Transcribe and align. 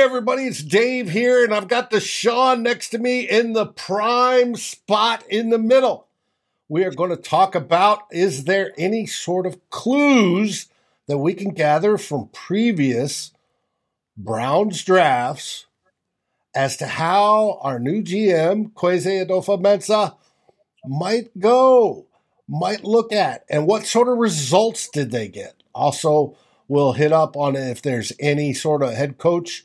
everybody, 0.00 0.44
it's 0.44 0.62
Dave 0.62 1.10
here, 1.10 1.44
and 1.44 1.52
I've 1.52 1.68
got 1.68 1.90
Deshaun 1.90 2.62
next 2.62 2.88
to 2.90 2.98
me 2.98 3.28
in 3.28 3.52
the 3.52 3.66
prime 3.66 4.56
spot 4.56 5.22
in 5.28 5.50
the 5.50 5.58
middle. 5.58 6.06
We 6.70 6.84
are 6.84 6.90
going 6.90 7.10
to 7.10 7.18
talk 7.18 7.54
about 7.54 8.04
is 8.10 8.44
there 8.44 8.72
any 8.78 9.04
sort 9.04 9.44
of 9.44 9.68
clues 9.68 10.68
that 11.06 11.18
we 11.18 11.34
can 11.34 11.50
gather 11.50 11.98
from 11.98 12.30
previous 12.32 13.32
Browns 14.16 14.82
drafts 14.84 15.66
as 16.54 16.78
to 16.78 16.86
how 16.86 17.58
our 17.60 17.78
new 17.78 18.02
GM, 18.02 18.72
Kwesi 18.72 19.26
Adofo-Mensah, 19.26 20.16
might 20.86 21.38
go, 21.38 22.06
might 22.48 22.84
look 22.84 23.12
at, 23.12 23.44
and 23.50 23.66
what 23.66 23.84
sort 23.84 24.08
of 24.08 24.16
results 24.16 24.88
did 24.88 25.10
they 25.10 25.28
get? 25.28 25.62
Also, 25.74 26.38
we'll 26.68 26.92
hit 26.92 27.12
up 27.12 27.36
on 27.36 27.54
if 27.54 27.82
there's 27.82 28.14
any 28.18 28.54
sort 28.54 28.82
of 28.82 28.94
head 28.94 29.18
coach 29.18 29.64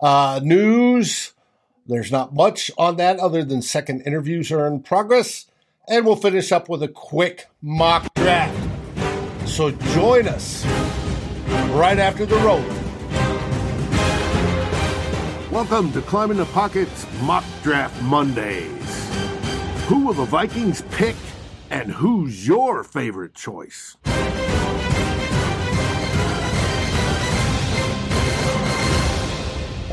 uh, 0.00 0.40
news. 0.42 1.32
There's 1.86 2.10
not 2.10 2.34
much 2.34 2.70
on 2.76 2.96
that 2.96 3.18
other 3.18 3.44
than 3.44 3.62
second 3.62 4.02
interviews 4.02 4.50
are 4.50 4.66
in 4.66 4.80
progress. 4.80 5.46
And 5.88 6.04
we'll 6.04 6.16
finish 6.16 6.50
up 6.50 6.68
with 6.68 6.82
a 6.82 6.88
quick 6.88 7.46
mock 7.62 8.12
draft. 8.14 8.56
So 9.46 9.70
join 9.70 10.26
us 10.26 10.64
right 11.70 11.98
after 11.98 12.26
the 12.26 12.36
roll. 12.36 12.64
Welcome 15.50 15.92
to 15.92 16.02
Climbing 16.02 16.38
the 16.38 16.46
Pockets 16.46 17.06
Mock 17.22 17.44
Draft 17.62 18.02
Mondays. 18.02 19.10
Who 19.86 20.06
will 20.06 20.14
the 20.14 20.24
Vikings 20.24 20.82
pick 20.90 21.16
and 21.70 21.90
who's 21.90 22.46
your 22.46 22.82
favorite 22.82 23.34
choice? 23.34 23.96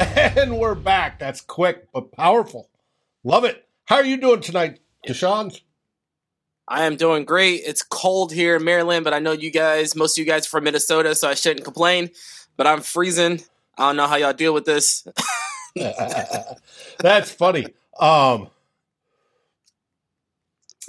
And 0.35 0.59
we're 0.59 0.75
back. 0.75 1.19
That's 1.19 1.39
quick 1.39 1.87
but 1.93 2.11
powerful. 2.11 2.69
Love 3.23 3.45
it. 3.45 3.65
How 3.85 3.97
are 3.97 4.05
you 4.05 4.17
doing 4.17 4.41
tonight, 4.41 4.79
Deshaun? 5.07 5.57
I 6.67 6.83
am 6.83 6.97
doing 6.97 7.23
great. 7.23 7.61
It's 7.65 7.83
cold 7.83 8.33
here 8.33 8.57
in 8.57 8.63
Maryland, 8.65 9.03
but 9.05 9.13
I 9.13 9.19
know 9.19 9.31
you 9.31 9.49
guys, 9.49 9.95
most 9.95 10.17
of 10.17 10.25
you 10.25 10.29
guys 10.29 10.45
are 10.45 10.49
from 10.49 10.65
Minnesota, 10.65 11.15
so 11.15 11.29
I 11.29 11.35
shouldn't 11.35 11.63
complain. 11.63 12.09
But 12.57 12.67
I'm 12.67 12.81
freezing. 12.81 13.43
I 13.77 13.87
don't 13.87 13.95
know 13.95 14.07
how 14.07 14.17
y'all 14.17 14.33
deal 14.33 14.53
with 14.53 14.65
this. 14.65 15.07
That's 15.75 17.31
funny. 17.31 17.67
Um, 17.97 18.49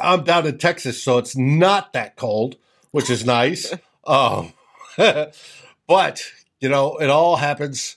I'm 0.01 0.25
down 0.25 0.47
in 0.47 0.59
Texas, 0.59 1.01
so 1.03 1.19
it's 1.19 1.37
not 1.37 1.93
that 1.93 2.17
cold, 2.17 2.57
which 2.91 3.11
is 3.11 3.25
nice. 3.25 3.73
Um, 4.07 4.53
but 5.89 6.23
you 6.61 6.69
know, 6.69 6.99
it 6.99 7.09
all 7.09 7.37
happens. 7.37 7.97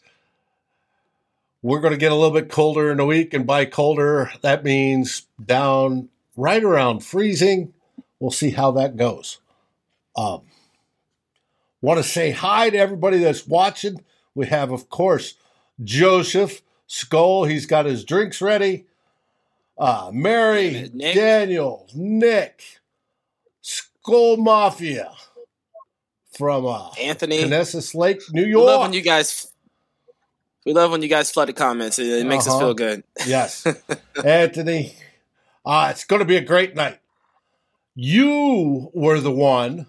We're 1.67 1.81
going 1.81 1.91
to 1.91 1.99
get 1.99 2.13
a 2.13 2.15
little 2.15 2.31
bit 2.31 2.49
colder 2.49 2.93
in 2.93 3.01
a 3.01 3.05
week, 3.05 3.33
and 3.33 3.45
by 3.45 3.65
colder, 3.65 4.31
that 4.41 4.63
means 4.63 5.23
down 5.43 6.07
right 6.37 6.63
around 6.63 7.03
freezing. 7.03 7.73
We'll 8.21 8.31
see 8.31 8.51
how 8.51 8.71
that 8.71 8.95
goes. 8.95 9.39
Um, 10.15 10.43
want 11.81 11.97
to 11.97 12.05
say 12.05 12.31
hi 12.31 12.69
to 12.69 12.77
everybody 12.77 13.17
that's 13.17 13.45
watching. 13.45 14.01
We 14.33 14.45
have, 14.45 14.71
of 14.71 14.87
course, 14.87 15.33
Joseph 15.83 16.61
Skull. 16.87 17.43
He's 17.43 17.65
got 17.65 17.85
his 17.85 18.05
drinks 18.05 18.41
ready. 18.41 18.85
Uh, 19.77 20.09
Mary, 20.13 20.89
Nick. 20.93 21.15
Daniel, 21.15 21.85
Nick, 21.93 22.79
Skull 23.59 24.37
Mafia 24.37 25.11
from 26.31 26.65
uh, 26.65 26.91
Anthony, 26.97 27.43
Conesus 27.43 27.93
Lake, 27.93 28.21
New 28.31 28.45
York. 28.45 28.79
when 28.79 28.93
you 28.93 29.01
guys. 29.01 29.51
We 30.67 30.73
love 30.73 30.91
when 30.91 31.01
you 31.01 31.07
guys 31.07 31.31
flood 31.31 31.47
the 31.47 31.53
comments. 31.53 31.97
It, 31.97 32.07
it 32.07 32.25
makes 32.27 32.45
us 32.45 32.51
Uh-huh. 32.51 32.59
feel 32.59 32.73
good. 32.73 33.03
Yes. 33.25 33.65
Anthony, 34.25 34.97
uh, 35.65 35.87
it's 35.91 36.03
going 36.03 36.19
to 36.19 36.25
be 36.25 36.35
a 36.35 36.41
great 36.41 36.75
night. 36.75 36.99
You 37.95 38.91
were 38.93 39.21
the 39.21 39.31
one, 39.31 39.85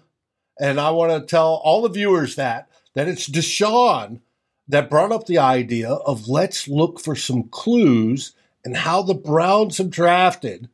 and 0.57 0.79
I 0.79 0.91
want 0.91 1.11
to 1.11 1.27
tell 1.29 1.55
all 1.65 1.81
the 1.81 1.89
viewers 1.89 2.35
that, 2.35 2.69
that 2.93 3.09
it's 3.09 3.29
Deshaun 3.29 4.21
that 4.69 4.89
brought 4.89 5.11
up 5.11 5.25
the 5.25 5.37
idea 5.37 5.89
of 5.91 6.29
let's 6.29 6.65
look 6.69 7.01
for 7.01 7.13
some 7.13 7.43
clues 7.49 8.33
and 8.63 8.77
how 8.77 9.01
the 9.01 9.13
Browns 9.13 9.79
have 9.79 9.89
drafted 9.89 10.69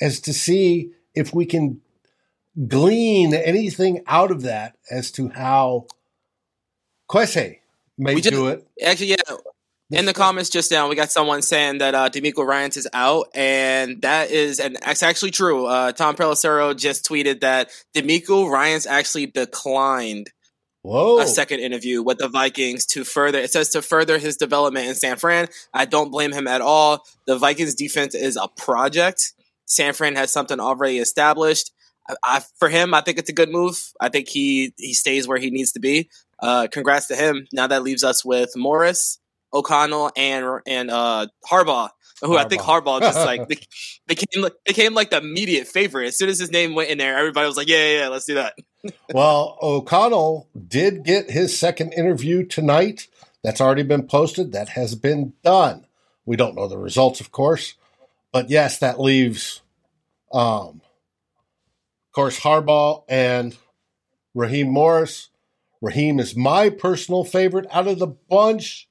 as 0.00 0.18
to 0.22 0.32
see 0.32 0.90
if 1.14 1.32
we 1.32 1.46
can 1.46 1.80
glean 2.66 3.32
anything 3.32 4.02
out 4.08 4.32
of 4.32 4.42
that 4.42 4.74
as 4.90 5.12
to 5.12 5.28
how 5.28 5.86
Kwesi 7.08 7.58
may 7.98 8.16
just- 8.16 8.28
do 8.30 8.48
it. 8.48 8.66
Actually, 8.84 9.06
yeah. 9.10 9.25
In 9.90 10.04
the 10.04 10.12
comments 10.12 10.50
just 10.50 10.72
now, 10.72 10.88
we 10.88 10.96
got 10.96 11.12
someone 11.12 11.42
saying 11.42 11.78
that 11.78 11.94
uh, 11.94 12.10
DeMeco 12.10 12.44
Ryans 12.44 12.76
is 12.76 12.88
out, 12.92 13.28
and 13.34 14.02
that 14.02 14.32
is, 14.32 14.58
and 14.58 14.76
that's 14.84 15.04
actually 15.04 15.30
true. 15.30 15.66
Uh, 15.66 15.92
Tom 15.92 16.16
Pelissero 16.16 16.76
just 16.76 17.08
tweeted 17.08 17.40
that 17.40 17.70
DeMeco 17.94 18.50
Ryans 18.50 18.86
actually 18.86 19.26
declined 19.26 20.28
Whoa. 20.82 21.20
a 21.20 21.26
second 21.26 21.60
interview 21.60 22.02
with 22.02 22.18
the 22.18 22.28
Vikings 22.28 22.84
to 22.86 23.04
further. 23.04 23.38
It 23.38 23.52
says 23.52 23.68
to 23.70 23.82
further 23.82 24.18
his 24.18 24.36
development 24.36 24.88
in 24.88 24.96
San 24.96 25.18
Fran. 25.18 25.46
I 25.72 25.84
don't 25.84 26.10
blame 26.10 26.32
him 26.32 26.48
at 26.48 26.60
all. 26.60 27.04
The 27.26 27.38
Vikings 27.38 27.76
defense 27.76 28.16
is 28.16 28.36
a 28.36 28.48
project. 28.48 29.34
San 29.66 29.92
Fran 29.92 30.16
has 30.16 30.32
something 30.32 30.58
already 30.58 30.98
established. 30.98 31.70
I, 32.08 32.14
I, 32.24 32.42
for 32.58 32.68
him, 32.68 32.92
I 32.92 33.02
think 33.02 33.18
it's 33.18 33.30
a 33.30 33.34
good 33.34 33.50
move. 33.50 33.92
I 34.00 34.08
think 34.08 34.26
he 34.28 34.74
he 34.78 34.94
stays 34.94 35.28
where 35.28 35.38
he 35.38 35.50
needs 35.50 35.72
to 35.72 35.80
be. 35.80 36.10
Uh, 36.40 36.66
congrats 36.70 37.06
to 37.06 37.14
him. 37.14 37.46
Now 37.52 37.68
that 37.68 37.84
leaves 37.84 38.02
us 38.02 38.24
with 38.24 38.50
Morris, 38.56 39.20
O'Connell, 39.52 40.10
and 40.16 40.60
and 40.66 40.90
uh, 40.90 41.26
Harbaugh. 41.50 41.90
Who 42.22 42.36
I 42.36 42.44
think 42.44 42.62
Harbaugh. 42.62 42.98
Harbaugh 42.98 43.00
just 43.00 43.18
like 43.18 43.48
be- 43.48 43.58
became 44.06 44.42
like- 44.42 44.64
became 44.64 44.94
like 44.94 45.10
the 45.10 45.18
immediate 45.18 45.66
favorite. 45.66 46.06
As 46.06 46.18
soon 46.18 46.28
as 46.28 46.38
his 46.38 46.50
name 46.50 46.74
went 46.74 46.90
in 46.90 46.98
there, 46.98 47.16
everybody 47.16 47.46
was 47.46 47.56
like, 47.56 47.68
"Yeah, 47.68 47.76
yeah, 47.76 47.98
yeah 48.00 48.08
let's 48.08 48.24
do 48.24 48.34
that." 48.34 48.54
well, 49.12 49.58
O'Connell 49.60 50.48
did 50.66 51.04
get 51.04 51.30
his 51.30 51.58
second 51.58 51.92
interview 51.92 52.44
tonight. 52.46 53.08
That's 53.42 53.60
already 53.60 53.82
been 53.82 54.06
posted. 54.06 54.52
That 54.52 54.70
has 54.70 54.94
been 54.94 55.34
done. 55.44 55.86
We 56.24 56.36
don't 56.36 56.56
know 56.56 56.66
the 56.68 56.78
results, 56.78 57.20
of 57.20 57.30
course, 57.30 57.74
but 58.32 58.50
yes, 58.50 58.78
that 58.78 58.98
leaves, 58.98 59.60
um, 60.32 60.80
of 60.80 62.12
course, 62.12 62.40
Harbaugh 62.40 63.04
and 63.08 63.56
Raheem 64.34 64.68
Morris. 64.68 65.28
Raheem 65.80 66.18
is 66.18 66.34
my 66.36 66.68
personal 66.70 67.22
favorite 67.22 67.66
out 67.70 67.86
of 67.86 67.98
the 67.98 68.08
bunch. 68.08 68.85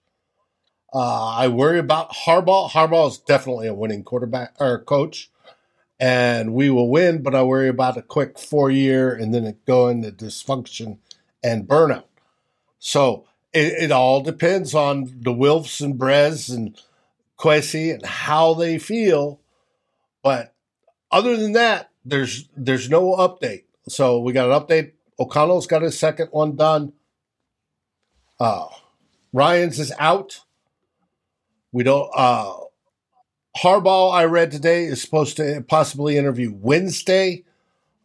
Uh, 0.96 1.36
I 1.36 1.50
worry 1.50 1.78
about 1.78 2.12
Harbaugh. 2.12 2.70
Harbaugh 2.70 3.10
is 3.10 3.18
definitely 3.18 3.68
a 3.68 3.74
winning 3.74 4.04
quarterback 4.04 4.56
or 4.62 4.80
coach 4.80 5.30
and 6.00 6.54
we 6.54 6.70
will 6.70 6.90
win, 6.90 7.22
but 7.22 7.36
I 7.36 7.44
worry 7.44 7.68
about 7.68 7.98
a 7.98 8.02
quick 8.02 8.38
four 8.40 8.70
year 8.70 9.14
and 9.14 9.34
then 9.34 9.46
it 9.46 9.66
go 9.66 9.88
into 9.88 10.12
dysfunction 10.12 11.00
and 11.44 11.68
burnout. 11.68 12.06
So 12.80 13.26
it, 13.54 13.74
it 13.74 13.92
all 13.92 14.22
depends 14.22 14.74
on 14.74 15.06
the 15.22 15.34
Wilfs 15.34 15.82
and 15.82 16.00
Brez 16.00 16.54
and 16.54 16.78
Kwesi 17.38 17.94
and 17.94 18.06
how 18.06 18.54
they 18.54 18.78
feel. 18.78 19.42
But 20.24 20.54
other 21.12 21.38
than 21.38 21.54
that, 21.54 21.92
there's 22.04 22.48
there's 22.56 22.90
no 22.90 23.16
update. 23.16 23.64
So 23.88 24.20
we 24.20 24.34
got 24.34 24.50
an 24.50 24.60
update. 24.60 24.94
O'Connell's 25.20 25.68
got 25.68 25.82
his 25.82 25.98
second 25.98 26.30
one 26.32 26.56
done. 26.56 26.94
Uh, 28.40 28.68
Ryan's 29.34 29.80
is 29.80 29.94
out. 30.00 30.45
We 31.76 31.84
don't. 31.84 32.10
Uh, 32.16 32.54
Harbaugh, 33.58 34.14
I 34.14 34.24
read 34.24 34.50
today, 34.50 34.86
is 34.86 35.02
supposed 35.02 35.36
to 35.36 35.62
possibly 35.68 36.16
interview 36.16 36.56
Wednesday. 36.58 37.44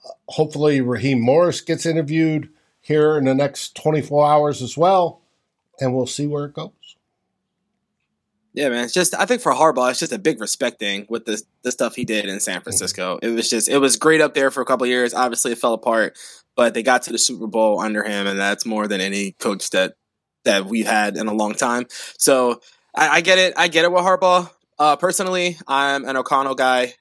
Uh, 0.04 0.10
hopefully, 0.28 0.80
Raheem 0.80 1.20
Morris 1.20 1.60
gets 1.60 1.86
interviewed 1.86 2.48
here 2.80 3.16
in 3.16 3.26
the 3.26 3.34
next 3.34 3.76
24 3.76 4.28
hours 4.28 4.60
as 4.60 4.76
well, 4.76 5.20
and 5.80 5.94
we'll 5.94 6.08
see 6.08 6.26
where 6.26 6.46
it 6.46 6.54
goes. 6.54 6.72
Yeah, 8.54 8.70
man. 8.70 8.86
It's 8.86 8.92
just 8.92 9.14
I 9.14 9.24
think 9.24 9.40
for 9.40 9.52
Harbaugh, 9.52 9.92
it's 9.92 10.00
just 10.00 10.12
a 10.12 10.18
big 10.18 10.40
respect 10.40 10.80
thing 10.80 11.06
with 11.08 11.24
the 11.24 11.40
the 11.62 11.70
stuff 11.70 11.94
he 11.94 12.04
did 12.04 12.24
in 12.24 12.40
San 12.40 12.62
Francisco. 12.62 13.20
It 13.22 13.28
was 13.28 13.48
just 13.48 13.68
it 13.68 13.78
was 13.78 13.96
great 13.96 14.20
up 14.20 14.34
there 14.34 14.50
for 14.50 14.62
a 14.62 14.66
couple 14.66 14.82
of 14.82 14.90
years. 14.90 15.14
Obviously, 15.14 15.52
it 15.52 15.58
fell 15.58 15.74
apart, 15.74 16.18
but 16.56 16.74
they 16.74 16.82
got 16.82 17.02
to 17.02 17.12
the 17.12 17.18
Super 17.18 17.46
Bowl 17.46 17.78
under 17.78 18.02
him, 18.02 18.26
and 18.26 18.36
that's 18.36 18.66
more 18.66 18.88
than 18.88 19.00
any 19.00 19.30
coach 19.30 19.70
that 19.70 19.94
that 20.44 20.66
we've 20.66 20.88
had 20.88 21.16
in 21.16 21.28
a 21.28 21.32
long 21.32 21.54
time. 21.54 21.86
So 22.18 22.60
I, 22.94 23.08
I 23.08 23.20
get 23.20 23.38
it. 23.38 23.54
I 23.56 23.68
get 23.68 23.84
it 23.84 23.92
with 23.92 24.02
Harbaugh. 24.02 24.50
Uh, 24.78 24.96
personally, 24.96 25.58
I'm 25.66 26.04
an 26.04 26.16
O'Connell 26.16 26.54
guy. 26.54 26.94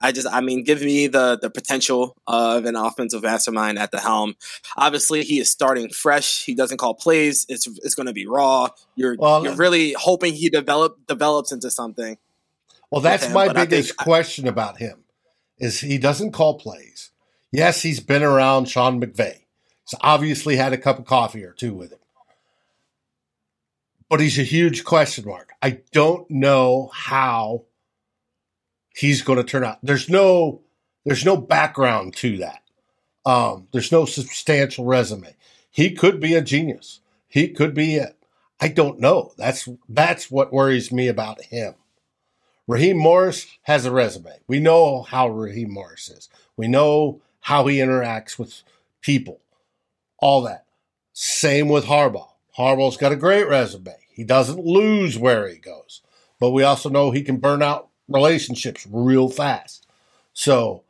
I 0.00 0.12
just, 0.12 0.26
I 0.30 0.40
mean, 0.40 0.64
give 0.64 0.82
me 0.82 1.06
the 1.06 1.38
the 1.40 1.48
potential 1.48 2.16
of 2.26 2.66
an 2.66 2.76
offensive 2.76 3.22
mastermind 3.22 3.78
at 3.78 3.90
the 3.90 4.00
helm. 4.00 4.34
Obviously, 4.76 5.22
he 5.22 5.38
is 5.38 5.50
starting 5.50 5.88
fresh. 5.88 6.44
He 6.44 6.54
doesn't 6.54 6.78
call 6.78 6.94
plays. 6.94 7.46
It's 7.48 7.66
it's 7.66 7.94
going 7.94 8.08
to 8.08 8.12
be 8.12 8.26
raw. 8.26 8.68
You're 8.96 9.16
Well, 9.18 9.44
you're 9.44 9.54
really 9.54 9.94
hoping 9.98 10.34
he 10.34 10.50
develop 10.50 10.98
develops 11.06 11.52
into 11.52 11.70
something. 11.70 12.18
Well, 12.90 13.00
that's 13.00 13.26
him, 13.26 13.32
my 13.32 13.52
biggest 13.52 13.96
question 13.96 14.46
about 14.46 14.78
him 14.78 15.04
is 15.58 15.80
he 15.80 15.98
doesn't 15.98 16.32
call 16.32 16.58
plays. 16.58 17.10
Yes, 17.50 17.82
he's 17.82 18.00
been 18.00 18.22
around 18.22 18.68
Sean 18.68 19.00
McVay. 19.00 19.44
He's 19.88 19.98
obviously 20.00 20.56
had 20.56 20.72
a 20.72 20.78
cup 20.78 20.98
of 20.98 21.06
coffee 21.06 21.44
or 21.44 21.52
two 21.52 21.72
with 21.72 21.92
him. 21.92 21.98
But 24.08 24.20
he's 24.20 24.38
a 24.38 24.44
huge 24.44 24.84
question 24.84 25.26
mark. 25.26 25.52
I 25.62 25.80
don't 25.92 26.30
know 26.30 26.90
how 26.92 27.64
he's 28.94 29.22
going 29.22 29.38
to 29.38 29.44
turn 29.44 29.64
out. 29.64 29.78
There's 29.82 30.08
no 30.08 30.62
there's 31.04 31.24
no 31.24 31.36
background 31.36 32.14
to 32.16 32.38
that. 32.38 32.62
Um, 33.26 33.68
there's 33.72 33.92
no 33.92 34.04
substantial 34.04 34.84
resume. 34.84 35.34
He 35.70 35.92
could 35.92 36.20
be 36.20 36.34
a 36.34 36.40
genius. 36.40 37.00
He 37.28 37.48
could 37.48 37.74
be 37.74 37.96
it. 37.96 38.16
I 38.60 38.68
don't 38.68 39.00
know. 39.00 39.32
That's 39.36 39.68
that's 39.88 40.30
what 40.30 40.52
worries 40.52 40.92
me 40.92 41.08
about 41.08 41.42
him. 41.42 41.74
Raheem 42.66 42.96
Morris 42.96 43.46
has 43.62 43.84
a 43.84 43.90
resume. 43.90 44.40
We 44.46 44.60
know 44.60 45.02
how 45.02 45.28
Raheem 45.28 45.72
Morris 45.72 46.08
is. 46.08 46.28
We 46.56 46.68
know 46.68 47.20
how 47.40 47.66
he 47.66 47.78
interacts 47.78 48.38
with 48.38 48.62
people. 49.02 49.40
All 50.18 50.42
that. 50.42 50.64
Same 51.12 51.68
with 51.68 51.84
Harbaugh. 51.84 52.30
Harbaugh's 52.58 52.96
got 52.96 53.12
a 53.12 53.16
great 53.16 53.48
resume. 53.48 53.94
He 54.10 54.24
doesn't 54.24 54.64
lose 54.64 55.18
where 55.18 55.48
he 55.48 55.56
goes. 55.56 56.02
But 56.38 56.50
we 56.50 56.62
also 56.62 56.88
know 56.88 57.10
he 57.10 57.22
can 57.22 57.38
burn 57.38 57.62
out 57.62 57.88
relationships 58.08 58.86
real 58.90 59.28
fast. 59.28 59.86
So 60.32 60.82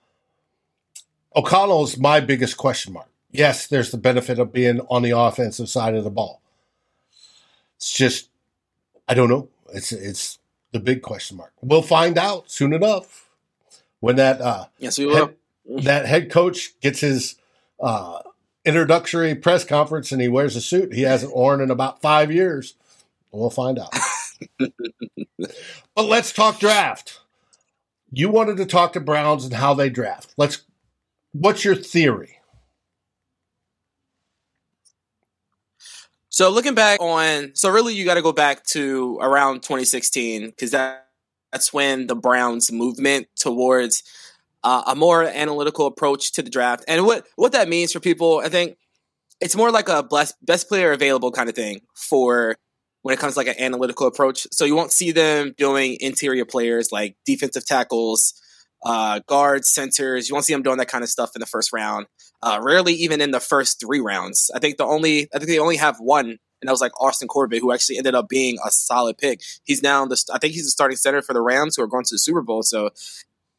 O'Connell 1.35 1.85
is 1.85 1.99
my 1.99 2.21
biggest 2.21 2.57
question 2.57 2.93
mark. 2.93 3.09
Yes, 3.31 3.67
there's 3.67 3.91
the 3.91 3.99
benefit 3.99 4.39
of 4.39 4.53
being 4.53 4.81
on 4.91 5.03
the 5.03 5.11
offensive 5.11 5.69
side 5.69 5.95
of 5.95 6.05
the 6.05 6.11
ball. 6.11 6.41
It's 7.77 7.93
just 7.93 8.29
I 9.09 9.15
don't 9.15 9.29
know. 9.29 9.49
It's 9.73 9.93
it's 9.93 10.39
the 10.73 10.81
big 10.81 11.03
question 11.03 11.37
mark. 11.37 11.53
We'll 11.61 11.83
find 11.83 12.17
out 12.17 12.51
soon 12.51 12.73
enough 12.73 13.29
when 14.01 14.17
that 14.17 14.41
uh, 14.41 14.67
yes 14.79 14.99
we 14.99 15.07
will. 15.07 15.17
Head, 15.17 15.37
that 15.85 16.07
head 16.07 16.31
coach 16.31 16.79
gets 16.81 17.01
his 17.01 17.37
uh, 17.81 18.21
introductory 18.65 19.35
press 19.35 19.65
conference 19.65 20.13
and 20.13 20.21
he 20.21 20.29
wears 20.29 20.57
a 20.57 20.61
suit 20.61 20.93
he 20.95 21.03
hasn't 21.03 21.35
worn 21.35 21.61
in 21.61 21.71
about 21.71 22.01
five 22.01 22.33
years. 22.33 22.75
We'll 23.31 23.51
find 23.51 23.79
out. 23.79 23.93
but 24.59 26.05
let's 26.05 26.33
talk 26.33 26.61
draft. 26.61 27.21
You 28.13 28.29
wanted 28.29 28.59
to 28.59 28.67
talk 28.67 28.93
to 28.93 29.01
Browns 29.01 29.45
and 29.45 29.55
how 29.55 29.75
they 29.75 29.91
draft. 29.91 30.35
Let's. 30.37 30.63
What's 31.33 31.65
your 31.65 31.75
theory? 31.75 32.39
So 36.29 36.51
looking 36.51 36.75
back 36.75 37.01
on, 37.01 37.53
so 37.55 37.71
really 37.71 37.95
you 37.95 38.05
got 38.05 38.15
to 38.15 38.23
go 38.23 38.33
back 38.33 38.65
to 38.67 39.19
around 39.21 39.63
2016 39.63 40.47
because 40.47 40.73
that, 40.73 41.09
that's 41.53 41.73
when 41.73 42.07
the 42.09 42.17
Browns 42.17 42.73
movement 42.73 43.29
towards 43.37 44.03
uh, 44.65 44.83
a 44.87 44.97
more 44.97 45.23
analytical 45.25 45.87
approach 45.87 46.33
to 46.33 46.43
the 46.43 46.51
draft. 46.51 46.85
And 46.89 47.05
what 47.05 47.27
what 47.37 47.53
that 47.53 47.69
means 47.69 47.93
for 47.93 48.01
people, 48.01 48.41
I 48.43 48.49
think 48.49 48.77
it's 49.41 49.55
more 49.55 49.71
like 49.71 49.89
a 49.89 50.03
best 50.03 50.35
best 50.43 50.69
player 50.69 50.93
available 50.93 51.31
kind 51.31 51.49
of 51.49 51.55
thing 51.55 51.83
for 51.95 52.57
when 53.03 53.13
it 53.13 53.21
comes 53.21 53.35
to 53.35 53.41
like 53.41 53.49
an 53.49 53.61
analytical 53.61 54.07
approach. 54.07 54.47
So 54.51 54.65
you 54.65 54.75
won't 54.75 54.91
see 54.91 55.13
them 55.13 55.55
doing 55.57 55.99
interior 56.01 56.47
players 56.47 56.91
like 56.91 57.17
defensive 57.27 57.67
tackles, 57.67 58.33
uh, 58.85 59.21
guards, 59.27 59.71
centers. 59.71 60.29
You 60.29 60.35
won't 60.35 60.47
see 60.47 60.55
them 60.55 60.63
doing 60.63 60.79
that 60.79 60.89
kind 60.89 61.05
of 61.05 61.11
stuff 61.11 61.33
in 61.37 61.41
the 61.41 61.47
first 61.47 61.73
round. 61.73 62.07
Uh, 62.43 62.59
rarely 62.63 62.95
even 62.95 63.21
in 63.21 63.31
the 63.31 63.41
first 63.41 63.81
three 63.81 64.01
rounds. 64.01 64.51
I 64.55 64.59
think 64.59 64.79
the 64.79 64.87
only 64.87 65.29
I 65.35 65.39
think 65.39 65.49
they 65.49 65.59
only 65.59 65.77
have 65.77 65.99
one, 65.99 66.27
and 66.27 66.69
that 66.69 66.71
was 66.71 66.81
like 66.81 66.99
Austin 66.99 67.29
Corbett, 67.29 67.61
who 67.61 67.73
actually 67.73 67.99
ended 67.99 68.15
up 68.15 68.31
being 68.31 68.57
a 68.65 68.71
solid 68.71 69.19
pick. 69.19 69.43
He's 69.65 69.83
now 69.83 70.07
the 70.07 70.23
I 70.33 70.39
think 70.39 70.55
he's 70.55 70.65
the 70.65 70.71
starting 70.71 70.97
center 70.97 71.21
for 71.21 71.35
the 71.35 71.43
Rams, 71.43 71.77
who 71.77 71.83
are 71.83 71.87
going 71.87 72.05
to 72.05 72.15
the 72.15 72.19
Super 72.19 72.41
Bowl. 72.41 72.63
So 72.63 72.91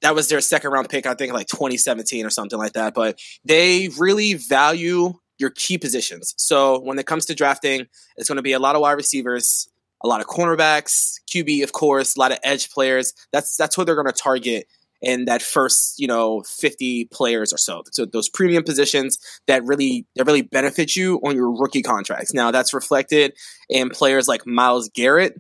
that 0.02 0.16
was 0.16 0.28
their 0.28 0.42
second 0.42 0.72
round 0.72 0.90
pick, 0.90 1.06
I 1.06 1.14
think 1.14 1.34
like 1.34 1.48
2017 1.48 2.26
or 2.26 2.30
something 2.30 2.60
like 2.60 2.74
that. 2.74 2.94
But 2.94 3.20
they 3.44 3.90
really 3.98 4.34
value 4.36 5.14
your 5.38 5.50
key 5.50 5.78
positions. 5.78 6.34
So 6.38 6.80
when 6.80 7.00
it 7.00 7.06
comes 7.06 7.26
to 7.26 7.36
drafting, 7.36 7.88
it's 8.18 8.28
going 8.28 8.38
to 8.38 8.44
be 8.44 8.54
a 8.54 8.60
lot 8.60 8.76
of 8.76 8.82
wide 8.82 8.94
receivers, 8.94 9.70
a 10.04 10.08
lot 10.08 10.22
of 10.22 10.28
cornerbacks, 10.28 11.16
QB, 11.30 11.64
of 11.64 11.72
course, 11.72 12.16
a 12.16 12.20
lot 12.20 12.32
of 12.32 12.40
edge 12.44 12.70
players. 12.72 13.14
That's 13.32 13.56
that's 13.56 13.78
what 13.78 13.86
they're 13.86 13.96
going 13.96 14.08
to 14.08 14.14
target 14.14 14.68
in 15.02 15.26
that 15.26 15.42
first, 15.42 16.00
you 16.00 16.08
know, 16.08 16.42
50 16.42 17.06
players 17.06 17.54
or 17.54 17.58
so. 17.58 17.84
So 17.92 18.06
those 18.06 18.30
premium 18.30 18.64
positions 18.64 19.20
that 19.48 19.64
really 19.64 20.06
that 20.16 20.26
really 20.26 20.42
benefit 20.42 20.96
you 20.96 21.20
on 21.24 21.36
your 21.36 21.52
rookie 21.52 21.84
contracts. 21.84 22.34
Now 22.34 22.52
that's 22.52 22.74
reflected 22.74 23.34
in 23.70 23.90
players 23.90 24.28
like 24.28 24.46
Myles 24.48 24.90
Garrett. 24.90 25.40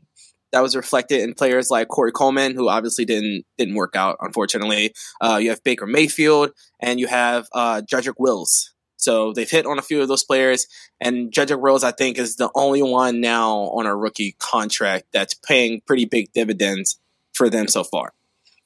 That 0.55 0.63
was 0.63 0.73
reflected 0.73 1.19
in 1.19 1.33
players 1.33 1.69
like 1.69 1.89
Corey 1.89 2.13
Coleman, 2.13 2.55
who 2.55 2.69
obviously 2.69 3.03
didn't 3.03 3.43
didn't 3.57 3.75
work 3.75 3.93
out, 3.93 4.15
unfortunately. 4.21 4.93
Uh, 5.19 5.35
you 5.35 5.49
have 5.49 5.61
Baker 5.65 5.85
Mayfield, 5.85 6.51
and 6.79 6.97
you 6.97 7.07
have 7.07 7.49
uh, 7.51 7.81
Jedrick 7.81 8.13
Wills, 8.19 8.73
so 8.95 9.33
they've 9.33 9.49
hit 9.49 9.65
on 9.65 9.79
a 9.79 9.81
few 9.81 10.01
of 10.01 10.07
those 10.07 10.23
players, 10.23 10.65
and 11.01 11.29
Jedrick 11.29 11.59
Wills, 11.59 11.83
I 11.83 11.91
think, 11.91 12.17
is 12.17 12.37
the 12.37 12.49
only 12.55 12.81
one 12.81 13.19
now 13.19 13.49
on 13.49 13.85
a 13.85 13.93
rookie 13.93 14.37
contract 14.39 15.07
that's 15.11 15.33
paying 15.33 15.81
pretty 15.85 16.05
big 16.05 16.31
dividends 16.31 16.99
for 17.33 17.49
them 17.49 17.67
so 17.67 17.83
far. 17.83 18.13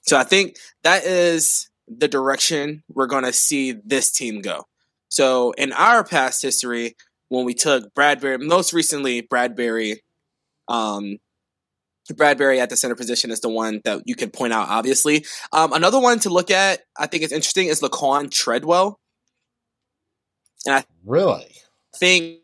So 0.01 0.15
I 0.15 0.23
think 0.23 0.57
that 0.83 1.05
is 1.05 1.71
the 1.87 2.07
direction 2.07 2.83
we're 2.93 3.07
going 3.07 3.23
to 3.23 3.33
see 3.33 3.71
this 3.71 4.11
team 4.11 4.41
go. 4.41 4.67
So 5.07 5.53
in 5.53 5.73
our 5.73 6.03
past 6.03 6.43
history, 6.43 6.95
when 7.29 7.45
we 7.45 7.55
took 7.55 7.95
Bradbury, 7.95 8.37
most 8.37 8.73
recently 8.73 9.21
Bradbury, 9.21 10.03
um, 10.67 11.17
Bradbury 12.13 12.59
at 12.59 12.69
the 12.69 12.77
center 12.77 12.95
position 12.95 13.31
is 13.31 13.39
the 13.39 13.49
one 13.49 13.81
that 13.85 14.03
you 14.05 14.15
can 14.15 14.29
point 14.29 14.53
out, 14.53 14.69
obviously. 14.69 15.25
Um, 15.51 15.73
another 15.73 15.99
one 15.99 16.19
to 16.19 16.29
look 16.29 16.51
at, 16.51 16.81
I 16.97 17.07
think 17.07 17.23
is 17.23 17.31
interesting, 17.31 17.67
is 17.67 17.81
Laquan 17.81 18.31
Treadwell. 18.31 18.99
And 20.65 20.75
I 20.75 20.85
really 21.05 21.55
think 21.97 22.39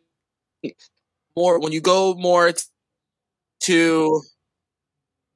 more 1.35 1.59
when 1.59 1.73
you 1.73 1.81
go 1.81 2.15
more 2.15 2.53
to 3.61 4.21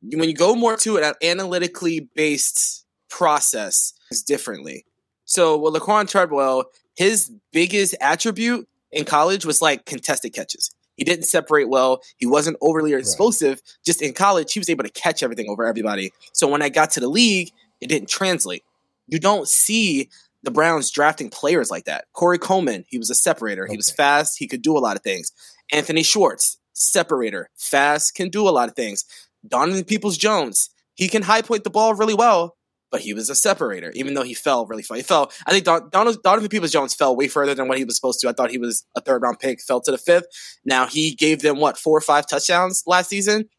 when 0.01 0.29
you 0.29 0.35
go 0.35 0.55
more 0.55 0.77
to 0.77 0.97
an 0.97 1.13
analytically 1.21 2.09
based 2.15 2.85
process 3.09 3.93
is 4.11 4.23
differently. 4.23 4.85
So 5.25 5.57
with 5.57 5.73
Laquan 5.73 6.09
Treadwell, 6.09 6.65
his 6.95 7.31
biggest 7.51 7.95
attribute 7.99 8.67
in 8.91 9.05
college 9.05 9.45
was 9.45 9.61
like 9.61 9.85
contested 9.85 10.33
catches. 10.33 10.71
He 10.99 11.05
didn't 11.05 11.23
separate 11.23 11.69
well. 11.69 12.01
He 12.17 12.25
wasn't 12.25 12.57
overly 12.59 12.93
explosive. 12.93 13.51
Right. 13.51 13.77
Just 13.85 14.01
in 14.01 14.11
college, 14.11 14.51
he 14.51 14.59
was 14.59 14.69
able 14.69 14.83
to 14.83 14.89
catch 14.89 15.23
everything 15.23 15.49
over 15.49 15.65
everybody. 15.65 16.11
So 16.33 16.45
when 16.45 16.61
I 16.61 16.67
got 16.67 16.91
to 16.91 16.99
the 16.99 17.07
league, 17.07 17.51
it 17.79 17.87
didn't 17.87 18.09
translate. 18.09 18.63
You 19.07 19.17
don't 19.17 19.47
see 19.47 20.09
the 20.43 20.51
Browns 20.51 20.91
drafting 20.91 21.29
players 21.29 21.71
like 21.71 21.85
that. 21.85 22.05
Corey 22.11 22.37
Coleman, 22.37 22.83
he 22.89 22.97
was 22.97 23.09
a 23.09 23.15
separator. 23.15 23.63
Okay. 23.63 23.71
He 23.73 23.77
was 23.77 23.89
fast. 23.89 24.37
He 24.37 24.45
could 24.45 24.61
do 24.61 24.77
a 24.77 24.79
lot 24.79 24.97
of 24.97 25.01
things. 25.01 25.31
Anthony 25.71 26.03
Schwartz, 26.03 26.57
separator, 26.73 27.49
fast, 27.55 28.13
can 28.13 28.27
do 28.27 28.47
a 28.47 28.51
lot 28.51 28.67
of 28.67 28.75
things. 28.75 29.05
Donovan 29.47 29.85
Peoples 29.85 30.17
Jones, 30.17 30.69
he 30.95 31.07
can 31.07 31.21
high 31.21 31.41
point 31.41 31.63
the 31.63 31.69
ball 31.69 31.95
really 31.95 32.13
well, 32.13 32.57
but 32.91 33.01
he 33.01 33.13
was 33.13 33.29
a 33.29 33.35
separator, 33.35 33.91
even 33.95 34.13
though 34.13 34.23
he 34.23 34.33
fell 34.33 34.65
really 34.65 34.83
far. 34.83 34.97
He 34.97 35.03
fell. 35.03 35.31
I 35.45 35.51
think 35.51 35.65
Don, 35.65 35.89
Don, 35.89 36.15
Donovan 36.23 36.49
Peoples 36.49 36.71
Jones 36.71 36.93
fell 36.93 37.15
way 37.15 37.27
further 37.27 37.53
than 37.53 37.67
what 37.67 37.77
he 37.77 37.83
was 37.83 37.95
supposed 37.95 38.19
to. 38.21 38.29
I 38.29 38.33
thought 38.33 38.51
he 38.51 38.57
was 38.57 38.85
a 38.95 39.01
third 39.01 39.21
round 39.21 39.39
pick, 39.39 39.61
fell 39.61 39.81
to 39.81 39.91
the 39.91 39.97
fifth. 39.97 40.25
Now 40.65 40.87
he 40.87 41.13
gave 41.15 41.41
them 41.41 41.59
what 41.59 41.77
four 41.77 41.97
or 41.97 42.01
five 42.01 42.27
touchdowns 42.27 42.83
last 42.87 43.09
season. 43.09 43.49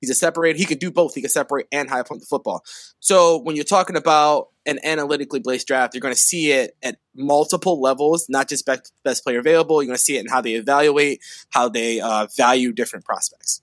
He's 0.00 0.10
a 0.10 0.14
separator. 0.14 0.56
He 0.56 0.64
could 0.64 0.78
do 0.78 0.90
both. 0.90 1.14
He 1.14 1.20
could 1.20 1.30
separate 1.30 1.66
and 1.70 1.88
high 1.88 2.02
point 2.02 2.22
the 2.22 2.26
football. 2.26 2.64
So 3.00 3.38
when 3.38 3.54
you're 3.54 3.66
talking 3.66 3.96
about 3.96 4.48
an 4.64 4.78
analytically 4.82 5.40
based 5.40 5.66
draft, 5.66 5.94
you're 5.94 6.00
going 6.00 6.14
to 6.14 6.20
see 6.20 6.52
it 6.52 6.74
at 6.82 6.96
multiple 7.14 7.80
levels, 7.80 8.26
not 8.28 8.48
just 8.48 8.64
best, 8.64 8.92
best 9.04 9.22
player 9.22 9.40
available. 9.40 9.82
You're 9.82 9.88
going 9.88 9.98
to 9.98 10.02
see 10.02 10.16
it 10.16 10.20
in 10.20 10.28
how 10.28 10.40
they 10.40 10.54
evaluate, 10.54 11.20
how 11.50 11.68
they 11.68 12.00
uh, 12.00 12.28
value 12.34 12.72
different 12.72 13.04
prospects. 13.04 13.60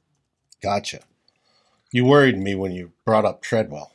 Gotcha. 0.62 1.00
You 1.92 2.06
worried 2.06 2.38
me 2.38 2.54
when 2.54 2.72
you 2.72 2.92
brought 3.04 3.26
up 3.26 3.42
Treadwell. 3.42 3.92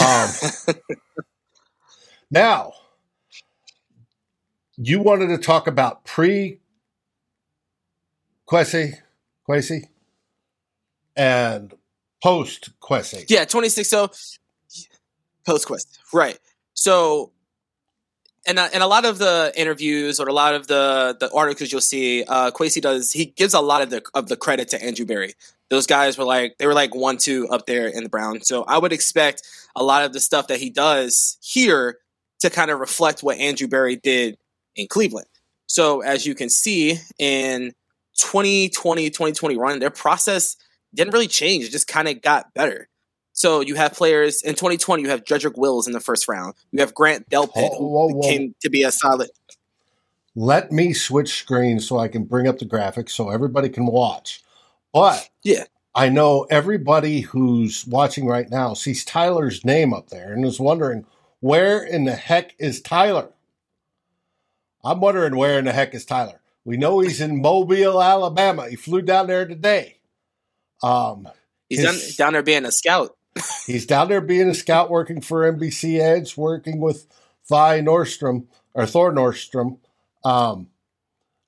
Um, 0.00 0.74
now, 2.30 2.72
you 4.76 5.00
wanted 5.00 5.28
to 5.28 5.38
talk 5.38 5.66
about 5.66 6.04
pre 6.04 6.60
Kwesi, 8.48 8.94
Kwesi, 9.48 9.82
and 11.16 11.74
post 12.22 12.70
Kwesi. 12.80 13.24
Yeah, 13.28 13.44
26. 13.44 13.88
So 13.88 14.10
post 15.44 15.66
Quest, 15.66 15.98
right? 16.12 16.38
So, 16.74 17.32
and 18.46 18.58
and 18.58 18.82
a 18.82 18.86
lot 18.86 19.04
of 19.04 19.18
the 19.18 19.52
interviews 19.56 20.20
or 20.20 20.28
a 20.28 20.32
lot 20.32 20.54
of 20.54 20.68
the 20.68 21.16
the 21.18 21.30
articles 21.34 21.72
you'll 21.72 21.80
see, 21.80 22.24
uh, 22.24 22.50
does 22.50 23.12
he 23.12 23.26
gives 23.26 23.52
a 23.52 23.60
lot 23.60 23.82
of 23.82 23.90
the 23.90 24.02
of 24.14 24.28
the 24.28 24.36
credit 24.36 24.68
to 24.68 24.82
Andrew 24.82 25.04
Berry. 25.04 25.34
Those 25.70 25.86
guys 25.86 26.16
were 26.16 26.24
like 26.24 26.56
they 26.58 26.66
were 26.66 26.74
like 26.74 26.94
one 26.94 27.18
two 27.18 27.48
up 27.48 27.66
there 27.66 27.88
in 27.88 28.02
the 28.02 28.08
Brown. 28.08 28.40
So 28.42 28.64
I 28.64 28.78
would 28.78 28.92
expect 28.92 29.42
a 29.76 29.82
lot 29.84 30.04
of 30.04 30.12
the 30.12 30.20
stuff 30.20 30.48
that 30.48 30.60
he 30.60 30.70
does 30.70 31.38
here 31.42 31.98
to 32.40 32.50
kind 32.50 32.70
of 32.70 32.78
reflect 32.78 33.22
what 33.22 33.38
Andrew 33.38 33.68
Berry 33.68 33.96
did 33.96 34.38
in 34.76 34.86
Cleveland. 34.86 35.26
So 35.66 36.00
as 36.00 36.26
you 36.26 36.34
can 36.34 36.48
see 36.48 36.98
in 37.18 37.72
2020 38.16 39.10
2020 39.10 39.56
run, 39.56 39.78
their 39.78 39.90
process 39.90 40.56
didn't 40.94 41.12
really 41.12 41.28
change. 41.28 41.64
It 41.64 41.70
just 41.70 41.88
kind 41.88 42.08
of 42.08 42.22
got 42.22 42.54
better. 42.54 42.88
So 43.32 43.60
you 43.60 43.76
have 43.76 43.92
players 43.92 44.42
in 44.42 44.54
2020. 44.54 45.02
You 45.02 45.10
have 45.10 45.22
Jedrick 45.22 45.56
Wills 45.56 45.86
in 45.86 45.92
the 45.92 46.00
first 46.00 46.26
round. 46.26 46.54
You 46.72 46.80
have 46.80 46.92
Grant 46.92 47.28
Delpit, 47.30 47.76
who 47.78 47.86
whoa, 47.86 48.08
whoa. 48.08 48.20
came 48.20 48.54
to 48.62 48.70
be 48.70 48.82
a 48.82 48.90
solid. 48.90 49.30
Let 50.34 50.72
me 50.72 50.92
switch 50.92 51.38
screens 51.38 51.86
so 51.86 51.98
I 51.98 52.08
can 52.08 52.24
bring 52.24 52.48
up 52.48 52.58
the 52.58 52.64
graphics 52.64 53.10
so 53.10 53.30
everybody 53.30 53.68
can 53.68 53.86
watch. 53.86 54.42
But 54.92 55.28
yeah, 55.42 55.64
I 55.94 56.08
know 56.08 56.46
everybody 56.50 57.20
who's 57.20 57.86
watching 57.86 58.26
right 58.26 58.48
now 58.48 58.74
sees 58.74 59.04
Tyler's 59.04 59.64
name 59.64 59.92
up 59.92 60.10
there 60.10 60.32
and 60.32 60.44
is 60.44 60.60
wondering 60.60 61.04
where 61.40 61.82
in 61.82 62.04
the 62.04 62.14
heck 62.14 62.54
is 62.58 62.80
Tyler? 62.80 63.30
I'm 64.84 65.00
wondering 65.00 65.36
where 65.36 65.58
in 65.58 65.64
the 65.64 65.72
heck 65.72 65.94
is 65.94 66.04
Tyler. 66.04 66.40
We 66.64 66.76
know 66.76 67.00
he's 67.00 67.20
in 67.20 67.40
Mobile, 67.40 68.02
Alabama. 68.02 68.68
He 68.68 68.76
flew 68.76 69.02
down 69.02 69.26
there 69.26 69.46
today. 69.46 69.98
Um, 70.82 71.28
he's 71.68 71.80
his, 71.80 72.16
down, 72.16 72.26
down 72.26 72.32
there 72.34 72.42
being 72.42 72.64
a 72.64 72.72
scout. 72.72 73.16
he's 73.66 73.86
down 73.86 74.08
there 74.08 74.20
being 74.20 74.48
a 74.48 74.54
scout, 74.54 74.90
working 74.90 75.20
for 75.20 75.50
NBC 75.50 75.98
Edge, 75.98 76.36
working 76.36 76.80
with 76.80 77.06
Vi 77.48 77.80
Nordstrom 77.80 78.46
or 78.74 78.86
Thor 78.86 79.12
Nordstrom, 79.12 79.78
um, 80.24 80.68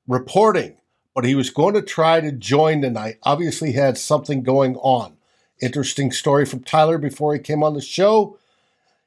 reporting. 0.09 0.76
But 1.14 1.25
he 1.25 1.35
was 1.35 1.50
going 1.50 1.75
to 1.75 1.83
try 1.83 2.21
to 2.21 2.33
join 2.33 2.83
tonight. 2.83 3.19
Obviously, 3.25 3.73
had 3.73 3.99
something 3.99 4.43
going 4.43 4.76
on. 4.76 5.17
Interesting 5.61 6.12
story 6.12 6.47
from 6.47 6.62
Tyler 6.62 6.99
before 6.99 7.35
he 7.35 7.40
came 7.40 7.62
on 7.62 7.75
the 7.75 7.81
show. 7.81 8.38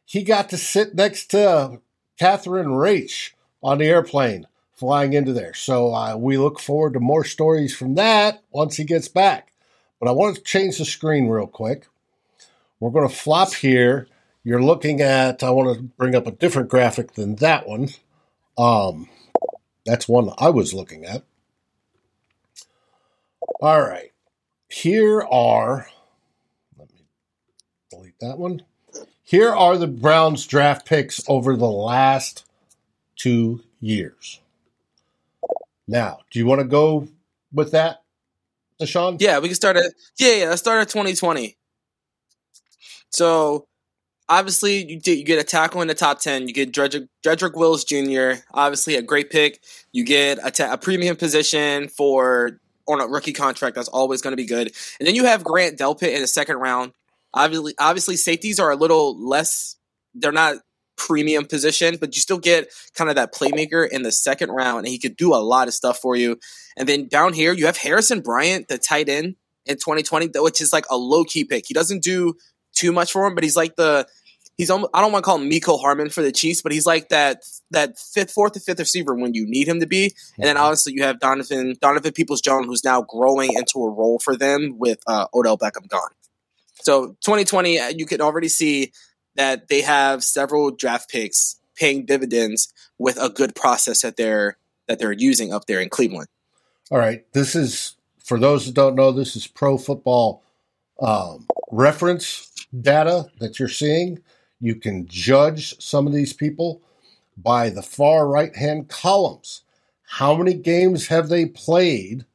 He 0.05 0.23
got 0.23 0.49
to 0.49 0.57
sit 0.57 0.93
next 0.95 1.31
to 1.31 1.79
Catherine 2.19 2.67
Rach 2.67 3.31
on 3.63 3.77
the 3.79 3.85
airplane 3.85 4.47
flying 4.73 5.13
into 5.13 5.31
there. 5.33 5.53
So 5.53 5.93
uh, 5.93 6.17
we 6.17 6.37
look 6.37 6.59
forward 6.59 6.93
to 6.93 6.99
more 6.99 7.23
stories 7.23 7.75
from 7.75 7.95
that 7.95 8.43
once 8.51 8.75
he 8.75 8.83
gets 8.83 9.07
back. 9.07 9.53
But 9.99 10.09
I 10.09 10.11
want 10.11 10.35
to 10.35 10.41
change 10.41 10.77
the 10.77 10.85
screen 10.85 11.27
real 11.27 11.47
quick. 11.47 11.87
We're 12.79 12.91
going 12.91 13.07
to 13.07 13.15
flop 13.15 13.53
here. 13.53 14.07
You're 14.43 14.61
looking 14.61 14.99
at, 14.99 15.41
I 15.41 15.51
want 15.51 15.77
to 15.77 15.83
bring 15.83 16.15
up 16.15 16.27
a 16.27 16.31
different 16.31 16.67
graphic 16.67 17.13
than 17.13 17.35
that 17.35 17.65
one. 17.65 17.89
Um, 18.57 19.07
that's 19.85 20.07
one 20.07 20.31
I 20.37 20.49
was 20.49 20.73
looking 20.73 21.05
at. 21.05 21.23
All 23.63 23.79
right. 23.79 24.11
Here 24.67 25.21
are, 25.21 25.87
let 26.77 26.91
me 26.91 27.05
delete 27.89 28.19
that 28.19 28.37
one. 28.37 28.63
Here 29.23 29.55
are 29.55 29.77
the 29.77 29.87
Browns 29.87 30.45
draft 30.45 30.85
picks 30.85 31.21
over 31.29 31.55
the 31.55 31.69
last 31.69 32.43
two 33.15 33.61
years. 33.79 34.41
Now, 35.87 36.19
do 36.29 36.39
you 36.39 36.45
want 36.45 36.59
to 36.59 36.67
go 36.67 37.07
with 37.53 37.71
that, 37.71 38.03
Deshaun? 38.81 39.21
Yeah, 39.21 39.39
we 39.39 39.47
can 39.47 39.55
start 39.55 39.77
at 39.77 39.93
yeah, 40.19 40.35
yeah. 40.35 40.49
Let's 40.49 40.59
start 40.59 40.81
at 40.81 40.89
2020. 40.89 41.55
So 43.11 43.67
obviously 44.27 44.91
you, 44.91 44.99
you 45.05 45.23
get 45.23 45.39
a 45.39 45.43
tackle 45.43 45.81
in 45.81 45.87
the 45.87 45.93
top 45.93 46.19
10 46.19 46.47
you 46.47 46.53
get 46.53 46.71
Jedrick, 46.71 47.07
Jedrick 47.25 47.55
Wills 47.55 47.83
Jr. 47.83 48.41
obviously 48.53 48.95
a 48.95 49.01
great 49.01 49.29
pick 49.29 49.61
you 49.91 50.05
get 50.05 50.39
a, 50.41 50.49
ta- 50.49 50.71
a 50.71 50.77
premium 50.77 51.17
position 51.17 51.89
for 51.89 52.61
on 52.87 53.01
a 53.01 53.07
rookie 53.07 53.33
contract 53.33 53.75
that's 53.75 53.89
always 53.89 54.21
going 54.21 54.33
to 54.33 54.37
be 54.37 54.45
good 54.45 54.71
and 54.99 55.07
then 55.07 55.15
you 55.15 55.25
have 55.25 55.43
Grant 55.43 55.77
Delpit 55.77 56.13
in 56.13 56.21
the 56.21 56.27
second 56.27 56.57
round 56.57 56.93
obviously 57.33 57.73
obviously 57.79 58.15
safeties 58.15 58.59
are 58.59 58.71
a 58.71 58.75
little 58.75 59.17
less 59.27 59.77
they're 60.15 60.31
not 60.31 60.57
premium 60.95 61.45
position, 61.45 61.97
but 61.99 62.15
you 62.15 62.21
still 62.21 62.37
get 62.37 62.71
kind 62.95 63.09
of 63.09 63.15
that 63.15 63.33
playmaker 63.33 63.87
in 63.87 64.03
the 64.03 64.11
second 64.11 64.51
round, 64.51 64.79
and 64.79 64.87
he 64.87 64.99
could 64.99 65.15
do 65.15 65.33
a 65.33 65.37
lot 65.37 65.67
of 65.67 65.73
stuff 65.73 65.99
for 65.99 66.15
you. 66.15 66.37
And 66.77 66.87
then 66.87 67.07
down 67.07 67.33
here, 67.33 67.53
you 67.53 67.65
have 67.65 67.77
Harrison 67.77 68.21
Bryant, 68.21 68.67
the 68.67 68.77
tight 68.77 69.09
end 69.09 69.35
in 69.65 69.75
2020, 69.75 70.29
which 70.39 70.61
is 70.61 70.73
like 70.73 70.85
a 70.89 70.97
low 70.97 71.23
key 71.23 71.45
pick. 71.45 71.65
He 71.67 71.73
doesn't 71.73 72.03
do 72.03 72.35
too 72.73 72.91
much 72.91 73.11
for 73.11 73.25
him, 73.25 73.35
but 73.35 73.43
he's 73.43 73.55
like 73.55 73.75
the 73.75 74.07
he's 74.57 74.69
almost, 74.69 74.91
I 74.93 75.01
don't 75.01 75.11
want 75.11 75.23
to 75.23 75.25
call 75.25 75.39
him 75.39 75.49
Mecole 75.49 75.79
Hardman 75.79 76.09
for 76.09 76.21
the 76.21 76.31
Chiefs, 76.31 76.61
but 76.61 76.71
he's 76.71 76.85
like 76.85 77.09
that 77.09 77.43
that 77.71 77.97
fifth, 77.97 78.31
fourth, 78.31 78.55
or 78.55 78.59
fifth 78.59 78.79
receiver 78.79 79.15
when 79.15 79.33
you 79.33 79.45
need 79.47 79.67
him 79.67 79.79
to 79.79 79.87
be. 79.87 80.13
And 80.37 80.45
then 80.45 80.57
obviously 80.57 80.93
you 80.93 81.03
have 81.03 81.19
Donovan 81.19 81.75
Donovan 81.81 82.13
Peoples 82.13 82.41
Jones, 82.41 82.65
who's 82.67 82.83
now 82.83 83.01
growing 83.01 83.53
into 83.53 83.79
a 83.79 83.89
role 83.89 84.19
for 84.19 84.35
them 84.35 84.75
with 84.77 84.99
uh, 85.07 85.27
Odell 85.33 85.57
Beckham 85.57 85.87
gone. 85.87 86.09
So 86.81 87.09
2020, 87.21 87.79
uh, 87.79 87.87
you 87.95 88.05
can 88.05 88.21
already 88.21 88.49
see 88.49 88.91
that 89.35 89.67
they 89.67 89.81
have 89.81 90.23
several 90.23 90.71
draft 90.71 91.09
picks 91.09 91.59
paying 91.75 92.05
dividends 92.05 92.71
with 92.99 93.17
a 93.19 93.29
good 93.29 93.55
process 93.55 94.01
that 94.01 94.17
they're 94.17 94.57
that 94.87 94.99
they're 94.99 95.13
using 95.13 95.53
up 95.53 95.65
there 95.65 95.79
in 95.79 95.89
Cleveland. 95.89 96.27
All 96.91 96.97
right, 96.97 97.25
this 97.33 97.55
is 97.55 97.95
for 98.23 98.37
those 98.37 98.65
that 98.65 98.75
don't 98.75 98.95
know. 98.95 99.11
This 99.11 99.35
is 99.35 99.47
pro 99.47 99.77
football 99.77 100.43
um, 101.01 101.47
reference 101.71 102.51
data 102.79 103.27
that 103.39 103.59
you're 103.59 103.67
seeing. 103.67 104.19
You 104.59 104.75
can 104.75 105.07
judge 105.07 105.75
some 105.81 106.07
of 106.07 106.13
these 106.13 106.33
people 106.33 106.81
by 107.37 107.69
the 107.69 107.81
far 107.81 108.27
right 108.27 108.55
hand 108.55 108.89
columns. 108.89 109.63
How 110.03 110.35
many 110.35 110.53
games 110.53 111.07
have 111.07 111.29
they 111.29 111.45
played? 111.45 112.25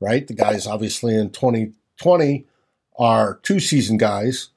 Right, 0.00 0.26
the 0.26 0.34
guys 0.34 0.66
obviously 0.66 1.16
in 1.16 1.30
2020 1.30 2.44
are 2.98 3.40
two 3.42 3.60
season 3.60 3.96
guys 3.96 4.50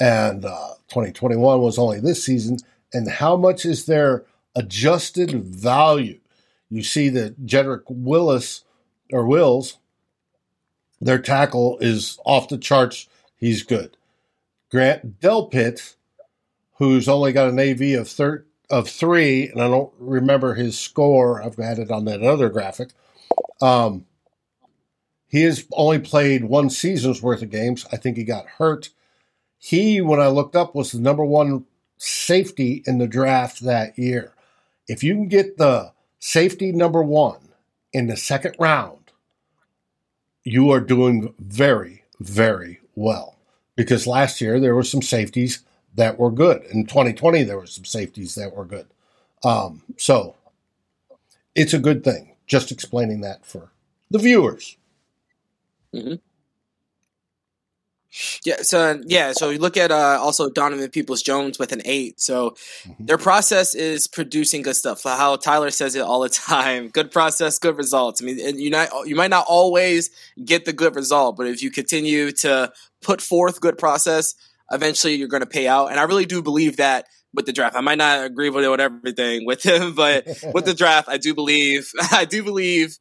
and 0.00 0.46
uh, 0.46 0.74
2021 0.88 1.60
was 1.60 1.78
only 1.78 2.00
this 2.00 2.24
season, 2.24 2.58
and 2.92 3.08
how 3.08 3.36
much 3.36 3.66
is 3.66 3.84
their 3.84 4.24
adjusted 4.56 5.44
value? 5.44 6.18
You 6.70 6.82
see 6.82 7.10
that 7.10 7.46
Jedrick 7.46 7.82
Willis 7.88 8.64
or 9.12 9.26
Wills, 9.26 9.78
their 11.00 11.18
tackle 11.18 11.78
is 11.80 12.18
off 12.24 12.48
the 12.48 12.58
charts. 12.58 13.08
He's 13.36 13.62
good. 13.62 13.96
Grant 14.70 15.20
Delpit, 15.20 15.96
who's 16.80 17.08
only 17.08 17.32
got 17.32 17.48
an 17.48 17.60
AV 17.60 18.00
of 18.00 18.08
thir- 18.08 18.44
of 18.68 18.88
three, 18.88 19.48
and 19.48 19.62
I 19.62 19.68
don't 19.68 19.92
remember 19.98 20.54
his 20.54 20.76
score. 20.76 21.40
I've 21.40 21.54
had 21.56 21.78
it 21.78 21.92
on 21.92 22.04
that 22.06 22.22
other 22.22 22.48
graphic. 22.48 22.90
Um, 23.62 24.06
he 25.28 25.42
has 25.42 25.64
only 25.72 26.00
played 26.00 26.44
one 26.44 26.70
season's 26.70 27.22
worth 27.22 27.42
of 27.42 27.50
games. 27.50 27.86
I 27.92 27.96
think 27.96 28.16
he 28.16 28.24
got 28.24 28.46
hurt 28.46 28.90
he, 29.62 30.00
when 30.00 30.20
I 30.20 30.28
looked 30.28 30.56
up, 30.56 30.74
was 30.74 30.90
the 30.90 31.00
number 31.00 31.24
one 31.24 31.66
safety 31.98 32.82
in 32.86 32.96
the 32.96 33.06
draft 33.06 33.60
that 33.60 33.96
year. 33.98 34.32
If 34.88 35.04
you 35.04 35.12
can 35.14 35.28
get 35.28 35.58
the 35.58 35.92
safety 36.18 36.72
number 36.72 37.02
one 37.02 37.50
in 37.92 38.06
the 38.06 38.16
second 38.16 38.56
round, 38.58 39.12
you 40.42 40.70
are 40.70 40.80
doing 40.80 41.34
very, 41.38 42.04
very 42.18 42.80
well. 42.94 43.36
Because 43.76 44.06
last 44.06 44.40
year 44.40 44.58
there 44.58 44.74
were 44.74 44.82
some 44.82 45.02
safeties 45.02 45.62
that 45.94 46.18
were 46.18 46.30
good. 46.30 46.62
In 46.64 46.86
2020, 46.86 47.44
there 47.44 47.58
were 47.58 47.66
some 47.66 47.84
safeties 47.84 48.34
that 48.34 48.54
were 48.54 48.64
good. 48.64 48.86
Um, 49.42 49.82
so 49.96 50.36
it's 51.54 51.74
a 51.74 51.78
good 51.78 52.04
thing. 52.04 52.36
Just 52.46 52.70
explaining 52.72 53.20
that 53.22 53.44
for 53.44 53.70
the 54.10 54.18
viewers. 54.18 54.76
Mm-hmm. 55.94 56.14
Yeah, 58.44 58.56
so 58.62 59.00
yeah, 59.06 59.32
so 59.32 59.50
you 59.50 59.58
look 59.58 59.76
at 59.76 59.92
uh, 59.92 60.18
also 60.20 60.50
Donovan 60.50 60.90
Peoples 60.90 61.22
Jones 61.22 61.60
with 61.60 61.70
an 61.70 61.80
eight. 61.84 62.20
So 62.20 62.50
mm-hmm. 62.50 63.04
their 63.04 63.18
process 63.18 63.72
is 63.72 64.08
producing 64.08 64.62
good 64.62 64.74
stuff. 64.74 65.04
How 65.04 65.36
Tyler 65.36 65.70
says 65.70 65.94
it 65.94 66.00
all 66.00 66.20
the 66.20 66.28
time: 66.28 66.88
good 66.88 67.12
process, 67.12 67.58
good 67.60 67.76
results. 67.76 68.20
I 68.20 68.24
mean, 68.24 68.58
you 68.58 68.68
not 68.68 68.88
you 69.06 69.14
might 69.14 69.30
not 69.30 69.46
always 69.48 70.10
get 70.44 70.64
the 70.64 70.72
good 70.72 70.96
result, 70.96 71.36
but 71.36 71.46
if 71.46 71.62
you 71.62 71.70
continue 71.70 72.32
to 72.32 72.72
put 73.00 73.20
forth 73.20 73.60
good 73.60 73.78
process, 73.78 74.34
eventually 74.70 75.14
you're 75.14 75.28
going 75.28 75.42
to 75.42 75.48
pay 75.48 75.66
out. 75.66 75.90
And 75.90 75.98
I 75.98 76.04
really 76.04 76.26
do 76.26 76.42
believe 76.42 76.76
that 76.78 77.06
with 77.32 77.46
the 77.46 77.52
draft. 77.52 77.76
I 77.76 77.80
might 77.80 77.98
not 77.98 78.24
agree 78.24 78.50
with 78.50 78.64
it 78.64 78.68
with 78.68 78.80
everything 78.80 79.46
with 79.46 79.62
him, 79.62 79.94
but 79.94 80.26
with 80.52 80.64
the 80.64 80.74
draft, 80.78 81.08
I 81.08 81.16
do 81.16 81.34
believe 81.34 81.90
I 82.12 82.24
do 82.24 82.42
believe 82.42 82.98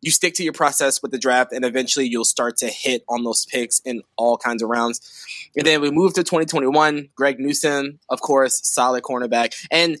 you 0.00 0.10
stick 0.10 0.34
to 0.34 0.42
your 0.42 0.52
process 0.52 1.00
with 1.00 1.12
the 1.12 1.18
draft, 1.18 1.52
and 1.52 1.64
eventually 1.64 2.08
you'll 2.08 2.24
start 2.24 2.56
to 2.58 2.66
hit 2.66 3.04
on 3.08 3.22
those 3.22 3.46
picks 3.46 3.80
in 3.84 4.02
all 4.16 4.36
kinds 4.36 4.62
of 4.62 4.68
rounds. 4.68 5.00
And 5.56 5.64
then 5.64 5.80
we 5.80 5.92
move 5.92 6.14
to 6.14 6.24
2021. 6.24 7.10
Greg 7.14 7.38
Newsome, 7.38 8.00
of 8.08 8.20
course, 8.20 8.60
solid 8.64 9.04
cornerback, 9.04 9.54
and 9.70 9.96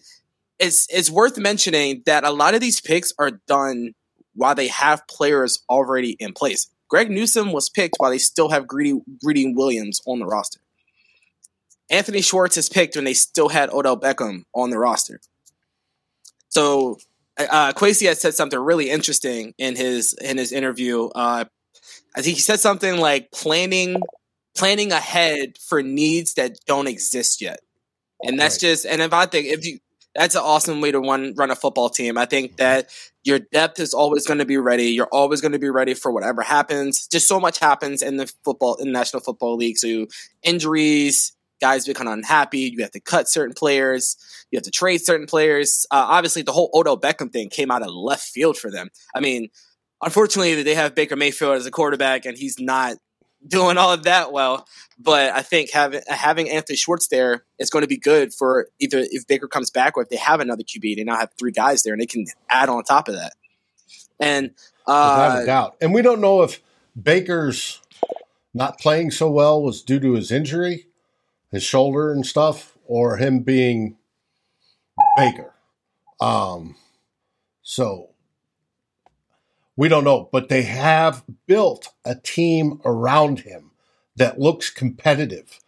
it's 0.58 0.86
it's 0.90 1.10
worth 1.10 1.38
mentioning 1.38 2.02
that 2.06 2.24
a 2.24 2.30
lot 2.30 2.54
of 2.54 2.60
these 2.60 2.80
picks 2.80 3.12
are 3.18 3.32
done 3.46 3.94
while 4.34 4.54
they 4.54 4.68
have 4.68 5.06
players 5.06 5.62
already 5.68 6.16
in 6.18 6.32
place. 6.32 6.68
Greg 6.88 7.10
Newsome 7.10 7.52
was 7.52 7.70
picked 7.70 7.94
while 7.98 8.10
they 8.10 8.18
still 8.18 8.50
have 8.50 8.66
Greedy, 8.66 9.00
Greedy 9.24 9.52
Williams 9.54 10.00
on 10.06 10.18
the 10.18 10.26
roster. 10.26 10.60
Anthony 11.92 12.22
Schwartz 12.22 12.56
is 12.56 12.68
picked 12.68 12.96
when 12.96 13.04
they 13.04 13.14
still 13.14 13.50
had 13.50 13.70
Odell 13.70 14.00
Beckham 14.00 14.44
on 14.54 14.70
the 14.70 14.78
roster. 14.78 15.20
So 16.48 16.98
uh, 17.38 17.72
Kwesi 17.72 18.08
had 18.08 18.18
said 18.18 18.34
something 18.34 18.58
really 18.58 18.90
interesting 18.90 19.54
in 19.58 19.76
his 19.76 20.14
in 20.14 20.38
his 20.38 20.52
interview. 20.52 21.08
Uh, 21.08 21.44
I 22.16 22.22
think 22.22 22.36
he 22.36 22.42
said 22.42 22.60
something 22.60 22.98
like 22.98 23.30
planning 23.30 24.00
planning 24.56 24.92
ahead 24.92 25.58
for 25.58 25.82
needs 25.82 26.34
that 26.34 26.58
don't 26.66 26.88
exist 26.88 27.40
yet, 27.40 27.60
and 28.22 28.38
that's 28.38 28.56
right. 28.56 28.70
just. 28.70 28.86
And 28.86 29.00
if 29.02 29.12
I 29.12 29.26
think 29.26 29.46
if 29.46 29.64
you, 29.64 29.78
that's 30.14 30.34
an 30.34 30.42
awesome 30.42 30.80
way 30.80 30.92
to 30.92 31.00
run 31.00 31.34
run 31.36 31.50
a 31.50 31.56
football 31.56 31.88
team. 31.88 32.18
I 32.18 32.26
think 32.26 32.56
that 32.56 32.90
your 33.24 33.38
depth 33.38 33.80
is 33.80 33.94
always 33.94 34.26
going 34.26 34.38
to 34.38 34.46
be 34.46 34.58
ready. 34.58 34.88
You're 34.88 35.08
always 35.12 35.40
going 35.40 35.52
to 35.52 35.58
be 35.58 35.70
ready 35.70 35.94
for 35.94 36.10
whatever 36.12 36.42
happens. 36.42 37.06
Just 37.06 37.28
so 37.28 37.38
much 37.40 37.58
happens 37.58 38.02
in 38.02 38.16
the 38.16 38.32
football 38.44 38.76
in 38.76 38.88
the 38.88 38.92
National 38.92 39.22
Football 39.22 39.56
League. 39.56 39.78
So 39.78 40.06
injuries, 40.42 41.32
guys 41.62 41.86
become 41.86 42.08
unhappy. 42.08 42.72
You 42.74 42.82
have 42.82 42.90
to 42.90 43.00
cut 43.00 43.28
certain 43.28 43.54
players. 43.54 44.16
You 44.50 44.56
have 44.56 44.64
to 44.64 44.70
trade 44.70 44.98
certain 44.98 45.26
players. 45.26 45.86
Uh, 45.90 46.04
obviously, 46.10 46.42
the 46.42 46.52
whole 46.52 46.70
Odell 46.74 46.98
Beckham 46.98 47.32
thing 47.32 47.48
came 47.48 47.70
out 47.70 47.82
of 47.82 47.94
left 47.94 48.24
field 48.24 48.58
for 48.58 48.70
them. 48.70 48.90
I 49.14 49.20
mean, 49.20 49.48
unfortunately, 50.02 50.62
they 50.62 50.74
have 50.74 50.94
Baker 50.94 51.16
Mayfield 51.16 51.56
as 51.56 51.64
a 51.64 51.70
quarterback, 51.70 52.26
and 52.26 52.36
he's 52.36 52.58
not 52.58 52.96
doing 53.46 53.78
all 53.78 53.92
of 53.92 54.02
that 54.02 54.32
well. 54.32 54.66
But 54.98 55.32
I 55.32 55.42
think 55.42 55.70
having 55.70 56.02
having 56.08 56.50
Anthony 56.50 56.76
Schwartz 56.76 57.08
there 57.08 57.44
is 57.58 57.70
going 57.70 57.82
to 57.82 57.88
be 57.88 57.96
good 57.96 58.34
for 58.34 58.68
either 58.80 58.98
if 58.98 59.26
Baker 59.26 59.48
comes 59.48 59.70
back 59.70 59.96
or 59.96 60.02
if 60.02 60.08
they 60.08 60.16
have 60.16 60.40
another 60.40 60.64
QB. 60.64 60.96
They 60.96 61.04
now 61.04 61.16
have 61.16 61.30
three 61.38 61.52
guys 61.52 61.84
there, 61.84 61.94
and 61.94 62.02
they 62.02 62.06
can 62.06 62.26
add 62.50 62.68
on 62.68 62.82
top 62.82 63.08
of 63.08 63.14
that. 63.14 63.32
And 64.18 64.50
uh, 64.86 65.16
without 65.16 65.42
a 65.42 65.46
doubt, 65.46 65.76
and 65.80 65.94
we 65.94 66.02
don't 66.02 66.20
know 66.20 66.42
if 66.42 66.60
Baker's 67.00 67.80
not 68.52 68.78
playing 68.78 69.12
so 69.12 69.30
well 69.30 69.62
was 69.62 69.82
due 69.82 70.00
to 70.00 70.12
his 70.12 70.30
injury, 70.30 70.86
his 71.52 71.62
shoulder 71.62 72.12
and 72.12 72.26
stuff, 72.26 72.76
or 72.86 73.18
him 73.18 73.40
being 73.40 73.96
Baker. 75.16 75.54
Um, 76.20 76.76
so 77.62 78.10
we 79.76 79.88
don't 79.88 80.04
know, 80.04 80.28
but 80.32 80.48
they 80.48 80.62
have 80.62 81.24
built 81.46 81.90
a 82.04 82.14
team 82.14 82.80
around 82.84 83.40
him 83.40 83.70
that 84.16 84.40
looks 84.40 84.70
competitive 84.70 85.60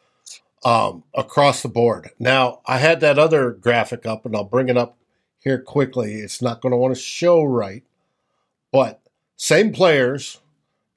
um, 0.64 1.04
across 1.14 1.62
the 1.62 1.68
board. 1.68 2.10
Now, 2.18 2.60
I 2.66 2.78
had 2.78 3.00
that 3.00 3.18
other 3.18 3.50
graphic 3.50 4.06
up, 4.06 4.24
and 4.24 4.34
I'll 4.34 4.44
bring 4.44 4.68
it 4.68 4.76
up 4.76 4.96
here 5.38 5.60
quickly. 5.60 6.14
It's 6.14 6.42
not 6.42 6.60
going 6.60 6.72
to 6.72 6.76
want 6.76 6.94
to 6.94 7.00
show 7.00 7.42
right, 7.42 7.84
but 8.72 9.00
same 9.36 9.72
players, 9.72 10.40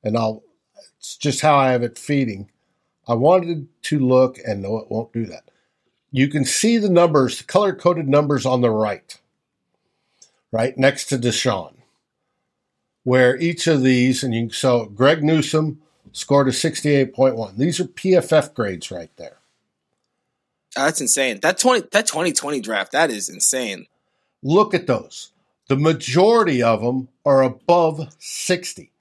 and 0.04 0.18
I'll. 0.18 0.44
It's 0.98 1.16
just 1.16 1.42
how 1.42 1.56
I 1.56 1.72
have 1.72 1.84
it 1.84 1.98
feeding. 1.98 2.50
I 3.08 3.14
wanted 3.14 3.68
to 3.84 4.00
look, 4.00 4.38
and 4.46 4.62
no, 4.62 4.78
it 4.78 4.90
won't 4.90 5.14
do 5.14 5.26
that. 5.28 5.50
You 6.12 6.28
can 6.28 6.46
see 6.46 6.78
the 6.78 6.90
numbers, 6.90 7.38
the 7.38 7.44
color 7.44 7.74
coded 7.74 8.08
numbers 8.08 8.46
on 8.46 8.62
the 8.62 8.70
right, 8.70 9.20
right 10.52 10.78
next 10.78 11.06
to 11.06 11.18
Deshaun 11.18 11.78
where 13.08 13.38
each 13.38 13.68
of 13.68 13.84
these, 13.84 14.22
and 14.22 14.36
you 14.36 14.42
can 14.42 14.50
so 14.50 14.84
Greg 14.88 15.24
Newsome 15.24 15.80
scored 16.12 16.50
a 16.50 16.52
68.1. 16.52 17.56
These 17.56 17.80
are 17.80 17.86
PFF 17.86 18.54
grades 18.54 18.92
right 18.92 19.10
there. 19.16 19.38
That's 20.76 21.00
insane. 21.00 21.40
That 21.40 21.58
20 21.58 21.88
that 21.94 22.06
2020 22.06 22.60
draft, 22.60 22.92
that 22.92 23.10
is 23.10 23.30
insane. 23.30 23.88
Look 24.44 24.74
at 24.74 24.88
those. 24.88 25.32
The 25.70 25.78
majority 25.78 26.62
of 26.62 26.82
them 26.82 27.08
are 27.26 27.44
above 27.44 28.14
60, 28.20 28.92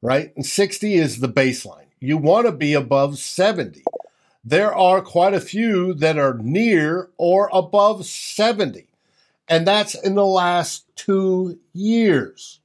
right? 0.00 0.32
And 0.36 0.46
60 0.46 0.94
is 0.94 1.18
the 1.18 1.28
baseline. 1.28 1.79
You 2.00 2.16
want 2.16 2.46
to 2.46 2.52
be 2.52 2.74
above 2.74 3.18
70. 3.18 3.84
There 4.42 4.74
are 4.74 5.02
quite 5.02 5.34
a 5.34 5.40
few 5.40 5.92
that 5.94 6.18
are 6.18 6.38
near 6.38 7.10
or 7.18 7.50
above 7.52 8.06
70. 8.06 8.86
And 9.48 9.66
that's 9.66 9.94
in 9.94 10.14
the 10.14 10.24
last 10.24 10.84
two 10.96 11.58
years. 11.74 12.60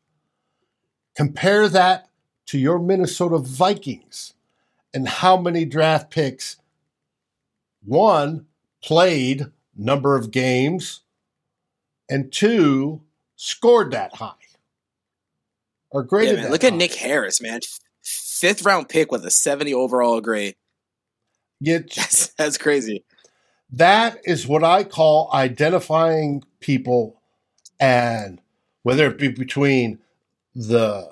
Compare 1.15 1.67
that 1.69 2.07
to 2.47 2.57
your 2.57 2.79
Minnesota 2.79 3.39
Vikings 3.39 4.33
and 4.93 5.07
how 5.07 5.35
many 5.35 5.65
draft 5.65 6.11
picks 6.11 6.57
one 7.83 8.45
played 8.81 9.47
number 9.75 10.15
of 10.15 10.31
games 10.31 11.01
and 12.09 12.31
two 12.31 13.01
scored 13.35 13.91
that 13.91 14.15
high 14.15 14.33
or 15.89 16.03
graded. 16.03 16.39
Yeah, 16.39 16.49
look 16.49 16.61
high. 16.61 16.69
at 16.69 16.73
Nick 16.73 16.95
Harris, 16.95 17.41
man, 17.41 17.59
fifth 18.05 18.65
round 18.65 18.87
pick 18.89 19.11
with 19.11 19.25
a 19.25 19.31
seventy 19.31 19.73
overall 19.73 20.21
grade. 20.21 20.55
Yeah, 21.59 21.79
that's, 21.95 22.27
that's 22.35 22.57
crazy. 22.57 23.03
That 23.71 24.19
is 24.23 24.47
what 24.47 24.63
I 24.63 24.83
call 24.83 25.29
identifying 25.33 26.43
people, 26.59 27.21
and 27.79 28.39
whether 28.83 29.07
it 29.07 29.17
be 29.17 29.29
between 29.29 29.99
the 30.53 31.11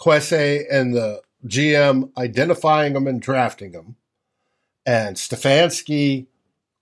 Kwesi 0.00 0.64
and 0.70 0.94
the 0.94 1.22
GM 1.46 2.10
identifying 2.16 2.94
them 2.94 3.06
and 3.06 3.20
drafting 3.20 3.72
them, 3.72 3.96
and 4.86 5.16
Stefanski 5.16 6.26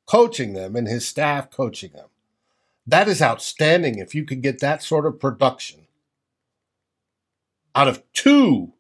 coaching 0.07 0.53
them 0.53 0.77
and 0.77 0.87
his 0.87 1.07
staff 1.07 1.51
coaching 1.51 1.93
them. 1.93 2.09
That 2.87 3.09
is 3.09 3.21
outstanding 3.21 3.99
if 3.99 4.15
you 4.15 4.25
could 4.25 4.43
get 4.43 4.61
that 4.61 4.83
sort 4.83 5.07
of 5.07 5.19
production 5.19 5.89
out 7.75 7.89
of 7.89 8.03
two, 8.13 8.73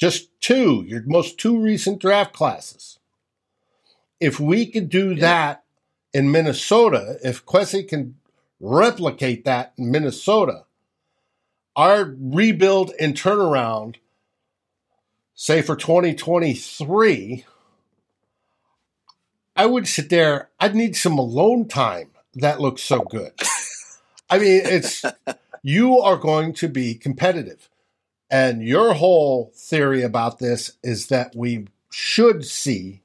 just 0.00 0.30
two, 0.40 0.82
your 0.86 1.02
most 1.04 1.38
two 1.38 1.60
recent 1.60 2.00
draft 2.00 2.32
classes. 2.32 2.98
If 4.18 4.40
we 4.40 4.64
could 4.64 4.88
do 4.88 5.10
yeah. 5.10 5.20
that 5.20 5.64
in 6.14 6.32
Minnesota, 6.32 7.18
if 7.22 7.44
Kwesi 7.44 7.86
can 7.86 8.16
replicate 8.58 9.44
that 9.44 9.74
in 9.76 9.90
Minnesota, 9.90 10.64
our 11.76 12.14
rebuild 12.18 12.92
and 12.98 13.14
turnaround, 13.14 13.96
say 15.34 15.60
for 15.60 15.76
2023, 15.76 17.44
I 19.54 19.66
would 19.66 19.86
sit 19.86 20.08
there, 20.08 20.48
I'd 20.58 20.74
need 20.74 20.96
some 20.96 21.18
alone 21.18 21.68
time. 21.68 22.10
That 22.34 22.60
looks 22.60 22.82
so 22.82 23.00
good. 23.00 23.32
I 24.30 24.38
mean, 24.38 24.62
it's, 24.64 25.04
you 25.62 25.98
are 25.98 26.16
going 26.16 26.54
to 26.54 26.68
be 26.68 26.94
competitive. 26.94 27.69
And 28.30 28.62
your 28.62 28.94
whole 28.94 29.52
theory 29.56 30.02
about 30.02 30.38
this 30.38 30.72
is 30.82 31.08
that 31.08 31.34
we 31.34 31.66
should 31.90 32.44
see 32.44 33.02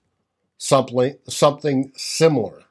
something, 0.57 1.17
something 1.27 1.91
similar 1.95 2.63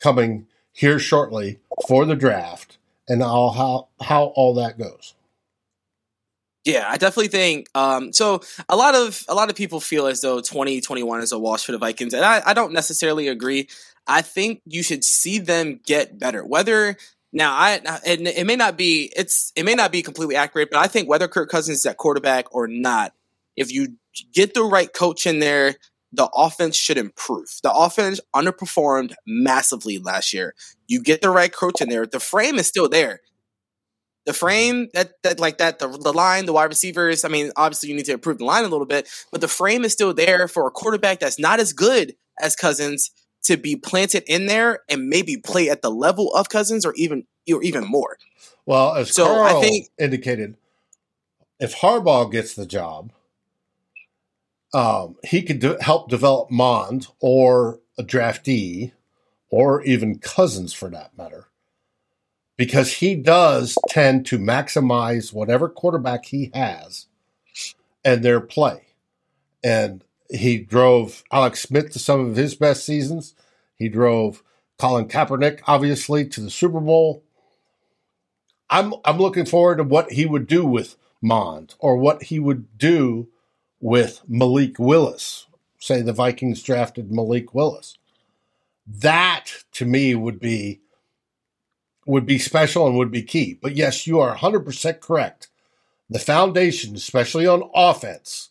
coming 0.00 0.46
here 0.72 0.98
shortly 0.98 1.58
for 1.86 2.04
the 2.04 2.14
draft 2.14 2.78
and 3.08 3.22
how 3.22 3.88
how 4.00 4.24
all 4.36 4.54
that 4.54 4.78
goes. 4.78 5.14
Yeah, 6.64 6.86
I 6.88 6.98
definitely 6.98 7.28
think 7.28 7.68
um, 7.74 8.12
so. 8.12 8.42
A 8.68 8.76
lot 8.76 8.94
of 8.94 9.24
a 9.28 9.34
lot 9.34 9.48
of 9.48 9.56
people 9.56 9.80
feel 9.80 10.06
as 10.06 10.20
though 10.20 10.40
2021 10.40 11.22
is 11.22 11.32
a 11.32 11.38
wash 11.38 11.64
for 11.64 11.72
the 11.72 11.78
Vikings, 11.78 12.12
and 12.12 12.24
I, 12.24 12.42
I 12.44 12.52
don't 12.52 12.72
necessarily 12.72 13.28
agree. 13.28 13.68
I 14.06 14.22
think 14.22 14.60
you 14.66 14.82
should 14.82 15.04
see 15.04 15.38
them 15.38 15.80
get 15.86 16.18
better. 16.18 16.44
Whether 16.44 16.96
now 17.32 17.52
I 17.54 17.80
and 18.06 18.26
it 18.26 18.46
may 18.46 18.56
not 18.56 18.76
be 18.76 19.12
it's 19.14 19.52
it 19.54 19.64
may 19.64 19.74
not 19.74 19.92
be 19.92 20.02
completely 20.02 20.36
accurate, 20.36 20.70
but 20.70 20.78
I 20.78 20.86
think 20.86 21.08
whether 21.08 21.28
Kirk 21.28 21.50
Cousins 21.50 21.78
is 21.78 21.86
at 21.86 21.96
quarterback 21.96 22.54
or 22.54 22.66
not, 22.66 23.12
if 23.56 23.72
you 23.72 23.96
get 24.32 24.54
the 24.54 24.62
right 24.62 24.92
coach 24.92 25.26
in 25.26 25.38
there, 25.38 25.74
the 26.12 26.28
offense 26.34 26.76
should 26.76 26.96
improve. 26.96 27.48
The 27.62 27.72
offense 27.72 28.20
underperformed 28.34 29.14
massively 29.26 29.98
last 29.98 30.32
year. 30.32 30.54
You 30.86 31.02
get 31.02 31.20
the 31.20 31.30
right 31.30 31.52
coach 31.52 31.80
in 31.80 31.88
there, 31.88 32.06
the 32.06 32.20
frame 32.20 32.56
is 32.56 32.66
still 32.66 32.88
there. 32.88 33.20
The 34.24 34.32
frame 34.32 34.88
that 34.94 35.12
that 35.22 35.38
like 35.38 35.58
that 35.58 35.78
the, 35.78 35.88
the 35.88 36.12
line, 36.12 36.46
the 36.46 36.52
wide 36.52 36.64
receivers. 36.64 37.24
I 37.24 37.28
mean, 37.28 37.50
obviously 37.56 37.90
you 37.90 37.94
need 37.94 38.06
to 38.06 38.12
improve 38.12 38.38
the 38.38 38.44
line 38.44 38.64
a 38.64 38.68
little 38.68 38.86
bit, 38.86 39.08
but 39.32 39.40
the 39.40 39.48
frame 39.48 39.84
is 39.84 39.92
still 39.92 40.14
there 40.14 40.48
for 40.48 40.66
a 40.66 40.70
quarterback 40.70 41.20
that's 41.20 41.38
not 41.38 41.60
as 41.60 41.72
good 41.72 42.14
as 42.40 42.56
Cousins 42.56 43.10
to 43.48 43.56
be 43.56 43.76
planted 43.76 44.22
in 44.26 44.46
there 44.46 44.80
and 44.88 45.08
maybe 45.08 45.36
play 45.36 45.68
at 45.68 45.82
the 45.82 45.90
level 45.90 46.32
of 46.34 46.48
Cousins 46.48 46.86
or 46.86 46.94
even 46.96 47.26
or 47.52 47.62
even 47.62 47.84
more. 47.84 48.16
Well, 48.64 48.94
as 48.94 49.14
so 49.14 49.24
Carl 49.26 49.56
I 49.56 49.60
think 49.60 49.88
indicated, 49.98 50.56
if 51.58 51.74
Harbaugh 51.76 52.30
gets 52.30 52.54
the 52.54 52.66
job, 52.66 53.10
um, 54.72 55.16
he 55.24 55.42
could 55.42 55.58
do, 55.58 55.76
help 55.80 56.08
develop 56.10 56.50
Mond 56.50 57.08
or 57.20 57.80
a 57.98 58.04
draftee 58.04 58.92
or 59.50 59.82
even 59.82 60.18
Cousins 60.18 60.74
for 60.74 60.90
that 60.90 61.16
matter, 61.16 61.48
because 62.58 62.92
he 62.92 63.14
does 63.16 63.78
tend 63.88 64.26
to 64.26 64.38
maximize 64.38 65.32
whatever 65.32 65.68
quarterback 65.68 66.26
he 66.26 66.50
has 66.52 67.06
and 68.04 68.22
their 68.22 68.40
play. 68.40 68.82
And 69.64 70.04
he 70.28 70.58
drove 70.58 71.24
Alex 71.32 71.62
Smith 71.62 71.90
to 71.92 71.98
some 71.98 72.20
of 72.20 72.36
his 72.36 72.54
best 72.54 72.84
seasons. 72.84 73.34
He 73.76 73.88
drove 73.88 74.42
Colin 74.78 75.08
Kaepernick, 75.08 75.60
obviously, 75.66 76.26
to 76.26 76.40
the 76.40 76.50
Super 76.50 76.80
Bowl. 76.80 77.22
I'm 78.70 78.94
I'm 79.04 79.18
looking 79.18 79.46
forward 79.46 79.78
to 79.78 79.84
what 79.84 80.12
he 80.12 80.26
would 80.26 80.46
do 80.46 80.64
with 80.66 80.96
Mond 81.22 81.74
or 81.78 81.96
what 81.96 82.24
he 82.24 82.38
would 82.38 82.78
do 82.78 83.28
with 83.80 84.22
Malik 84.28 84.78
Willis. 84.78 85.46
Say 85.78 86.02
the 86.02 86.12
Vikings 86.12 86.62
drafted 86.62 87.10
Malik 87.10 87.54
Willis. 87.54 87.98
That 88.86 89.46
to 89.72 89.86
me 89.86 90.14
would 90.14 90.38
be 90.38 90.80
would 92.06 92.26
be 92.26 92.38
special 92.38 92.86
and 92.86 92.96
would 92.96 93.10
be 93.10 93.22
key. 93.22 93.58
But 93.60 93.76
yes, 93.76 94.06
you 94.06 94.18
are 94.18 94.34
100% 94.34 95.00
correct. 95.00 95.48
The 96.08 96.18
foundation, 96.18 96.96
especially 96.96 97.46
on 97.46 97.68
offense, 97.74 98.48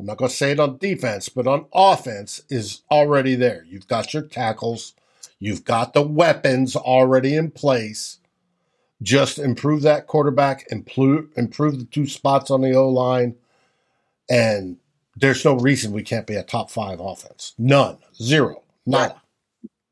I'm 0.00 0.06
not 0.06 0.16
going 0.16 0.30
to 0.30 0.34
say 0.34 0.52
it 0.52 0.60
on 0.60 0.78
defense, 0.78 1.28
but 1.28 1.46
on 1.46 1.66
offense 1.74 2.42
is 2.48 2.80
already 2.90 3.34
there. 3.34 3.66
You've 3.68 3.86
got 3.86 4.14
your 4.14 4.22
tackles, 4.22 4.94
you've 5.38 5.62
got 5.62 5.92
the 5.92 6.00
weapons 6.00 6.74
already 6.74 7.34
in 7.36 7.50
place. 7.50 8.16
Just 9.02 9.38
improve 9.38 9.82
that 9.82 10.06
quarterback, 10.06 10.64
improve 10.70 11.28
improve 11.36 11.78
the 11.78 11.84
two 11.84 12.06
spots 12.06 12.50
on 12.50 12.62
the 12.62 12.74
O 12.74 12.88
line, 12.88 13.36
and 14.30 14.78
there's 15.16 15.44
no 15.44 15.54
reason 15.54 15.92
we 15.92 16.02
can't 16.02 16.26
be 16.26 16.34
a 16.34 16.42
top 16.42 16.70
five 16.70 16.98
offense. 16.98 17.52
None. 17.58 17.98
Zero. 18.14 18.62
Nada. 18.86 19.20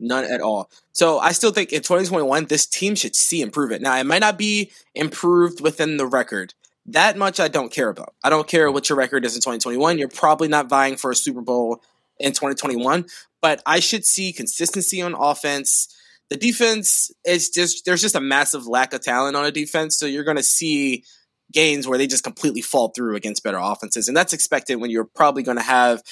None 0.00 0.24
at 0.24 0.40
all. 0.40 0.70
So 0.92 1.18
I 1.18 1.32
still 1.32 1.50
think 1.50 1.70
in 1.72 1.82
2021, 1.82 2.46
this 2.46 2.64
team 2.64 2.94
should 2.94 3.14
see 3.14 3.42
improvement. 3.42 3.82
Now, 3.82 3.96
it 3.96 4.06
might 4.06 4.20
not 4.20 4.38
be 4.38 4.70
improved 4.94 5.60
within 5.60 5.98
the 5.98 6.06
record. 6.06 6.54
That 6.92 7.18
much 7.18 7.38
I 7.38 7.48
don't 7.48 7.70
care 7.70 7.90
about. 7.90 8.14
I 8.24 8.30
don't 8.30 8.48
care 8.48 8.72
what 8.72 8.88
your 8.88 8.96
record 8.96 9.24
is 9.26 9.34
in 9.34 9.40
2021. 9.40 9.98
You're 9.98 10.08
probably 10.08 10.48
not 10.48 10.70
vying 10.70 10.96
for 10.96 11.10
a 11.10 11.16
Super 11.16 11.42
Bowl 11.42 11.82
in 12.18 12.32
2021, 12.32 13.04
but 13.42 13.62
I 13.66 13.80
should 13.80 14.06
see 14.06 14.32
consistency 14.32 15.02
on 15.02 15.14
offense. 15.14 15.94
The 16.30 16.36
defense 16.36 17.10
is 17.26 17.50
just, 17.50 17.84
there's 17.84 18.00
just 18.00 18.14
a 18.14 18.20
massive 18.20 18.66
lack 18.66 18.94
of 18.94 19.02
talent 19.02 19.36
on 19.36 19.44
a 19.44 19.52
defense. 19.52 19.98
So 19.98 20.06
you're 20.06 20.24
going 20.24 20.38
to 20.38 20.42
see 20.42 21.04
games 21.52 21.86
where 21.86 21.98
they 21.98 22.06
just 22.06 22.24
completely 22.24 22.62
fall 22.62 22.88
through 22.88 23.16
against 23.16 23.44
better 23.44 23.58
offenses. 23.58 24.08
And 24.08 24.16
that's 24.16 24.32
expected 24.32 24.76
when 24.76 24.90
you're 24.90 25.04
probably 25.04 25.42
going 25.42 25.58
to 25.58 25.62
have 25.62 26.02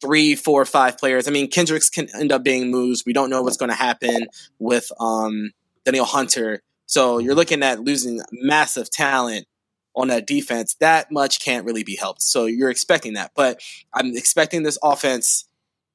three, 0.00 0.36
four, 0.36 0.64
five 0.64 0.96
players. 0.96 1.26
I 1.26 1.32
mean, 1.32 1.50
Kendricks 1.50 1.90
can 1.90 2.08
end 2.14 2.30
up 2.30 2.44
being 2.44 2.70
moves. 2.70 3.04
We 3.04 3.12
don't 3.12 3.30
know 3.30 3.42
what's 3.42 3.56
going 3.56 3.70
to 3.70 3.76
happen 3.76 4.28
with 4.60 4.92
um, 5.00 5.50
Danielle 5.84 6.04
Hunter. 6.04 6.62
So 6.86 7.18
you're 7.18 7.34
looking 7.34 7.64
at 7.64 7.80
losing 7.80 8.20
massive 8.30 8.90
talent 8.90 9.46
on 9.94 10.08
that 10.08 10.26
defense. 10.26 10.74
That 10.80 11.10
much 11.10 11.40
can't 11.40 11.64
really 11.64 11.84
be 11.84 11.96
helped. 11.96 12.22
So 12.22 12.46
you're 12.46 12.70
expecting 12.70 13.14
that. 13.14 13.32
But 13.34 13.60
I'm 13.92 14.16
expecting 14.16 14.62
this 14.62 14.78
offense 14.82 15.48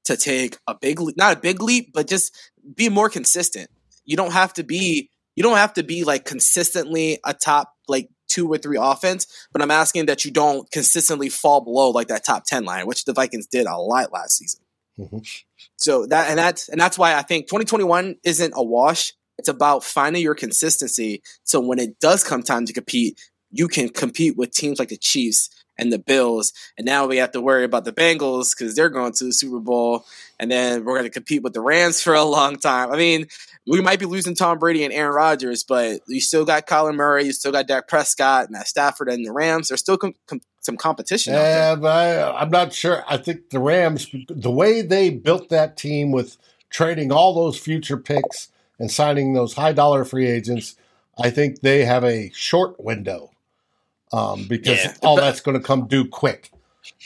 to 0.05 0.17
take 0.17 0.57
a 0.67 0.75
big, 0.75 0.99
not 1.17 1.37
a 1.37 1.39
big 1.39 1.61
leap, 1.61 1.93
but 1.93 2.07
just 2.07 2.35
be 2.75 2.89
more 2.89 3.09
consistent. 3.09 3.69
You 4.05 4.17
don't 4.17 4.33
have 4.33 4.53
to 4.53 4.63
be, 4.63 5.09
you 5.35 5.43
don't 5.43 5.57
have 5.57 5.73
to 5.73 5.83
be 5.83 6.03
like 6.03 6.25
consistently 6.25 7.19
a 7.25 7.33
top 7.33 7.73
like 7.87 8.09
two 8.27 8.47
or 8.47 8.57
three 8.57 8.77
offense, 8.79 9.27
but 9.51 9.61
I'm 9.61 9.71
asking 9.71 10.05
that 10.05 10.23
you 10.23 10.31
don't 10.31 10.69
consistently 10.71 11.29
fall 11.29 11.61
below 11.61 11.89
like 11.89 12.07
that 12.07 12.23
top 12.23 12.45
10 12.45 12.63
line, 12.63 12.87
which 12.87 13.05
the 13.05 13.13
Vikings 13.13 13.47
did 13.47 13.65
a 13.65 13.77
lot 13.77 14.11
last 14.13 14.37
season. 14.37 14.61
Mm-hmm. 14.97 15.19
So 15.77 16.05
that, 16.07 16.29
and 16.29 16.37
that's, 16.37 16.69
and 16.69 16.79
that's 16.79 16.97
why 16.97 17.15
I 17.15 17.21
think 17.21 17.47
2021 17.47 18.17
isn't 18.23 18.53
a 18.55 18.63
wash. 18.63 19.13
It's 19.37 19.49
about 19.49 19.83
finding 19.83 20.21
your 20.21 20.35
consistency. 20.35 21.21
So 21.43 21.59
when 21.59 21.79
it 21.79 21.99
does 21.99 22.23
come 22.23 22.43
time 22.43 22.65
to 22.65 22.73
compete, 22.73 23.19
you 23.51 23.67
can 23.67 23.89
compete 23.89 24.37
with 24.37 24.51
teams 24.51 24.79
like 24.79 24.89
the 24.89 24.97
Chiefs 24.97 25.49
and 25.79 25.91
the 25.91 25.99
Bills. 25.99 26.53
And 26.77 26.85
now 26.85 27.07
we 27.07 27.17
have 27.17 27.31
to 27.31 27.41
worry 27.41 27.63
about 27.63 27.85
the 27.85 27.93
Bengals 27.93 28.55
because 28.55 28.75
they're 28.75 28.89
going 28.89 29.13
to 29.13 29.23
the 29.23 29.33
Super 29.33 29.59
Bowl. 29.59 30.05
And 30.39 30.51
then 30.51 30.83
we're 30.83 30.95
going 30.95 31.05
to 31.05 31.09
compete 31.09 31.41
with 31.41 31.53
the 31.53 31.61
Rams 31.61 32.01
for 32.01 32.13
a 32.13 32.23
long 32.23 32.57
time. 32.57 32.91
I 32.91 32.97
mean, 32.97 33.27
we 33.65 33.81
might 33.81 33.99
be 33.99 34.05
losing 34.05 34.35
Tom 34.35 34.59
Brady 34.59 34.83
and 34.83 34.93
Aaron 34.93 35.13
Rodgers, 35.13 35.63
but 35.63 36.01
you 36.07 36.21
still 36.21 36.45
got 36.45 36.67
Kyler 36.67 36.95
Murray, 36.95 37.25
you 37.25 37.33
still 37.33 37.51
got 37.51 37.67
Dak 37.67 37.87
Prescott, 37.87 38.49
Matt 38.49 38.67
Stafford, 38.67 39.09
and 39.09 39.25
the 39.25 39.31
Rams. 39.31 39.69
There's 39.69 39.79
still 39.79 39.97
com- 39.97 40.15
com- 40.27 40.41
some 40.61 40.77
competition. 40.77 41.33
Yeah, 41.33 41.75
but 41.75 41.87
I, 41.87 42.39
I'm 42.39 42.49
not 42.49 42.73
sure. 42.73 43.03
I 43.07 43.17
think 43.17 43.49
the 43.49 43.59
Rams, 43.59 44.07
the 44.27 44.51
way 44.51 44.81
they 44.81 45.09
built 45.09 45.49
that 45.49 45.77
team 45.77 46.11
with 46.11 46.37
trading 46.69 47.11
all 47.11 47.33
those 47.33 47.57
future 47.57 47.97
picks 47.97 48.49
and 48.77 48.91
signing 48.91 49.33
those 49.33 49.53
high 49.53 49.73
dollar 49.73 50.03
free 50.03 50.27
agents, 50.27 50.75
I 51.17 51.29
think 51.29 51.61
they 51.61 51.85
have 51.85 52.03
a 52.03 52.31
short 52.33 52.83
window 52.83 53.31
um, 54.11 54.45
because 54.47 54.83
yeah. 54.83 54.93
all 55.01 55.15
that's 55.15 55.41
going 55.41 55.57
to 55.57 55.63
come 55.63 55.87
due 55.87 56.07
quick, 56.07 56.51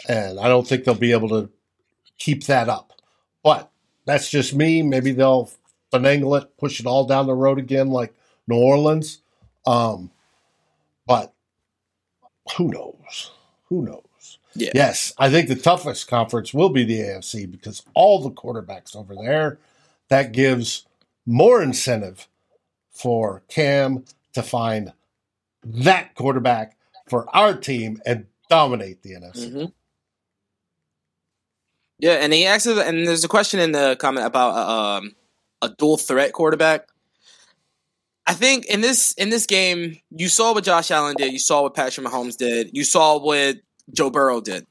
and 0.07 0.39
I 0.39 0.47
don't 0.47 0.67
think 0.67 0.83
they'll 0.83 0.95
be 0.95 1.11
able 1.11 1.29
to 1.29 1.49
keep 2.17 2.45
that 2.45 2.69
up. 2.69 2.93
But 3.43 3.71
that's 4.05 4.29
just 4.29 4.53
me. 4.53 4.81
Maybe 4.81 5.11
they'll 5.11 5.51
finagle 5.91 6.41
it, 6.41 6.57
push 6.57 6.79
it 6.79 6.85
all 6.85 7.05
down 7.05 7.27
the 7.27 7.33
road 7.33 7.59
again, 7.59 7.89
like 7.89 8.13
New 8.47 8.57
Orleans. 8.57 9.21
Um, 9.65 10.11
but 11.05 11.33
who 12.57 12.69
knows? 12.69 13.31
Who 13.65 13.83
knows? 13.83 14.03
Yeah. 14.55 14.71
Yes, 14.73 15.13
I 15.17 15.29
think 15.29 15.47
the 15.47 15.55
toughest 15.55 16.07
conference 16.07 16.53
will 16.53 16.69
be 16.69 16.83
the 16.83 16.99
AFC 16.99 17.49
because 17.49 17.83
all 17.93 18.21
the 18.21 18.31
quarterbacks 18.31 18.95
over 18.95 19.15
there. 19.15 19.59
That 20.09 20.31
gives 20.31 20.85
more 21.25 21.63
incentive 21.63 22.27
for 22.91 23.41
Cam 23.47 24.05
to 24.33 24.43
find 24.43 24.93
that 25.63 26.13
quarterback 26.13 26.77
for 27.13 27.27
our 27.35 27.53
team 27.55 28.01
and 28.07 28.25
dominate 28.49 29.03
the 29.03 29.11
NFC. 29.11 29.47
Mm-hmm. 29.47 29.65
Yeah, 31.99 32.13
and 32.13 32.33
he 32.33 32.47
asked, 32.47 32.65
and 32.65 33.07
there's 33.07 33.23
a 33.23 33.27
question 33.27 33.59
in 33.59 33.71
the 33.71 33.95
comment 33.99 34.25
about 34.25 34.55
um, 34.57 35.15
a 35.61 35.69
dual 35.69 35.97
threat 35.97 36.33
quarterback. 36.33 36.87
I 38.25 38.33
think 38.33 38.65
in 38.65 38.81
this 38.81 39.13
in 39.13 39.29
this 39.29 39.45
game, 39.45 39.99
you 40.09 40.27
saw 40.27 40.55
what 40.55 40.63
Josh 40.63 40.89
Allen 40.89 41.13
did. 41.15 41.31
You 41.31 41.37
saw 41.37 41.61
what 41.61 41.75
Patrick 41.75 42.07
Mahomes 42.07 42.35
did. 42.35 42.71
You 42.73 42.83
saw 42.83 43.19
what 43.19 43.57
Joe 43.93 44.09
Burrow 44.09 44.41
did. 44.41 44.65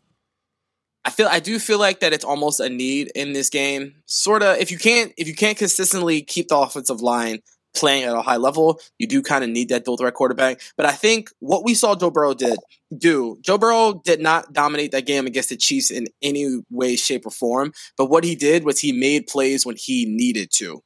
I 1.04 1.10
feel 1.10 1.28
I 1.28 1.38
do 1.38 1.60
feel 1.60 1.78
like 1.78 2.00
that 2.00 2.12
it's 2.12 2.24
almost 2.24 2.58
a 2.58 2.68
need 2.68 3.12
in 3.14 3.34
this 3.34 3.50
game. 3.50 3.94
Sort 4.06 4.42
of 4.42 4.56
if 4.56 4.72
you 4.72 4.78
can't 4.78 5.12
if 5.16 5.28
you 5.28 5.36
can't 5.36 5.56
consistently 5.56 6.22
keep 6.22 6.48
the 6.48 6.58
offensive 6.58 7.02
line 7.02 7.38
playing 7.74 8.04
at 8.04 8.14
a 8.14 8.22
high 8.22 8.36
level, 8.36 8.80
you 8.98 9.06
do 9.06 9.22
kind 9.22 9.44
of 9.44 9.50
need 9.50 9.68
that 9.70 9.84
dual 9.84 9.96
threat 9.96 10.14
quarterback. 10.14 10.60
But 10.76 10.86
I 10.86 10.92
think 10.92 11.30
what 11.40 11.64
we 11.64 11.74
saw 11.74 11.94
Joe 11.94 12.10
Burrow 12.10 12.34
did 12.34 12.58
do, 12.96 13.38
Joe 13.40 13.58
Burrow 13.58 14.00
did 14.04 14.20
not 14.20 14.52
dominate 14.52 14.92
that 14.92 15.06
game 15.06 15.26
against 15.26 15.48
the 15.48 15.56
Chiefs 15.56 15.90
in 15.90 16.06
any 16.20 16.60
way, 16.70 16.96
shape, 16.96 17.26
or 17.26 17.30
form. 17.30 17.72
But 17.96 18.06
what 18.06 18.24
he 18.24 18.34
did 18.34 18.64
was 18.64 18.80
he 18.80 18.92
made 18.92 19.26
plays 19.26 19.64
when 19.64 19.76
he 19.78 20.04
needed 20.06 20.50
to. 20.54 20.82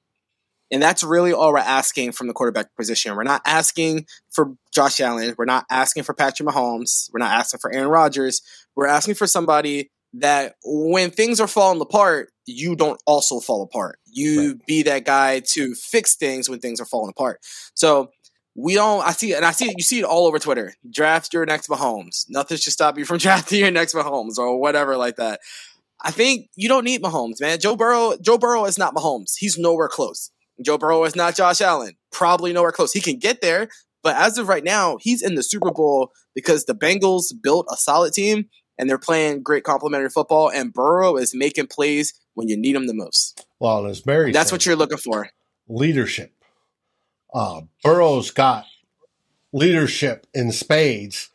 And 0.71 0.83
that's 0.83 1.05
really 1.05 1.33
all 1.33 1.53
we're 1.53 1.59
asking 1.59 2.13
from 2.13 2.27
the 2.27 2.33
quarterback 2.33 2.75
position. 2.77 3.15
We're 3.15 3.23
not 3.23 3.43
asking 3.47 4.07
for 4.31 4.55
Josh 4.75 4.99
Allen. 5.01 5.35
We're 5.39 5.45
not 5.45 5.65
asking 5.71 6.03
for 6.03 6.13
Patrick 6.13 6.49
Mahomes. 6.49 7.09
We're 7.13 7.21
not 7.21 7.33
asking 7.33 7.61
for 7.61 7.73
Aaron 7.73 7.89
Rodgers. 7.89 8.43
We're 8.75 8.89
asking 8.89 9.15
for 9.15 9.29
somebody 9.29 9.91
that 10.15 10.57
when 10.65 11.11
things 11.11 11.41
are 11.41 11.47
falling 11.47 11.81
apart, 11.81 12.31
you 12.47 12.77
don't 12.77 13.01
also 13.07 13.41
fall 13.41 13.63
apart. 13.63 13.99
You 14.07 14.49
right. 14.49 14.67
be 14.67 14.83
that 14.85 15.05
guy 15.05 15.41
to 15.53 15.75
fix 15.75 16.15
things 16.17 16.49
when 16.49 16.61
things 16.61 16.81
are 16.81 16.87
falling 16.87 17.11
apart. 17.11 17.41
So 17.75 18.11
we 18.55 18.75
don't. 18.75 19.07
I 19.07 19.13
see, 19.13 19.35
and 19.35 19.45
I 19.45 19.51
see 19.51 19.73
you 19.77 19.83
see 19.83 19.99
it 19.99 20.05
all 20.05 20.27
over 20.27 20.39
Twitter. 20.39 20.75
Draft 20.91 21.35
your 21.35 21.45
next 21.45 21.69
Mahomes. 21.69 22.25
Nothing 22.29 22.57
should 22.57 22.73
stop 22.73 22.99
you 22.99 23.05
from 23.05 23.19
drafting 23.19 23.61
your 23.61 23.71
next 23.71 23.95
Mahomes 23.95 24.39
or 24.39 24.59
whatever 24.59 24.97
like 24.97 25.17
that. 25.17 25.41
I 26.03 26.11
think 26.11 26.49
you 26.55 26.69
don't 26.69 26.85
need 26.85 27.03
Mahomes, 27.03 27.41
man. 27.41 27.59
Joe 27.59 27.77
Burrow. 27.77 28.15
Joe 28.21 28.39
Burrow 28.39 28.65
is 28.65 28.79
not 28.79 28.95
Mahomes. 28.95 29.35
He's 29.39 29.59
nowhere 29.59 29.89
close. 29.89 30.31
Joe 30.65 30.79
Burrow 30.79 31.05
is 31.05 31.17
not 31.17 31.35
Josh 31.37 31.61
Allen. 31.61 31.97
Probably 32.11 32.53
nowhere 32.53 32.73
close. 32.73 32.93
He 32.93 33.01
can 33.01 33.19
get 33.19 33.43
there, 33.43 33.69
but 34.03 34.17
as 34.17 34.39
of 34.39 34.49
right 34.49 34.65
now, 34.65 34.97
he's 35.01 35.23
in 35.23 35.35
the 35.35 35.43
Super 35.43 35.71
Bowl 35.71 36.13
because 36.35 36.65
the 36.65 36.75
Bengals 36.75 37.27
built 37.43 37.67
a 37.71 37.77
solid 37.77 38.13
team 38.13 38.47
and 38.79 38.89
they're 38.89 38.99
playing 38.99 39.43
great 39.43 39.65
complementary 39.65 40.11
football. 40.11 40.51
And 40.51 40.73
Burrow 40.73 41.17
is 41.17 41.35
making 41.35 41.67
plays 41.67 42.15
when 42.37 42.49
you 42.49 42.57
need 42.57 42.77
him 42.77 42.87
the 42.87 42.95
most. 42.95 43.47
Well, 43.59 43.87
as 43.87 44.07
Mary, 44.07 44.31
that's 44.31 44.51
said, 44.51 44.55
what 44.55 44.67
you're 44.67 44.77
looking 44.77 44.99
for. 44.99 45.31
Leadership. 45.69 46.33
Uh, 47.35 47.63
Burrow's 47.83 48.31
got 48.31 48.67
leadership 49.53 50.27
in 50.33 50.53
spades. 50.53 51.31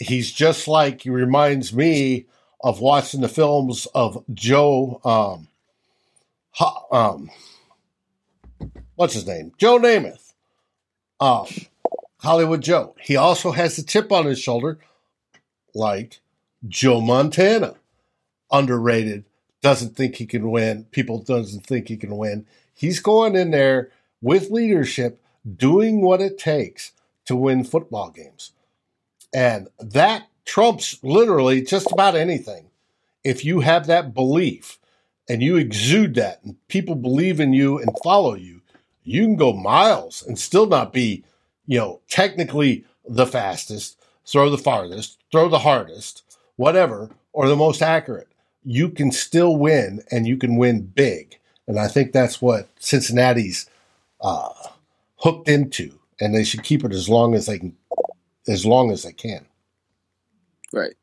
He's 0.00 0.32
just 0.32 0.66
like 0.66 1.02
he 1.02 1.10
reminds 1.10 1.72
me 1.72 2.26
of 2.62 2.80
watching 2.80 3.20
the 3.20 3.28
films 3.28 3.86
of 3.94 4.24
Joe. 4.32 5.00
Um, 5.04 5.48
um, 6.90 7.30
what's 8.96 9.14
his 9.14 9.26
name? 9.26 9.52
Joe 9.58 9.78
Namath. 9.78 10.32
Um, 11.20 11.46
Hollywood 12.18 12.62
Joe. 12.62 12.94
He 13.00 13.16
also 13.16 13.52
has 13.52 13.76
the 13.76 13.82
chip 13.82 14.10
on 14.10 14.26
his 14.26 14.38
shoulder, 14.40 14.78
like 15.74 16.20
Joe 16.66 17.00
Montana, 17.00 17.74
underrated, 18.50 19.24
doesn't 19.62 19.96
think 19.96 20.16
he 20.16 20.26
can 20.26 20.50
win. 20.50 20.84
People 20.90 21.18
doesn't 21.18 21.66
think 21.66 21.88
he 21.88 21.96
can 21.96 22.16
win. 22.16 22.46
He's 22.74 23.00
going 23.00 23.36
in 23.36 23.50
there 23.50 23.90
with 24.20 24.50
leadership, 24.50 25.22
doing 25.56 26.00
what 26.00 26.20
it 26.20 26.38
takes 26.38 26.92
to 27.26 27.36
win 27.36 27.64
football 27.64 28.10
games. 28.10 28.52
And 29.34 29.68
that 29.78 30.28
trumps 30.44 31.02
literally 31.02 31.62
just 31.62 31.90
about 31.92 32.14
anything. 32.14 32.70
If 33.24 33.44
you 33.44 33.60
have 33.60 33.86
that 33.86 34.14
belief 34.14 34.78
and 35.28 35.42
you 35.42 35.56
exude 35.56 36.14
that 36.14 36.42
and 36.44 36.56
people 36.68 36.94
believe 36.94 37.40
in 37.40 37.52
you 37.52 37.78
and 37.78 37.90
follow 38.02 38.34
you, 38.34 38.62
you 39.02 39.22
can 39.22 39.36
go 39.36 39.52
miles 39.52 40.22
and 40.26 40.38
still 40.38 40.66
not 40.66 40.92
be, 40.92 41.24
you 41.66 41.78
know, 41.78 42.00
technically 42.08 42.84
the 43.08 43.26
fastest, 43.26 44.00
throw 44.24 44.50
the 44.50 44.58
farthest, 44.58 45.18
throw 45.30 45.48
the 45.48 45.60
hardest, 45.60 46.22
whatever, 46.56 47.10
or 47.32 47.48
the 47.48 47.56
most 47.56 47.82
accurate, 47.82 48.28
you 48.66 48.90
can 48.90 49.12
still 49.12 49.56
win 49.56 50.02
and 50.10 50.26
you 50.26 50.36
can 50.36 50.56
win 50.56 50.82
big. 50.82 51.38
And 51.68 51.78
I 51.78 51.86
think 51.86 52.12
that's 52.12 52.42
what 52.42 52.68
Cincinnati's 52.80 53.70
uh, 54.20 54.52
hooked 55.16 55.48
into, 55.48 55.98
and 56.20 56.34
they 56.34 56.44
should 56.44 56.64
keep 56.64 56.84
it 56.84 56.92
as 56.92 57.08
long 57.08 57.34
as 57.34 57.46
they 57.46 57.60
can, 57.60 57.76
as 58.48 58.66
long 58.66 58.90
as 58.90 59.04
they 59.04 59.12
can. 59.12 59.46
Right. 60.72 60.94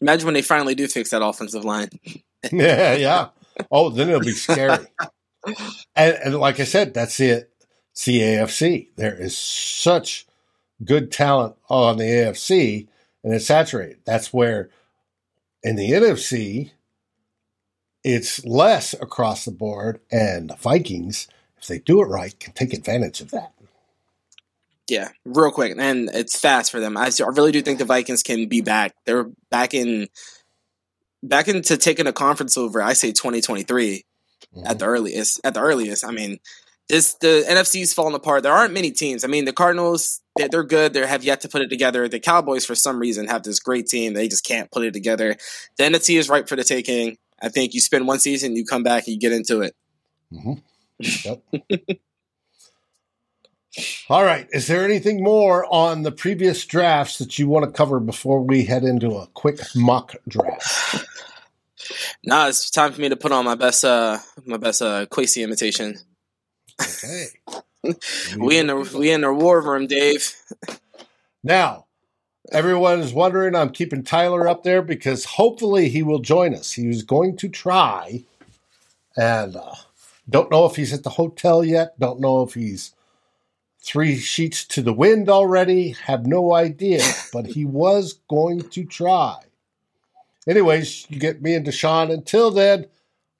Imagine 0.00 0.26
when 0.26 0.34
they 0.34 0.42
finally 0.42 0.74
do 0.74 0.86
fix 0.86 1.10
that 1.10 1.22
offensive 1.22 1.64
line. 1.64 1.88
yeah, 2.52 2.94
yeah. 2.94 3.28
Oh, 3.70 3.88
then 3.88 4.08
it'll 4.08 4.20
be 4.20 4.32
scary. 4.32 4.86
and, 5.96 6.18
and, 6.24 6.34
like 6.36 6.60
I 6.60 6.64
said, 6.64 6.94
that's 6.94 7.18
it. 7.20 7.50
CAFC. 7.96 8.88
There 8.96 9.20
is 9.20 9.36
such 9.36 10.26
good 10.84 11.10
talent 11.10 11.56
on 11.68 11.96
the 11.96 12.04
AFC, 12.04 12.86
and 13.24 13.34
it's 13.34 13.46
saturated. 13.46 13.98
That's 14.04 14.32
where 14.32 14.70
in 15.62 15.76
the 15.76 15.90
NFC, 15.90 16.70
it's 18.04 18.44
less 18.44 18.94
across 18.94 19.44
the 19.44 19.50
board, 19.50 20.00
and 20.10 20.50
the 20.50 20.56
Vikings, 20.56 21.28
if 21.60 21.66
they 21.66 21.78
do 21.78 22.02
it 22.02 22.06
right, 22.06 22.38
can 22.38 22.52
take 22.52 22.72
advantage 22.72 23.20
of 23.20 23.30
that. 23.30 23.52
Yeah, 24.88 25.08
real 25.24 25.50
quick, 25.50 25.74
and 25.78 26.08
it's 26.14 26.38
fast 26.38 26.70
for 26.70 26.80
them. 26.80 26.96
I, 26.96 27.10
really 27.34 27.52
do 27.52 27.60
think 27.60 27.78
the 27.78 27.84
Vikings 27.84 28.22
can 28.22 28.48
be 28.48 28.62
back. 28.62 28.94
They're 29.04 29.26
back 29.50 29.74
in, 29.74 30.08
back 31.22 31.48
into 31.48 31.76
taking 31.76 32.06
a 32.06 32.12
conference 32.12 32.56
over. 32.56 32.80
I 32.80 32.94
say 32.94 33.12
2023 33.12 34.04
mm-hmm. 34.56 34.66
at 34.66 34.78
the 34.78 34.86
earliest. 34.86 35.40
At 35.44 35.54
the 35.54 35.60
earliest, 35.60 36.06
I 36.06 36.10
mean, 36.10 36.38
this 36.88 37.14
the 37.14 37.44
NFC's 37.46 37.92
falling 37.92 38.14
apart. 38.14 38.42
There 38.42 38.52
aren't 38.52 38.72
many 38.72 38.90
teams. 38.90 39.24
I 39.24 39.28
mean, 39.28 39.44
the 39.44 39.52
Cardinals 39.52 40.22
they're, 40.36 40.48
they're 40.48 40.64
good. 40.64 40.94
They 40.94 41.06
have 41.06 41.24
yet 41.24 41.42
to 41.42 41.48
put 41.48 41.60
it 41.60 41.68
together. 41.68 42.08
The 42.08 42.20
Cowboys, 42.20 42.64
for 42.64 42.74
some 42.74 42.98
reason, 42.98 43.26
have 43.26 43.42
this 43.42 43.60
great 43.60 43.88
team. 43.88 44.14
They 44.14 44.28
just 44.28 44.44
can't 44.44 44.70
put 44.70 44.84
it 44.84 44.94
together. 44.94 45.36
The 45.76 45.84
NFC 45.84 46.18
is 46.18 46.30
ripe 46.30 46.48
for 46.48 46.56
the 46.56 46.64
taking. 46.64 47.18
I 47.40 47.48
think 47.48 47.74
you 47.74 47.80
spend 47.80 48.06
one 48.06 48.18
season, 48.18 48.56
you 48.56 48.64
come 48.64 48.82
back, 48.82 49.06
and 49.06 49.14
you 49.14 49.20
get 49.20 49.32
into 49.32 49.62
it. 49.62 49.76
Mm-hmm. 50.32 50.54
Yep. 51.24 52.00
All 54.08 54.24
right. 54.24 54.48
Is 54.52 54.66
there 54.66 54.84
anything 54.84 55.22
more 55.22 55.66
on 55.72 56.02
the 56.02 56.10
previous 56.10 56.64
drafts 56.66 57.18
that 57.18 57.38
you 57.38 57.48
want 57.48 57.64
to 57.64 57.70
cover 57.70 58.00
before 58.00 58.40
we 58.40 58.64
head 58.64 58.82
into 58.82 59.16
a 59.16 59.26
quick 59.28 59.60
mock 59.76 60.16
draft? 60.26 61.04
nah, 62.24 62.48
it's 62.48 62.70
time 62.70 62.92
for 62.92 63.00
me 63.00 63.08
to 63.08 63.16
put 63.16 63.32
on 63.32 63.44
my 63.44 63.54
best 63.54 63.84
uh 63.84 64.18
my 64.44 64.56
best 64.56 64.82
uh 64.82 65.06
Kwesi 65.06 65.44
imitation. 65.44 65.96
Okay. 66.80 67.26
we 68.38 68.58
in 68.58 68.68
the 68.68 68.96
we 68.98 69.10
in 69.10 69.20
the 69.20 69.32
war 69.32 69.60
room, 69.60 69.86
Dave. 69.86 70.34
Now, 71.44 71.86
everyone 72.52 73.00
is 73.00 73.12
wondering. 73.12 73.54
I'm 73.54 73.70
keeping 73.70 74.02
Tyler 74.02 74.48
up 74.48 74.62
there 74.62 74.82
because 74.82 75.24
hopefully 75.24 75.88
he 75.88 76.02
will 76.02 76.20
join 76.20 76.54
us. 76.54 76.72
He 76.72 76.86
was 76.86 77.02
going 77.02 77.36
to 77.38 77.48
try, 77.48 78.24
and 79.16 79.56
uh, 79.56 79.74
don't 80.28 80.50
know 80.50 80.66
if 80.66 80.76
he's 80.76 80.92
at 80.92 81.02
the 81.02 81.10
hotel 81.10 81.64
yet. 81.64 81.98
Don't 81.98 82.20
know 82.20 82.42
if 82.42 82.54
he's 82.54 82.94
three 83.80 84.16
sheets 84.16 84.64
to 84.66 84.82
the 84.82 84.92
wind 84.92 85.28
already. 85.28 85.90
Have 86.04 86.26
no 86.26 86.54
idea, 86.54 87.02
but 87.32 87.46
he 87.46 87.64
was 87.64 88.14
going 88.28 88.68
to 88.70 88.84
try. 88.84 89.38
Anyways, 90.46 91.06
you 91.10 91.18
get 91.18 91.42
me 91.42 91.54
and 91.54 91.66
Deshaun. 91.66 92.12
Until 92.12 92.50
then, 92.50 92.86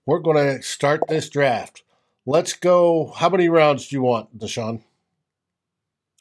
we're 0.05 0.19
going 0.19 0.37
to 0.37 0.63
start 0.63 1.03
this 1.09 1.29
draft. 1.29 1.83
Let's 2.27 2.53
go. 2.53 3.13
How 3.17 3.31
many 3.31 3.49
rounds 3.49 3.89
do 3.89 3.97
you 3.97 4.03
want, 4.03 4.39
Deshaun? 4.39 4.83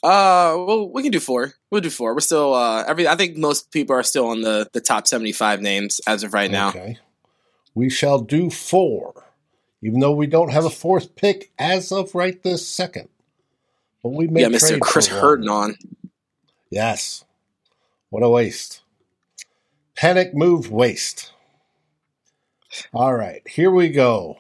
Uh, 0.04 0.54
well, 0.56 0.90
we 0.90 1.02
can 1.02 1.12
do 1.12 1.20
four. 1.20 1.54
We'll 1.72 1.82
do 1.82 1.90
four. 1.90 2.14
We're 2.14 2.20
still 2.20 2.54
uh 2.54 2.84
every. 2.88 3.08
I 3.08 3.16
think 3.16 3.36
most 3.36 3.72
people 3.72 3.96
are 3.96 4.04
still 4.04 4.28
on 4.28 4.42
the 4.42 4.70
the 4.72 4.80
top 4.80 5.08
seventy 5.08 5.32
five 5.32 5.60
names 5.60 6.00
as 6.08 6.24
of 6.24 6.34
right 6.34 6.52
now. 6.52 6.70
Okay, 6.70 7.00
we 7.74 7.90
shall 7.90 8.20
do 8.20 8.52
four, 8.52 9.26
even 9.82 10.00
though 10.00 10.12
we 10.12 10.28
don't 10.28 10.52
have 10.52 10.66
a 10.66 10.70
fourth 10.70 11.16
pick 11.16 11.52
as 11.58 11.92
of 11.92 12.14
right 12.14 12.42
this 12.44 12.66
second. 12.68 13.10
But 14.04 14.10
we 14.10 14.28
may 14.28 14.42
yeah, 14.42 14.50
Mister 14.50 14.78
Chris 14.78 15.08
Herndon 15.08 15.50
on. 15.50 15.76
Yes, 16.70 17.26
what 18.10 18.24
a 18.24 18.30
waste. 18.30 18.84
Panic 19.96 20.36
move 20.36 20.72
waste. 20.72 21.32
All 22.94 23.16
right, 23.16 23.42
here 23.48 23.72
we 23.72 23.90
go. 23.90 24.38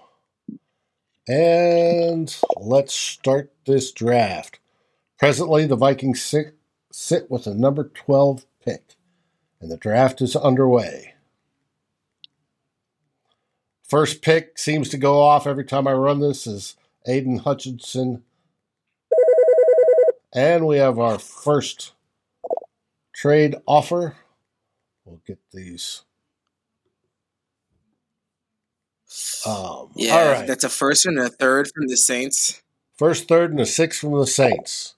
And 1.28 2.34
let's 2.58 2.93
start 2.93 3.52
this 3.65 3.91
draft. 3.91 4.60
Presently, 5.17 5.65
the 5.65 5.75
Vikings 5.75 6.21
sit, 6.21 6.56
sit 6.91 7.30
with 7.30 7.47
a 7.47 7.53
number 7.53 7.86
12 7.86 8.45
pick, 8.63 8.95
and 9.60 9.71
the 9.71 9.77
draft 9.77 10.21
is 10.21 10.36
underway. 10.36 11.15
First 13.84 14.21
pick 14.21 14.60
seems 14.60 14.89
to 14.89 14.97
go 14.97 15.21
off 15.21 15.47
every 15.47 15.63
time 15.63 15.88
I 15.88 15.93
run 15.93 16.19
this 16.19 16.45
is 16.45 16.75
Aidan 17.08 17.39
Hutchinson. 17.39 18.23
And 20.34 20.67
we 20.67 20.77
have 20.77 20.99
our 20.99 21.17
first 21.17 21.93
trade 23.13 23.56
offer. 23.65 24.17
We'll 25.06 25.21
get 25.25 25.39
these 25.53 26.03
um, 29.45 29.91
yeah, 29.95 30.45
that's 30.45 30.63
a 30.63 30.69
first 30.69 31.06
and 31.06 31.17
a 31.17 31.30
third 31.30 31.69
from 31.73 31.88
the 31.88 31.95
Saints. 31.95 32.62
First, 32.97 33.27
third, 33.27 33.51
and 33.51 33.60
a 33.60 33.65
sixth 33.65 34.01
from 34.01 34.19
the 34.19 34.27
Saints. 34.27 34.95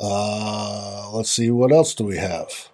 Uh, 0.00 1.10
let's 1.12 1.30
see, 1.30 1.50
what 1.50 1.72
else 1.72 1.94
do 1.94 2.04
we 2.04 2.16
have? 2.16 2.68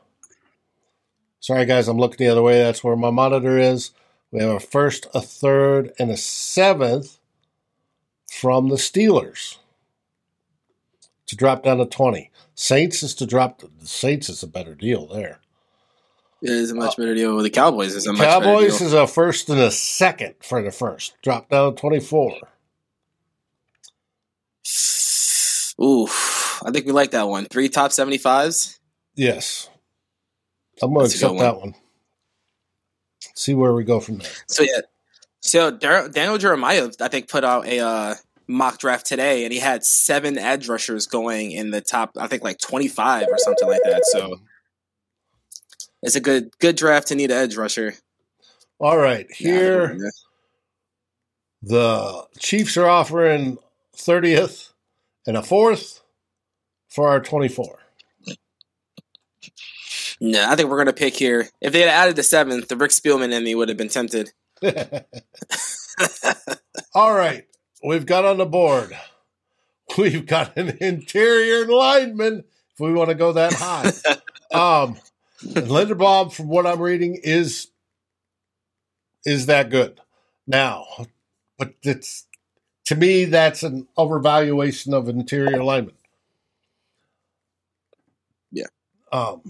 Sorry, 1.41 1.65
guys, 1.67 1.89
I'm 1.89 1.99
looking 1.99 2.25
the 2.25 2.31
other 2.31 2.43
way. 2.43 2.63
That's 2.63 2.83
where 2.83 2.97
my 2.97 3.11
monitor 3.11 3.59
is. 3.59 3.91
We 4.31 4.41
have 4.41 4.51
a 4.51 4.61
first, 4.61 5.07
a 5.15 5.21
third, 5.21 5.93
and 5.99 6.11
a 6.11 6.17
seventh 6.17 7.19
from 8.31 8.69
the 8.69 8.77
Steelers 8.77 9.59
to 11.27 11.37
drop 11.37 11.63
down 11.63 11.79
to 11.79 11.87
20. 11.87 12.31
Saints 12.55 13.03
is 13.03 13.15
to 13.15 13.27
drop, 13.27 13.61
the 13.61 13.87
Saints 13.87 14.29
is 14.29 14.43
a 14.43 14.47
better 14.47 14.75
deal 14.75 15.07
there. 15.07 15.41
It 16.43 16.51
is 16.51 16.71
a 16.73 16.75
much 16.75 16.97
better 16.97 17.15
deal. 17.15 17.37
With 17.37 17.45
the 17.45 17.51
Cowboys 17.51 17.95
is 17.95 18.07
a 18.07 18.13
much 18.13 18.27
Cowboys 18.27 18.83
is 18.83 18.93
a 18.93 19.07
first 19.07 19.49
and 19.49 19.59
a 19.59 19.71
second 19.71 20.35
for 20.43 20.63
the 20.63 20.71
first. 20.71 21.15
Drop 21.23 21.49
down 21.49 21.75
to 21.75 21.81
24. 21.81 22.37
Oof. 25.83 26.44
I 26.65 26.71
think 26.71 26.87
we 26.87 26.93
like 26.93 27.11
that 27.11 27.29
one. 27.29 27.45
Three 27.47 27.69
top 27.69 27.91
75s? 27.91 28.79
Yes. 29.15 29.69
I'm 30.83 30.93
going 30.93 31.07
to 31.07 31.13
accept 31.13 31.39
that 31.39 31.59
one. 31.59 31.75
See 33.35 33.55
where 33.55 33.75
we 33.75 33.85
go 33.85 34.01
from 34.01 34.19
there. 34.19 34.31
So, 34.49 34.63
yeah. 34.63 34.81
So, 35.41 35.71
Daniel 35.71 36.39
Jeremiah, 36.39 36.91
I 37.01 37.09
think, 37.09 37.29
put 37.29 37.45
out 37.45 37.67
a 37.67 37.81
uh, 37.81 38.15
mock 38.49 38.79
draft 38.79 39.07
today, 39.07 39.45
and 39.45 39.53
he 39.53 39.59
had 39.59 39.85
seven 39.85 40.39
edge 40.39 40.69
rushers 40.69 41.07
going 41.07 41.53
in 41.53 41.71
the 41.71 41.81
top, 41.83 42.13
I 42.19 42.29
think, 42.29 42.43
like 42.43 42.59
25 42.59 43.29
or 43.29 43.39
something 43.39 43.69
like 43.69 43.83
that. 43.85 44.05
So, 44.07 44.41
it's 46.05 46.17
a 46.17 46.21
good 46.21 46.51
good 46.59 46.77
draft 46.77 47.09
to 47.09 47.15
need 47.15 47.31
an 47.31 47.39
edge 47.39 47.57
rusher. 47.57 47.95
All 48.79 48.99
right, 48.99 49.27
here 49.33 49.95
yeah, 49.95 50.11
the 51.63 52.27
Chiefs 52.39 52.77
are 52.77 52.87
offering 52.87 53.57
thirtieth 53.97 54.73
and 55.27 55.37
a 55.37 55.43
fourth 55.43 56.03
for 56.95 57.09
our 57.09 57.21
twenty-four. 57.21 57.79
No, 60.21 60.49
I 60.49 60.57
think 60.57 60.71
we're 60.71 60.79
gonna 60.79 60.93
pick 60.93 61.17
here. 61.17 61.49
If 61.61 61.73
they 61.73 61.81
had 61.81 61.89
added 61.89 62.17
the 62.17 62.23
seventh, 62.23 62.69
the 62.69 62.77
Rick 62.77 62.93
Spielman 62.93 63.33
in 63.33 63.45
me 63.45 63.55
would 63.55 63.69
have 63.69 63.79
been 63.79 63.89
tempted. 63.89 64.33
All 66.95 67.15
right, 67.15 67.47
we've 67.83 68.07
got 68.07 68.25
on 68.25 68.39
the 68.39 68.47
board. 68.47 68.97
We've 69.99 70.27
got 70.27 70.57
an 70.57 70.79
interior 70.81 71.67
lineman. 71.67 72.45
If 72.73 72.81
we 72.81 72.93
want 72.93 73.11
to 73.11 73.15
go 73.15 73.33
that 73.33 73.53
high, 73.53 73.93
um, 74.53 74.97
Linderbaum, 75.43 76.33
from 76.33 76.49
what 76.49 76.67
I'm 76.67 76.81
reading, 76.81 77.21
is 77.23 77.69
is 79.25 79.47
that 79.47 79.71
good 79.71 80.01
now. 80.47 80.87
But 81.59 81.75
it's 81.83 82.27
to 82.87 82.97
me 82.97 83.27
that's 83.27 83.63
an 83.63 83.87
overvaluation 83.97 84.93
of 84.93 85.09
interior 85.09 85.63
lineman. 85.63 85.95
Yeah. 88.51 88.67
Um. 89.15 89.43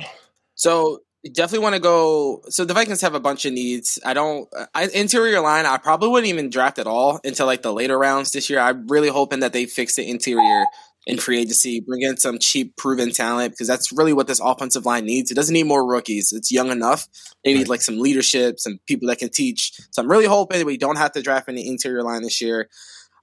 So 0.54 1.00
definitely 1.32 1.60
want 1.60 1.74
to 1.74 1.80
go. 1.80 2.42
So 2.48 2.64
the 2.64 2.74
Vikings 2.74 3.00
have 3.00 3.14
a 3.14 3.20
bunch 3.20 3.44
of 3.44 3.52
needs. 3.52 3.98
I 4.04 4.14
don't 4.14 4.48
I, 4.74 4.88
interior 4.88 5.40
line. 5.40 5.66
I 5.66 5.78
probably 5.78 6.10
wouldn't 6.10 6.28
even 6.28 6.50
draft 6.50 6.78
at 6.78 6.86
all 6.86 7.20
until 7.24 7.46
like 7.46 7.62
the 7.62 7.72
later 7.72 7.98
rounds 7.98 8.30
this 8.32 8.50
year. 8.50 8.60
I'm 8.60 8.86
really 8.88 9.08
hoping 9.08 9.40
that 9.40 9.52
they 9.52 9.66
fix 9.66 9.96
the 9.96 10.08
interior 10.08 10.66
in 11.06 11.18
free 11.18 11.40
agency, 11.40 11.80
bring 11.80 12.02
in 12.02 12.16
some 12.16 12.38
cheap, 12.38 12.76
proven 12.76 13.10
talent 13.10 13.52
because 13.52 13.68
that's 13.68 13.92
really 13.92 14.12
what 14.12 14.26
this 14.26 14.40
offensive 14.40 14.86
line 14.86 15.04
needs. 15.04 15.30
It 15.30 15.34
doesn't 15.34 15.52
need 15.52 15.66
more 15.66 15.86
rookies. 15.86 16.32
It's 16.32 16.50
young 16.50 16.70
enough. 16.70 17.06
They 17.44 17.52
need 17.52 17.60
right. 17.60 17.68
like 17.68 17.82
some 17.82 17.98
leadership, 17.98 18.58
some 18.58 18.78
people 18.86 19.08
that 19.08 19.18
can 19.18 19.28
teach. 19.30 19.72
So 19.90 20.02
I'm 20.02 20.10
really 20.10 20.26
hoping 20.26 20.64
we 20.64 20.78
don't 20.78 20.98
have 20.98 21.12
to 21.12 21.22
draft 21.22 21.48
any 21.48 21.66
interior 21.66 22.02
line 22.02 22.22
this 22.22 22.40
year. 22.40 22.68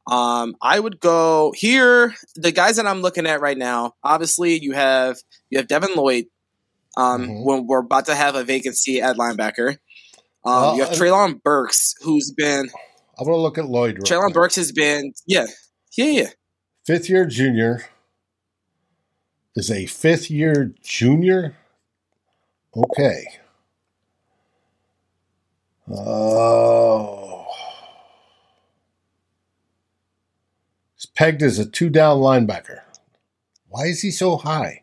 Um, 0.10 0.56
I 0.62 0.80
would 0.80 1.00
go 1.00 1.54
here. 1.56 2.16
The 2.36 2.52
guys 2.52 2.78
that 2.78 2.88
I'm 2.88 3.02
looking 3.02 3.28
at 3.28 3.42
right 3.42 3.58
now, 3.58 3.94
obviously, 4.04 4.60
you 4.60 4.74
have 4.74 5.18
you 5.52 5.60
have 5.60 5.68
Devin 5.68 5.96
Lloyd. 5.96 6.26
Um, 6.98 7.22
mm-hmm. 7.22 7.46
when 7.46 7.68
we're 7.68 7.80
about 7.80 8.08
to 8.08 8.16
have 8.16 8.36
a 8.36 8.44
vacancy 8.44 9.02
at 9.02 9.16
linebacker. 9.16 9.78
Um, 10.44 10.54
well, 10.54 10.76
you 10.76 10.84
have 10.84 10.92
Treylon 10.92 11.42
Burks, 11.42 11.94
who's 12.02 12.34
been. 12.36 12.70
I'm 13.18 13.26
gonna 13.26 13.38
look 13.38 13.58
at 13.58 13.68
Lloyd. 13.68 14.00
Treylon 14.00 14.34
Burks 14.34 14.58
has 14.58 14.74
been, 14.74 15.14
yeah, 15.26 15.46
yeah, 15.96 16.06
yeah 16.06 16.30
fifth 16.86 17.10
year 17.10 17.26
junior 17.26 17.86
is 19.56 19.72
a 19.72 19.86
fifth 19.86 20.30
year 20.30 20.74
junior. 20.82 21.56
Okay. 22.76 23.26
Oh. 25.90 27.46
He's 30.96 31.06
pegged 31.06 31.44
as 31.44 31.60
a 31.60 31.66
two 31.66 31.90
down 31.90 32.20
linebacker. 32.20 32.82
Why 33.68 33.86
is 33.86 34.02
he 34.02 34.12
so 34.12 34.38
high? 34.38 34.81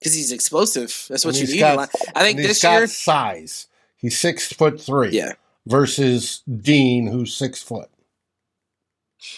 Because 0.00 0.14
he's 0.14 0.32
explosive. 0.32 1.06
That's 1.08 1.24
what 1.24 1.38
you 1.40 1.46
need. 1.46 1.60
Got, 1.60 1.90
I 2.14 2.22
think 2.22 2.38
this 2.38 2.64
year 2.64 2.86
size. 2.86 3.68
He's 3.98 4.18
six 4.18 4.50
foot 4.52 4.80
three. 4.80 5.10
Yeah. 5.10 5.32
Versus 5.66 6.42
Dean, 6.48 7.06
who's 7.06 7.34
six 7.34 7.62
foot. 7.62 7.90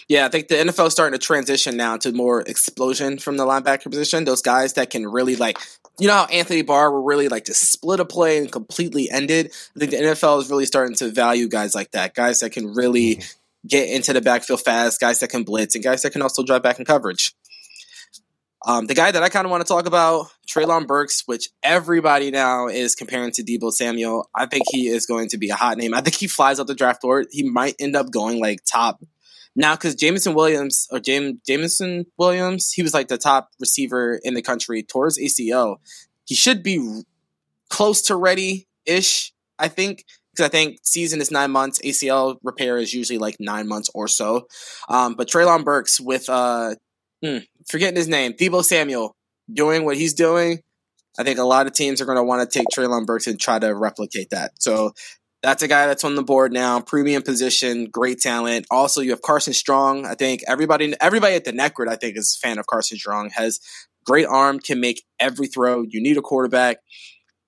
Yeah, 0.08 0.26
I 0.26 0.28
think 0.28 0.48
the 0.48 0.54
NFL 0.56 0.86
is 0.86 0.92
starting 0.92 1.18
to 1.18 1.24
transition 1.24 1.76
now 1.76 1.96
to 1.98 2.12
more 2.12 2.42
explosion 2.42 3.18
from 3.18 3.36
the 3.36 3.44
linebacker 3.44 3.90
position. 3.90 4.24
Those 4.24 4.42
guys 4.42 4.74
that 4.74 4.90
can 4.90 5.06
really 5.06 5.36
like, 5.36 5.58
you 5.98 6.06
know 6.06 6.14
how 6.14 6.24
Anthony 6.26 6.62
Barr 6.62 6.92
will 6.92 7.02
really 7.02 7.28
like 7.28 7.44
to 7.46 7.54
split 7.54 8.00
a 8.00 8.04
play 8.04 8.38
and 8.38 8.50
completely 8.50 9.10
end 9.10 9.30
it. 9.30 9.46
I 9.76 9.78
think 9.80 9.90
the 9.90 9.98
NFL 9.98 10.40
is 10.40 10.50
really 10.50 10.66
starting 10.66 10.94
to 10.96 11.10
value 11.10 11.48
guys 11.48 11.74
like 11.74 11.90
that, 11.92 12.14
guys 12.14 12.40
that 12.40 12.50
can 12.50 12.72
really 12.74 13.16
mm-hmm. 13.16 13.68
get 13.68 13.88
into 13.88 14.12
the 14.12 14.20
backfield 14.20 14.60
fast, 14.60 15.00
guys 15.00 15.20
that 15.20 15.28
can 15.28 15.42
blitz, 15.42 15.74
and 15.74 15.82
guys 15.82 16.02
that 16.02 16.12
can 16.12 16.22
also 16.22 16.44
drive 16.44 16.62
back 16.62 16.78
in 16.78 16.84
coverage. 16.84 17.34
Um, 18.64 18.86
the 18.86 18.94
guy 18.94 19.10
that 19.10 19.22
I 19.22 19.28
kind 19.28 19.44
of 19.44 19.50
want 19.50 19.66
to 19.66 19.72
talk 19.72 19.86
about, 19.86 20.28
Treylon 20.48 20.86
Burks, 20.86 21.22
which 21.26 21.48
everybody 21.62 22.30
now 22.30 22.68
is 22.68 22.94
comparing 22.94 23.32
to 23.32 23.42
Deebo 23.42 23.72
Samuel. 23.72 24.28
I 24.34 24.46
think 24.46 24.64
he 24.70 24.86
is 24.86 25.06
going 25.06 25.28
to 25.30 25.38
be 25.38 25.50
a 25.50 25.54
hot 25.54 25.78
name. 25.78 25.94
I 25.94 26.00
think 26.00 26.16
he 26.16 26.28
flies 26.28 26.60
up 26.60 26.66
the 26.68 26.74
draft 26.74 27.02
board. 27.02 27.26
He 27.30 27.42
might 27.42 27.74
end 27.78 27.96
up 27.96 28.10
going 28.10 28.40
like 28.40 28.60
top 28.64 29.02
now 29.54 29.74
because 29.74 29.94
Jameson 29.94 30.34
Williams 30.34 30.86
or 30.90 31.00
James 31.00 31.38
Jameson 31.46 32.06
Williams, 32.16 32.72
he 32.72 32.82
was 32.82 32.94
like 32.94 33.08
the 33.08 33.18
top 33.18 33.50
receiver 33.60 34.20
in 34.22 34.34
the 34.34 34.42
country 34.42 34.82
towards 34.82 35.18
ACL. 35.18 35.76
He 36.24 36.34
should 36.34 36.62
be 36.62 37.02
close 37.68 38.02
to 38.02 38.16
ready 38.16 38.68
ish. 38.86 39.32
I 39.58 39.68
think 39.68 40.04
because 40.32 40.46
I 40.46 40.48
think 40.48 40.78
season 40.82 41.20
is 41.20 41.30
nine 41.30 41.50
months. 41.50 41.80
ACL 41.80 42.36
repair 42.42 42.78
is 42.78 42.94
usually 42.94 43.18
like 43.18 43.36
nine 43.38 43.68
months 43.68 43.90
or 43.94 44.08
so. 44.08 44.46
Um, 44.88 45.14
but 45.14 45.28
Treylon 45.28 45.64
Burks 45.64 46.00
with 46.00 46.28
uh, 46.28 46.74
mm, 47.22 47.46
forgetting 47.68 47.96
his 47.96 48.08
name, 48.08 48.32
Deebo 48.32 48.64
Samuel, 48.64 49.16
doing 49.52 49.84
what 49.84 49.96
he's 49.96 50.14
doing. 50.14 50.60
I 51.18 51.24
think 51.24 51.38
a 51.38 51.44
lot 51.44 51.66
of 51.66 51.74
teams 51.74 52.00
are 52.00 52.06
going 52.06 52.16
to 52.16 52.22
want 52.22 52.48
to 52.48 52.58
take 52.58 52.66
Treylon 52.74 53.06
Burks 53.06 53.26
and 53.26 53.38
try 53.38 53.58
to 53.58 53.74
replicate 53.74 54.30
that. 54.30 54.52
So 54.60 54.92
that's 55.42 55.62
a 55.62 55.68
guy 55.68 55.86
that's 55.86 56.04
on 56.04 56.14
the 56.14 56.22
board 56.22 56.52
now, 56.52 56.80
premium 56.80 57.22
position, 57.22 57.86
great 57.86 58.20
talent. 58.20 58.66
Also, 58.70 59.00
you 59.00 59.10
have 59.10 59.22
Carson 59.22 59.52
Strong. 59.52 60.06
I 60.06 60.14
think 60.14 60.42
everybody, 60.46 60.94
everybody 61.00 61.34
at 61.34 61.44
the 61.44 61.52
Netgrid, 61.52 61.88
I 61.88 61.96
think, 61.96 62.16
is 62.16 62.38
a 62.40 62.46
fan 62.46 62.58
of 62.58 62.66
Carson 62.66 62.96
Strong. 62.96 63.30
Has 63.30 63.60
great 64.06 64.26
arm, 64.26 64.60
can 64.60 64.80
make 64.80 65.02
every 65.18 65.48
throw. 65.48 65.82
You 65.82 66.00
need 66.00 66.16
a 66.16 66.22
quarterback, 66.22 66.78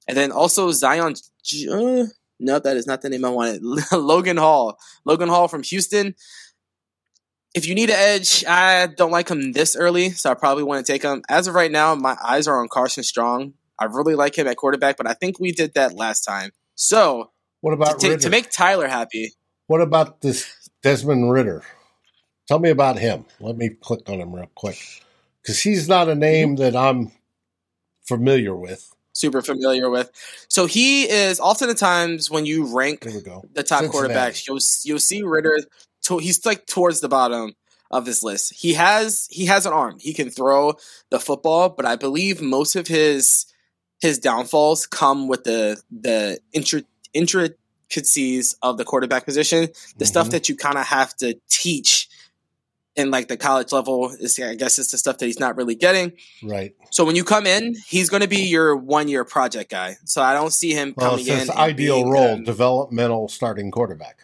and 0.09 0.17
then 0.17 0.33
also 0.33 0.73
Zion. 0.73 1.15
Uh, 1.71 2.07
no, 2.41 2.59
that 2.59 2.77
is 2.77 2.87
not 2.87 3.01
the 3.01 3.11
name 3.11 3.25
I 3.25 3.31
wanted. 3.31 3.63
Logan 3.93 4.39
Hall. 4.39 4.77
Logan 5.05 5.29
Hall 5.29 5.47
from 5.47 5.63
Houston 5.63 6.15
if 7.55 7.69
you 7.69 7.75
need 7.75 7.89
an 7.89 7.97
edge, 7.97 8.45
I 8.47 8.89
don't 8.89 9.13
like 9.13 9.29
him 9.29 9.53
this 9.53 9.77
early, 9.77 10.11
so 10.11 10.31
I 10.31 10.35
probably 10.35 10.65
want 10.65 10.85
to 10.85 10.93
take 10.93 11.03
him. 11.03 11.23
As 11.29 11.47
of 11.47 11.55
right 11.55 11.71
now, 11.71 11.95
my 11.95 12.17
eyes 12.23 12.49
are 12.49 12.61
on 12.61 12.69
Carson 12.69 13.05
Strong. 13.05 13.55
I 13.79 13.87
really 13.87 14.17
like 14.17 14.37
him 14.37 14.47
at 14.49 14.57
quarterback, 14.57 14.97
but 14.97 15.07
I 15.07 15.15
think 15.15 15.39
we 15.39 15.53
did 15.53 15.75
that 15.75 15.95
last 15.95 16.23
time. 16.23 16.51
So, 16.75 17.31
what 17.61 17.73
about 17.73 18.01
to, 18.01 18.17
to 18.17 18.31
make 18.31 18.51
Tyler 18.51 18.89
happy? 18.89 19.33
What 19.69 19.81
about 19.81 20.21
this 20.21 20.69
Desmond 20.83 21.31
Ridder? 21.31 21.63
Tell 22.47 22.59
me 22.59 22.71
about 22.71 22.99
him. 22.99 23.25
Let 23.41 23.57
me 23.57 23.71
click 23.71 24.09
on 24.09 24.21
him 24.21 24.35
real 24.35 24.51
quick 24.55 24.79
because 25.41 25.61
he's 25.61 25.89
not 25.89 26.09
a 26.09 26.15
name 26.15 26.57
mm-hmm. 26.57 26.63
that 26.63 26.77
I'm 26.77 27.13
familiar 28.07 28.55
with. 28.55 28.91
Super 29.13 29.43
familiar 29.43 29.89
with. 29.89 30.11
So 30.49 30.67
he 30.67 31.05
is 31.09 31.39
often 31.39 31.69
the 31.69 31.75
times 31.75 32.31
when 32.31 32.47
you 32.47 32.77
rank 32.77 33.03
the 33.03 33.63
top 33.63 33.83
Cincinnati. 33.83 33.89
quarterbacks, 33.89 34.47
you'll 34.47 34.59
you'll 34.83 34.99
see 34.99 35.23
Ridder 35.23 35.61
to, 36.05 36.19
he's 36.19 36.45
like 36.45 36.67
towards 36.67 37.01
the 37.01 37.09
bottom 37.09 37.55
of 37.91 38.05
this 38.05 38.23
list. 38.23 38.55
He 38.55 38.75
has 38.75 39.29
he 39.31 39.47
has 39.47 39.67
an 39.67 39.73
arm. 39.73 39.99
He 40.01 40.13
can 40.13 40.31
throw 40.31 40.75
the 41.11 41.21
football, 41.21 41.69
but 41.69 41.87
I 41.87 41.97
believe 41.97 42.41
most 42.41 42.77
of 42.77 42.89
his 42.89 43.47
his 44.01 44.19
downfalls 44.19 44.87
come 44.87 45.29
with 45.29 45.45
the 45.45 45.81
the 45.91 46.39
intricacies 46.53 48.57
of 48.63 48.79
the 48.79 48.85
quarterback 48.85 49.25
position. 49.25 49.63
The 49.63 49.69
mm-hmm. 49.69 50.05
stuff 50.05 50.31
that 50.31 50.49
you 50.49 50.57
kind 50.57 50.77
of 50.77 50.87
have 50.87 51.15
to 51.17 51.39
teach 51.49 52.09
in 52.97 53.11
like 53.11 53.29
the 53.29 53.37
college 53.37 53.73
level 53.73 54.11
is 54.11 54.39
I 54.39 54.55
guess 54.55 54.79
it's 54.79 54.91
the 54.91 54.99
stuff 54.99 55.19
that 55.19 55.27
he's 55.27 55.41
not 55.41 55.57
really 55.57 55.75
getting. 55.75 56.13
Right. 56.43 56.75
So 56.91 57.05
when 57.05 57.17
you 57.17 57.25
come 57.25 57.47
in, 57.47 57.75
he's 57.87 58.09
going 58.09 58.23
to 58.23 58.29
be 58.29 58.43
your 58.43 58.77
one 58.77 59.09
year 59.09 59.25
project 59.25 59.71
guy. 59.71 59.97
So 60.05 60.23
I 60.23 60.35
don't 60.35 60.53
see 60.53 60.73
him 60.73 60.95
well, 60.97 61.13
coming 61.13 61.27
in. 61.27 61.51
ideal 61.51 62.09
role, 62.09 62.35
um, 62.35 62.45
developmental 62.45 63.29
starting 63.29 63.71
quarterback. 63.71 64.21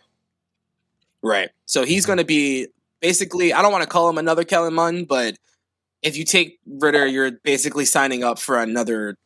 Right. 1.22 1.50
So 1.66 1.84
he's 1.84 2.06
going 2.06 2.18
to 2.18 2.24
be 2.24 2.68
basically, 3.00 3.52
I 3.52 3.62
don't 3.62 3.72
want 3.72 3.82
to 3.82 3.88
call 3.88 4.08
him 4.08 4.18
another 4.18 4.44
Kellen 4.44 4.74
Mond, 4.74 5.08
but 5.08 5.36
if 6.02 6.16
you 6.16 6.24
take 6.24 6.58
Ridder, 6.66 7.06
you're 7.06 7.32
basically 7.32 7.84
signing 7.84 8.24
up 8.24 8.38
for 8.38 8.58
another 8.58 9.16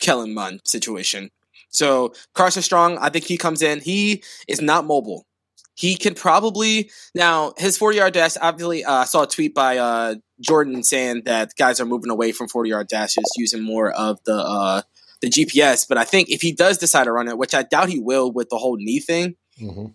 Kellen 0.00 0.34
Mond 0.34 0.60
situation. 0.64 1.30
So 1.70 2.14
Carson 2.34 2.62
Strong, 2.62 2.98
I 2.98 3.10
think 3.10 3.24
he 3.24 3.36
comes 3.36 3.62
in. 3.62 3.80
He 3.80 4.22
is 4.48 4.60
not 4.60 4.86
mobile. 4.86 5.26
He 5.74 5.96
can 5.96 6.14
probably 6.14 6.90
now 7.14 7.54
his 7.56 7.78
40 7.78 7.96
yard 7.96 8.12
dash. 8.12 8.36
Obviously, 8.40 8.84
uh, 8.84 8.92
I 8.92 9.04
saw 9.04 9.22
a 9.22 9.26
tweet 9.26 9.54
by 9.54 9.78
uh, 9.78 10.16
Jordan 10.38 10.82
saying 10.82 11.22
that 11.24 11.52
guys 11.56 11.80
are 11.80 11.86
moving 11.86 12.10
away 12.10 12.32
from 12.32 12.48
40 12.48 12.68
yard 12.68 12.88
dashes, 12.88 13.24
using 13.38 13.62
more 13.62 13.90
of 13.90 14.18
the 14.24 14.34
uh, 14.34 14.82
the 15.22 15.30
GPS. 15.30 15.88
But 15.88 15.96
I 15.96 16.04
think 16.04 16.28
if 16.28 16.42
he 16.42 16.52
does 16.52 16.76
decide 16.76 17.04
to 17.04 17.12
run 17.12 17.28
it, 17.28 17.38
which 17.38 17.54
I 17.54 17.62
doubt 17.62 17.88
he 17.88 17.98
will 17.98 18.30
with 18.30 18.50
the 18.50 18.58
whole 18.58 18.76
knee 18.76 19.00
thing, 19.00 19.36
mm-hmm. 19.58 19.86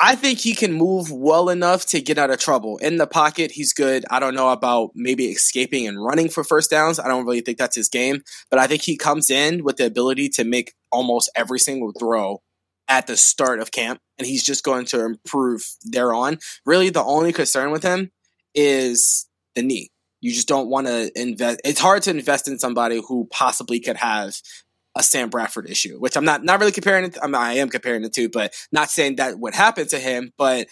I 0.00 0.14
think 0.14 0.38
he 0.38 0.54
can 0.54 0.72
move 0.72 1.10
well 1.10 1.48
enough 1.48 1.84
to 1.86 2.00
get 2.00 2.18
out 2.18 2.30
of 2.30 2.38
trouble. 2.38 2.78
In 2.78 2.98
the 2.98 3.06
pocket, 3.06 3.50
he's 3.50 3.72
good. 3.72 4.04
I 4.10 4.20
don't 4.20 4.34
know 4.34 4.50
about 4.50 4.90
maybe 4.94 5.26
escaping 5.26 5.88
and 5.88 6.02
running 6.02 6.28
for 6.28 6.44
first 6.44 6.70
downs. 6.70 7.00
I 7.00 7.08
don't 7.08 7.24
really 7.24 7.40
think 7.40 7.58
that's 7.58 7.74
his 7.74 7.88
game, 7.88 8.22
but 8.48 8.60
I 8.60 8.68
think 8.68 8.82
he 8.82 8.96
comes 8.96 9.28
in 9.28 9.64
with 9.64 9.76
the 9.76 9.86
ability 9.86 10.28
to 10.30 10.44
make 10.44 10.74
almost 10.92 11.30
every 11.34 11.58
single 11.58 11.92
throw 11.98 12.42
at 12.86 13.08
the 13.08 13.16
start 13.16 13.58
of 13.60 13.72
camp, 13.72 14.00
and 14.18 14.26
he's 14.26 14.44
just 14.44 14.64
going 14.64 14.86
to 14.86 15.04
improve 15.04 15.62
thereon. 15.82 16.38
Really, 16.64 16.90
the 16.90 17.02
only 17.02 17.32
concern 17.32 17.72
with 17.72 17.82
him 17.82 18.12
is 18.54 19.28
the 19.54 19.62
knee. 19.62 19.90
You 20.20 20.32
just 20.32 20.48
don't 20.48 20.70
want 20.70 20.86
to 20.86 21.10
invest. 21.14 21.60
It's 21.64 21.80
hard 21.80 22.02
to 22.04 22.10
invest 22.10 22.48
in 22.48 22.58
somebody 22.58 23.00
who 23.06 23.28
possibly 23.30 23.78
could 23.80 23.96
have 23.96 24.36
a 24.98 25.02
Sam 25.02 25.30
Bradford 25.30 25.70
issue, 25.70 25.98
which 25.98 26.16
I'm 26.16 26.24
not 26.24 26.44
not 26.44 26.58
really 26.58 26.72
comparing 26.72 27.04
it. 27.04 27.16
I, 27.22 27.26
mean, 27.26 27.36
I 27.36 27.54
am 27.54 27.70
comparing 27.70 28.04
it 28.04 28.12
to, 28.14 28.28
but 28.28 28.52
not 28.72 28.90
saying 28.90 29.16
that 29.16 29.38
would 29.38 29.54
happen 29.54 29.86
to 29.88 29.98
him, 29.98 30.32
but 30.36 30.66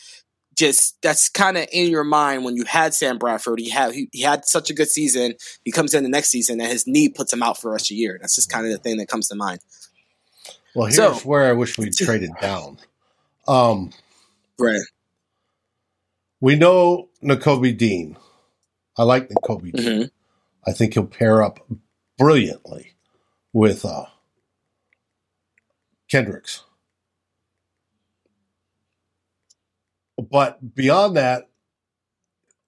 just 0.57 1.01
that's 1.01 1.29
kind 1.29 1.57
of 1.57 1.69
in 1.71 1.91
your 1.91 2.03
mind 2.03 2.45
when 2.45 2.57
you 2.57 2.65
had 2.65 2.93
Sam 2.93 3.19
Bradford. 3.19 3.61
He 3.61 3.71
had 3.71 3.93
he, 3.95 4.09
he, 4.13 4.23
had 4.23 4.45
such 4.45 4.69
a 4.69 4.75
good 4.75 4.89
season. 4.89 5.35
He 5.65 5.71
comes 5.71 5.95
in 5.95 6.03
the 6.03 6.09
next 6.09 6.31
season 6.31 6.61
and 6.61 6.71
his 6.71 6.87
knee 6.87 7.09
puts 7.09 7.33
him 7.33 7.43
out 7.43 7.61
for 7.61 7.69
the 7.69 7.73
rest 7.73 7.87
of 7.87 7.89
the 7.91 7.97
year. 7.97 8.19
That's 8.21 8.35
just 8.35 8.51
kind 8.51 8.67
of 8.67 8.73
the 8.73 8.79
thing 8.79 8.97
that 8.97 9.09
comes 9.09 9.29
to 9.29 9.37
mind. 9.37 9.61
Well, 10.75 10.87
here's 10.87 10.97
so, 10.97 11.15
where 11.29 11.49
I 11.49 11.53
wish 11.53 11.79
we'd 11.79 11.93
traded 11.97 12.33
down. 12.41 12.79
Um, 13.47 13.93
right. 14.59 14.81
We 16.41 16.57
know 16.57 17.09
Nakobe 17.23 17.77
Dean. 17.77 18.17
I 18.99 19.05
like 19.05 19.29
Nakobe 19.29 19.73
Dean. 19.73 19.87
Mm-hmm. 19.87 20.05
I 20.69 20.73
think 20.73 20.95
he'll 20.95 21.07
pair 21.07 21.43
up 21.43 21.65
brilliantly 22.19 22.95
with 23.53 23.85
uh, 23.85 24.07
Kendricks. 26.11 26.65
But 30.31 30.75
beyond 30.75 31.17
that, 31.17 31.49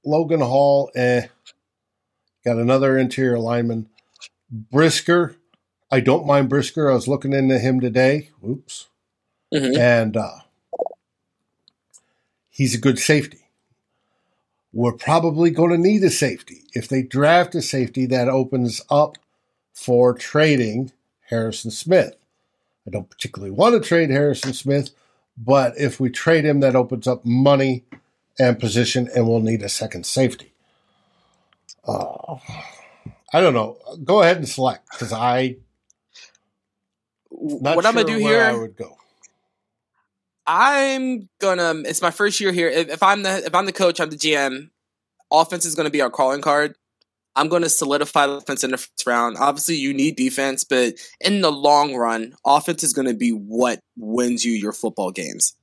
Logan 0.05 0.41
Hall, 0.41 0.91
eh, 0.95 1.27
got 2.45 2.57
another 2.57 2.99
interior 2.99 3.39
lineman. 3.39 3.89
Brisker, 4.51 5.37
I 5.91 6.01
don't 6.01 6.27
mind 6.27 6.49
Brisker. 6.49 6.91
I 6.91 6.95
was 6.95 7.09
looking 7.09 7.33
into 7.33 7.59
him 7.59 7.81
today. 7.81 8.31
Oops. 8.47 8.89
Mm-hmm. 9.53 9.81
And 9.81 10.17
uh, 10.17 10.39
he's 12.51 12.75
a 12.75 12.79
good 12.79 12.99
safety. 12.99 13.49
We're 14.73 14.93
probably 14.93 15.51
going 15.51 15.71
to 15.71 15.79
need 15.79 16.03
a 16.05 16.11
safety. 16.11 16.65
If 16.75 16.89
they 16.89 17.03
draft 17.03 17.55
a 17.55 17.63
safety, 17.63 18.05
that 18.07 18.29
opens 18.29 18.83
up 18.91 19.17
for 19.73 20.13
trading 20.13 20.93
Harrison 21.29 21.71
Smith. 21.71 22.17
I 22.89 22.91
don't 22.91 23.11
particularly 23.11 23.51
want 23.51 23.75
to 23.75 23.87
trade 23.87 24.09
Harrison 24.09 24.55
Smith, 24.55 24.93
but 25.37 25.77
if 25.77 26.01
we 26.01 26.09
trade 26.09 26.47
him, 26.47 26.61
that 26.61 26.75
opens 26.75 27.07
up 27.07 27.23
money 27.23 27.85
and 28.39 28.59
position, 28.59 29.11
and 29.15 29.29
we'll 29.29 29.41
need 29.41 29.61
a 29.61 29.69
second 29.69 30.07
safety. 30.07 30.55
Uh, 31.87 32.37
I 33.35 33.43
don't 33.43 33.53
know. 33.53 33.77
Go 34.05 34.23
ahead 34.23 34.39
and 34.39 34.49
select 34.49 34.91
because 34.91 35.13
I. 35.13 35.57
what 37.29 37.75
sure 37.75 37.87
I'm 37.87 37.95
gonna 37.95 38.05
do 38.05 38.17
here? 38.17 38.43
I 38.43 38.57
would 38.57 38.75
go. 38.75 38.97
I'm 40.47 41.29
gonna. 41.41 41.83
It's 41.85 42.01
my 42.01 42.11
first 42.11 42.41
year 42.41 42.53
here. 42.53 42.69
If, 42.69 42.89
if 42.89 43.03
I'm 43.03 43.23
the 43.23 43.45
if 43.45 43.55
I'm 43.55 43.67
the 43.67 43.73
coach, 43.73 44.01
I'm 44.01 44.09
the 44.09 44.17
GM. 44.17 44.71
Offense 45.31 45.67
is 45.67 45.75
going 45.75 45.85
to 45.85 45.91
be 45.91 46.01
our 46.01 46.09
calling 46.09 46.41
card. 46.41 46.75
I'm 47.39 47.49
going 47.49 47.63
to 47.63 47.69
solidify 47.69 48.27
the 48.27 48.33
offense 48.35 48.65
in 48.65 48.73
the 48.73 48.79
first 48.79 49.07
round. 49.07 49.37
Obviously, 49.39 49.77
you 49.77 49.95
need 49.95 50.17
defense, 50.17 50.65
but 50.65 50.95
in 51.21 51.41
the 51.41 51.53
long 51.53 51.95
run, 51.95 52.35
offense 52.45 52.83
is 52.83 52.93
going 52.93 53.07
to 53.07 53.15
be 53.15 53.31
what 53.31 53.79
wins 53.97 54.45
you 54.45 54.53
your 54.53 54.73
football 54.73 55.13
games. 55.13 55.55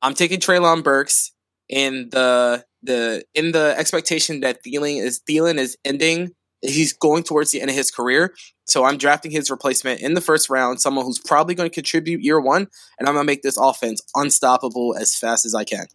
I'm 0.00 0.14
taking 0.14 0.38
Treylon 0.38 0.84
Burks 0.84 1.32
in 1.68 2.10
the 2.10 2.64
the 2.84 3.24
in 3.34 3.50
the 3.50 3.74
expectation 3.76 4.40
that 4.40 4.62
Thielen 4.62 5.02
is 5.02 5.20
Thielen 5.28 5.58
is 5.58 5.76
ending. 5.84 6.30
He's 6.62 6.92
going 6.92 7.24
towards 7.24 7.50
the 7.50 7.60
end 7.60 7.70
of 7.70 7.76
his 7.76 7.90
career. 7.90 8.32
So 8.66 8.84
I'm 8.84 8.96
drafting 8.96 9.32
his 9.32 9.50
replacement 9.50 10.00
in 10.00 10.14
the 10.14 10.20
first 10.20 10.48
round, 10.48 10.80
someone 10.80 11.04
who's 11.04 11.18
probably 11.18 11.56
going 11.56 11.68
to 11.68 11.74
contribute 11.74 12.22
year 12.22 12.40
one, 12.40 12.68
and 12.98 13.08
I'm 13.08 13.14
going 13.14 13.24
to 13.24 13.30
make 13.30 13.42
this 13.42 13.56
offense 13.56 14.02
unstoppable 14.14 14.94
as 14.96 15.16
fast 15.16 15.44
as 15.44 15.54
I 15.54 15.64
can. 15.64 15.86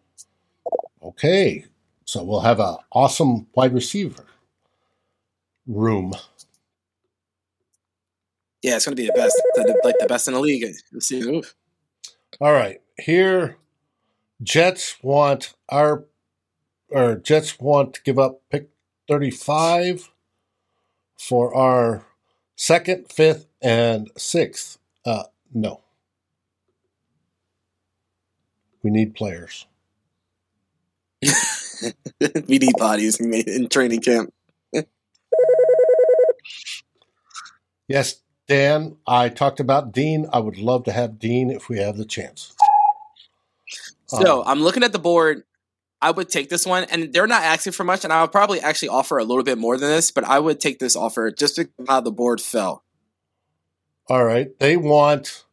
Okay. 1.01 1.65
So 2.03 2.23
we'll 2.23 2.41
have 2.41 2.59
an 2.59 2.75
awesome 2.91 3.47
wide 3.55 3.73
receiver 3.73 4.25
room. 5.67 6.13
Yeah, 8.61 8.77
it's 8.77 8.85
going 8.85 8.95
to 8.95 9.01
be 9.01 9.07
the 9.07 9.13
best, 9.13 9.35
the, 9.55 9.81
like 9.83 9.95
the 9.99 10.07
best 10.07 10.27
in 10.27 10.33
the 10.33 10.39
league. 10.39 10.65
You'll 10.91 11.01
see. 11.01 11.43
All 12.39 12.53
right. 12.53 12.81
Here, 12.97 13.57
Jets 14.41 14.95
want 15.01 15.53
our, 15.69 16.05
or 16.89 17.15
Jets 17.15 17.59
want 17.59 17.95
to 17.95 18.03
give 18.03 18.17
up 18.17 18.41
pick 18.49 18.69
35 19.09 20.09
for 21.17 21.53
our 21.55 22.05
second, 22.55 23.11
fifth, 23.11 23.47
and 23.61 24.09
sixth. 24.17 24.77
Uh, 25.05 25.23
no. 25.53 25.81
We 28.81 28.91
need 28.91 29.15
players. 29.15 29.65
we 32.47 32.57
need 32.59 32.73
bodies 32.77 33.19
in, 33.19 33.33
in 33.33 33.69
training 33.69 34.01
camp. 34.01 34.33
Yes, 37.87 38.21
Dan, 38.47 38.97
I 39.07 39.29
talked 39.29 39.59
about 39.59 39.91
Dean. 39.91 40.27
I 40.31 40.39
would 40.39 40.57
love 40.57 40.83
to 40.85 40.91
have 40.91 41.19
Dean 41.19 41.49
if 41.49 41.69
we 41.69 41.79
have 41.79 41.97
the 41.97 42.05
chance. 42.05 42.53
So 44.07 44.41
um, 44.41 44.47
I'm 44.47 44.61
looking 44.61 44.83
at 44.83 44.91
the 44.91 44.99
board. 44.99 45.43
I 46.01 46.11
would 46.11 46.27
take 46.27 46.49
this 46.49 46.65
one, 46.65 46.83
and 46.85 47.13
they're 47.13 47.27
not 47.27 47.43
asking 47.43 47.73
for 47.73 47.85
much, 47.85 48.03
and 48.03 48.11
I 48.11 48.21
would 48.21 48.33
probably 48.33 48.59
actually 48.59 48.89
offer 48.89 49.17
a 49.17 49.23
little 49.23 49.43
bit 49.43 49.57
more 49.57 49.77
than 49.77 49.89
this, 49.89 50.11
but 50.11 50.25
I 50.25 50.37
would 50.37 50.59
take 50.59 50.79
this 50.79 50.97
offer 50.97 51.31
just 51.31 51.55
because 51.55 51.71
how 51.87 52.01
the 52.01 52.11
board 52.11 52.41
fell. 52.41 52.83
All 54.09 54.25
right. 54.25 54.57
They 54.59 54.75
want 54.75 55.45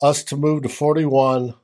us 0.00 0.24
to 0.24 0.36
move 0.36 0.62
to 0.62 0.70
41 0.70 1.54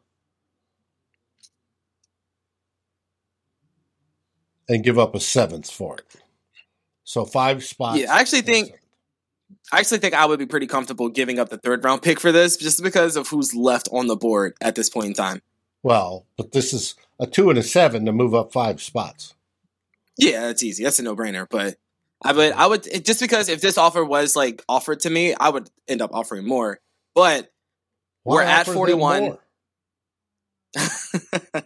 and 4.69 4.85
give 4.85 4.99
up 4.99 5.15
a 5.15 5.21
seventh 5.21 5.71
for 5.71 5.97
it. 5.97 6.05
So 7.05 7.25
five 7.25 7.65
spots. 7.65 8.01
Yeah, 8.01 8.13
I 8.13 8.21
actually 8.21 8.43
think 8.43 8.73
I 9.73 9.81
actually 9.81 9.99
think 9.99 10.15
I 10.15 10.27
would 10.27 10.39
be 10.39 10.47
pretty 10.47 10.67
comfortable 10.67 11.09
giving 11.09 11.39
up 11.39 11.49
the 11.49 11.59
third 11.59 11.85
round 11.85 12.03
pick 12.03 12.21
for 12.21 12.33
this 12.33 12.57
just 12.57 12.83
because 12.83 13.17
of 13.17 13.29
who's 13.29 13.55
left 13.55 13.89
on 13.93 14.07
the 14.07 14.17
board 14.17 14.55
at 14.61 14.75
this 14.75 14.89
point 14.89 15.09
in 15.09 15.15
time. 15.15 15.43
Well, 15.83 16.27
but 16.37 16.53
this 16.53 16.73
is 16.73 16.95
a 17.21 17.27
two 17.27 17.51
and 17.51 17.59
a 17.59 17.63
seven 17.63 18.07
to 18.07 18.13
move 18.13 18.35
up 18.35 18.53
five 18.53 18.83
spots. 18.83 19.35
Yeah, 20.17 20.47
that's 20.47 20.63
easy. 20.63 20.85
That's 20.85 20.99
a 20.99 21.03
no 21.03 21.17
brainer. 21.17 21.47
But 21.49 21.77
I 22.23 22.33
would, 22.33 22.53
I 22.53 22.67
would 22.67 23.05
just 23.05 23.21
because 23.21 23.49
if 23.49 23.61
this 23.61 23.79
offer 23.79 24.05
was 24.05 24.37
like 24.37 24.63
offered 24.69 25.01
to 25.01 25.11
me, 25.11 25.35
I 25.35 25.49
would 25.49 25.69
end 25.89 26.03
up 26.03 26.15
offering 26.15 26.47
more. 26.47 26.81
But 27.15 27.51
Why 28.23 28.35
we're 28.37 28.43
at 28.43 28.67
forty 28.67 28.95
one. 28.95 29.39
Because 30.73 31.63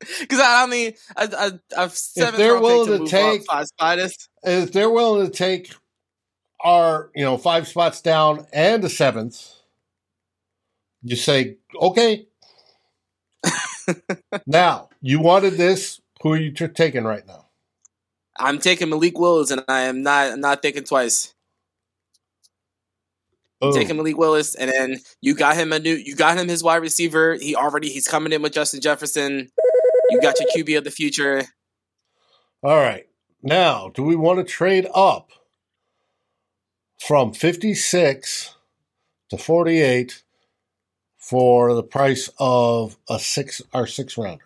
I, 0.32 0.66
mean, 0.66 0.94
I, 1.16 1.28
I, 1.38 1.50
I've 1.82 1.98
if 2.16 2.36
they're 2.36 2.60
willing 2.60 3.04
to, 3.04 3.04
to 3.04 3.06
take 3.06 3.44
five 3.44 3.66
if 4.42 4.72
they're 4.72 4.90
willing 4.90 5.30
to 5.30 5.32
take 5.32 5.72
our, 6.62 7.10
you 7.14 7.24
know, 7.24 7.36
five 7.36 7.66
spots 7.68 8.00
down 8.00 8.46
and 8.52 8.84
a 8.84 8.88
seventh, 8.88 9.42
you 11.02 11.16
say, 11.16 11.56
okay, 11.80 12.26
now, 14.46 14.88
you 15.00 15.20
wanted 15.20 15.54
this. 15.54 16.00
Who 16.22 16.32
are 16.32 16.36
you 16.36 16.52
t- 16.52 16.68
taking 16.68 17.04
right 17.04 17.26
now? 17.26 17.46
I'm 18.38 18.58
taking 18.58 18.88
Malik 18.88 19.18
Willis, 19.18 19.50
and 19.50 19.62
I 19.68 19.82
am 19.82 20.02
not 20.02 20.38
not 20.38 20.62
thinking 20.62 20.84
twice. 20.84 21.34
Oh. 23.60 23.72
Taking 23.72 23.96
Malik 23.96 24.16
Willis, 24.16 24.54
and 24.54 24.70
then 24.72 25.00
you 25.20 25.34
got 25.34 25.56
him 25.56 25.72
a 25.72 25.78
new. 25.78 25.94
You 25.94 26.16
got 26.16 26.38
him 26.38 26.48
his 26.48 26.62
wide 26.62 26.76
receiver. 26.76 27.34
He 27.34 27.54
already 27.54 27.90
he's 27.90 28.08
coming 28.08 28.32
in 28.32 28.42
with 28.42 28.52
Justin 28.52 28.80
Jefferson. 28.80 29.50
You 30.10 30.20
got 30.20 30.36
your 30.40 30.48
QB 30.50 30.78
of 30.78 30.84
the 30.84 30.90
future. 30.90 31.44
All 32.62 32.76
right. 32.76 33.06
Now, 33.42 33.90
do 33.94 34.02
we 34.04 34.14
want 34.14 34.38
to 34.38 34.44
trade 34.44 34.88
up 34.94 35.30
from 37.06 37.32
56 37.32 38.54
to 39.30 39.36
48 39.36 40.22
for 41.18 41.74
the 41.74 41.82
price 41.82 42.30
of 42.38 42.96
a 43.08 43.18
six 43.18 43.60
or 43.74 43.86
six 43.86 44.16
rounder. 44.16 44.44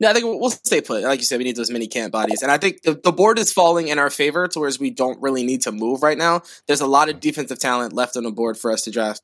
No, 0.00 0.10
I 0.10 0.12
think 0.12 0.24
we'll 0.24 0.50
stay 0.50 0.80
put. 0.80 1.04
Like 1.04 1.20
you 1.20 1.24
said, 1.24 1.38
we 1.38 1.44
need 1.44 1.54
those 1.54 1.70
mini 1.70 1.86
camp 1.86 2.12
bodies, 2.12 2.42
and 2.42 2.50
I 2.50 2.58
think 2.58 2.82
the, 2.82 2.94
the 2.94 3.12
board 3.12 3.38
is 3.38 3.52
falling 3.52 3.88
in 3.88 3.98
our 4.00 4.10
favor, 4.10 4.48
to 4.48 4.58
whereas 4.58 4.80
we 4.80 4.90
don't 4.90 5.20
really 5.22 5.44
need 5.44 5.62
to 5.62 5.72
move 5.72 6.02
right 6.02 6.18
now. 6.18 6.42
There's 6.66 6.80
a 6.80 6.86
lot 6.86 7.08
of 7.08 7.20
defensive 7.20 7.60
talent 7.60 7.92
left 7.92 8.16
on 8.16 8.24
the 8.24 8.32
board 8.32 8.58
for 8.58 8.72
us 8.72 8.82
to 8.82 8.90
draft. 8.90 9.22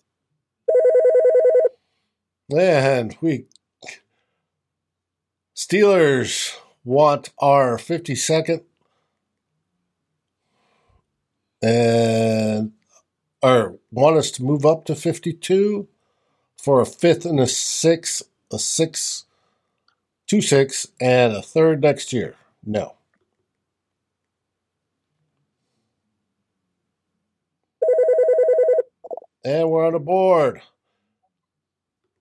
And 2.57 3.17
we 3.21 3.47
Steelers 5.57 6.57
want 6.85 7.31
our 7.39 7.77
52nd 7.77 8.63
and 11.63 12.73
or 13.43 13.79
want 13.91 14.17
us 14.17 14.31
to 14.33 14.43
move 14.43 14.67
up 14.67 14.85
to 14.85 14.95
52 14.95 15.89
for 16.59 16.81
a 16.81 16.87
fifth 16.87 17.25
and 17.25 17.41
a 17.41 17.47
sixth, 17.47 18.23
a 18.53 18.59
six, 18.59 19.25
two 20.27 20.43
six, 20.43 20.87
and 21.01 21.33
a 21.33 21.43
third 21.43 21.83
next 21.83 22.13
year? 22.13 22.37
No. 22.65 22.97
And 29.43 29.71
we're 29.71 29.87
on 29.87 29.95
the 29.95 29.99
board. 29.99 30.61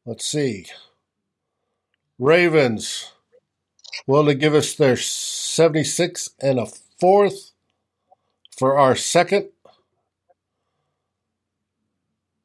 Let's 0.05 0.25
see. 0.25 0.67
Ravens 2.17 3.11
will 4.07 4.23
they 4.23 4.35
give 4.35 4.55
us 4.55 4.73
their 4.73 4.95
76 4.95 6.29
and 6.41 6.59
a 6.59 6.65
fourth 6.99 7.51
for 8.60 8.78
our 8.78 8.93
second 8.93 9.47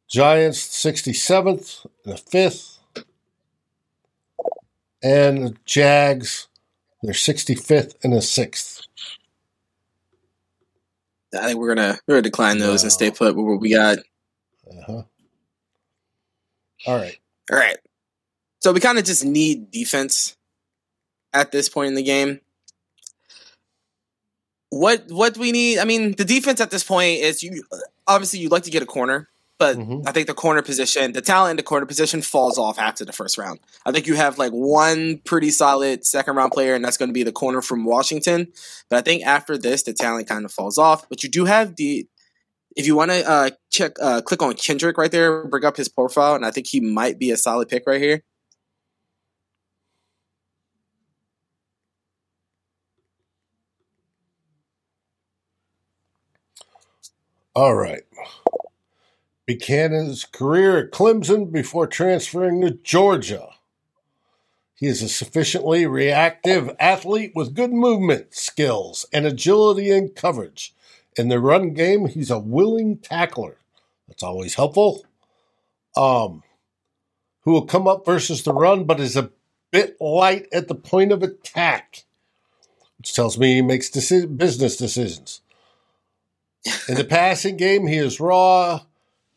Giants 0.09 0.61
67th 0.61 1.85
and 2.05 2.15
the 2.15 2.21
5th. 2.21 2.79
And 5.03 5.49
the 5.49 5.57
Jags, 5.65 6.47
they're 7.03 7.15
65th 7.15 7.97
and 8.05 8.12
the 8.12 8.19
6th. 8.19 8.87
I 11.37 11.47
think 11.49 11.59
we're 11.59 11.75
gonna 11.75 11.99
we're 12.07 12.15
gonna 12.15 12.23
decline 12.23 12.59
those 12.59 12.83
wow. 12.83 12.85
and 12.85 12.93
stay 12.93 13.11
put 13.11 13.35
with 13.35 13.45
what 13.45 13.61
we 13.61 13.75
got. 13.75 13.99
Uh-huh. 14.71 15.03
All 16.87 16.97
right. 16.97 17.19
All 17.51 17.59
right. 17.59 17.77
So 18.61 18.73
we 18.73 18.79
kind 18.79 18.99
of 18.99 19.05
just 19.05 19.25
need 19.25 19.73
defense 19.73 20.37
at 21.33 21.51
this 21.51 21.69
point 21.69 21.89
in 21.89 21.95
the 21.97 22.05
game. 22.05 22.41
What 24.75 25.05
what 25.09 25.39
we 25.39 25.53
need? 25.53 25.79
I 25.79 25.85
mean, 25.85 26.12
the 26.12 26.25
defense 26.25 26.61
at 26.61 26.70
this 26.70 26.83
point 26.83 27.20
is 27.20 27.43
you 27.43 27.62
obviously 28.07 28.41
you'd 28.41 28.51
like 28.53 28.64
to 28.64 28.70
get 28.70 28.83
a 28.83 28.87
corner. 28.87 29.29
But 29.57 29.77
mm-hmm. 29.77 30.07
I 30.07 30.11
think 30.11 30.27
the 30.27 30.35
corner 30.35 30.62
position, 30.62 31.12
the 31.12 31.20
talent 31.20 31.53
in 31.53 31.57
the 31.57 31.62
corner 31.62 31.87
position 31.87 32.22
falls 32.22 32.59
off 32.59 32.77
after 32.77 33.05
the 33.05 33.12
first 33.12 33.39
round. 33.39 33.61
I 33.87 33.93
think 33.93 34.09
you 34.09 34.16
have 34.16 34.37
like 34.37 34.51
one 34.51 35.18
pretty 35.25 35.51
solid 35.51 36.05
second 36.05 36.35
round 36.35 36.51
player, 36.51 36.75
and 36.75 36.85
that's 36.85 36.97
going 36.97 37.09
to 37.09 37.14
be 37.14 37.22
the 37.22 37.31
corner 37.31 37.62
from 37.62 37.85
Washington. 37.85 38.49
But 38.91 38.97
I 38.97 39.03
think 39.03 39.25
after 39.25 39.57
this, 39.57 39.85
the 39.85 39.93
talent 39.93 40.27
kind 40.27 40.45
of 40.45 40.51
falls 40.51 40.77
off. 40.77 41.09
But 41.09 41.22
you 41.22 41.31
do 41.31 41.45
have 41.45 41.77
the, 41.77 42.09
if 42.75 42.85
you 42.85 42.97
want 42.97 43.12
to 43.12 43.31
uh, 43.31 43.51
check, 43.70 43.93
uh, 44.03 44.22
click 44.22 44.43
on 44.43 44.55
Kendrick 44.55 44.99
right 44.99 45.12
there, 45.12 45.47
bring 45.47 45.64
up 45.64 45.77
his 45.77 45.89
profile, 45.89 46.35
and 46.35 46.45
I 46.45 46.51
think 46.51 46.66
he 46.66 46.81
might 46.81 47.20
be 47.20 47.31
a 47.31 47.37
solid 47.37 47.68
pick 47.68 47.85
right 47.87 48.03
here. 48.03 48.25
All 57.55 57.74
right 57.74 58.05
his 59.46 60.24
career 60.24 60.78
at 60.78 60.90
Clemson 60.90 61.52
before 61.52 61.86
transferring 61.86 62.61
to 62.62 62.70
Georgia. 62.70 63.50
He 64.74 64.86
is 64.86 65.02
a 65.02 65.09
sufficiently 65.09 65.86
reactive 65.86 66.74
athlete 66.80 67.32
with 67.34 67.55
good 67.55 67.72
movement 67.72 68.34
skills 68.34 69.07
and 69.12 69.26
agility 69.26 69.90
and 69.90 70.14
coverage. 70.14 70.74
In 71.16 71.28
the 71.28 71.38
run 71.38 71.74
game, 71.74 72.07
he's 72.07 72.30
a 72.30 72.38
willing 72.38 72.98
tackler. 72.98 73.59
That's 74.09 74.22
always 74.22 74.55
helpful. 74.55 75.05
Um, 75.96 76.42
who 77.42 77.52
will 77.52 77.66
come 77.66 77.86
up 77.86 78.05
versus 78.05 78.42
the 78.42 78.52
run, 78.52 78.84
but 78.84 78.98
is 78.98 79.16
a 79.16 79.30
bit 79.70 80.00
light 80.00 80.46
at 80.52 80.66
the 80.66 80.74
point 80.74 81.12
of 81.12 81.22
attack, 81.22 82.05
which 82.98 83.14
tells 83.14 83.38
me 83.38 83.55
he 83.55 83.62
makes 83.62 83.90
deci- 83.90 84.36
business 84.36 84.76
decisions. 84.76 85.40
In 86.89 86.95
the 86.97 87.05
passing 87.05 87.57
game, 87.57 87.87
he 87.87 87.97
is 87.97 88.21
raw, 88.21 88.81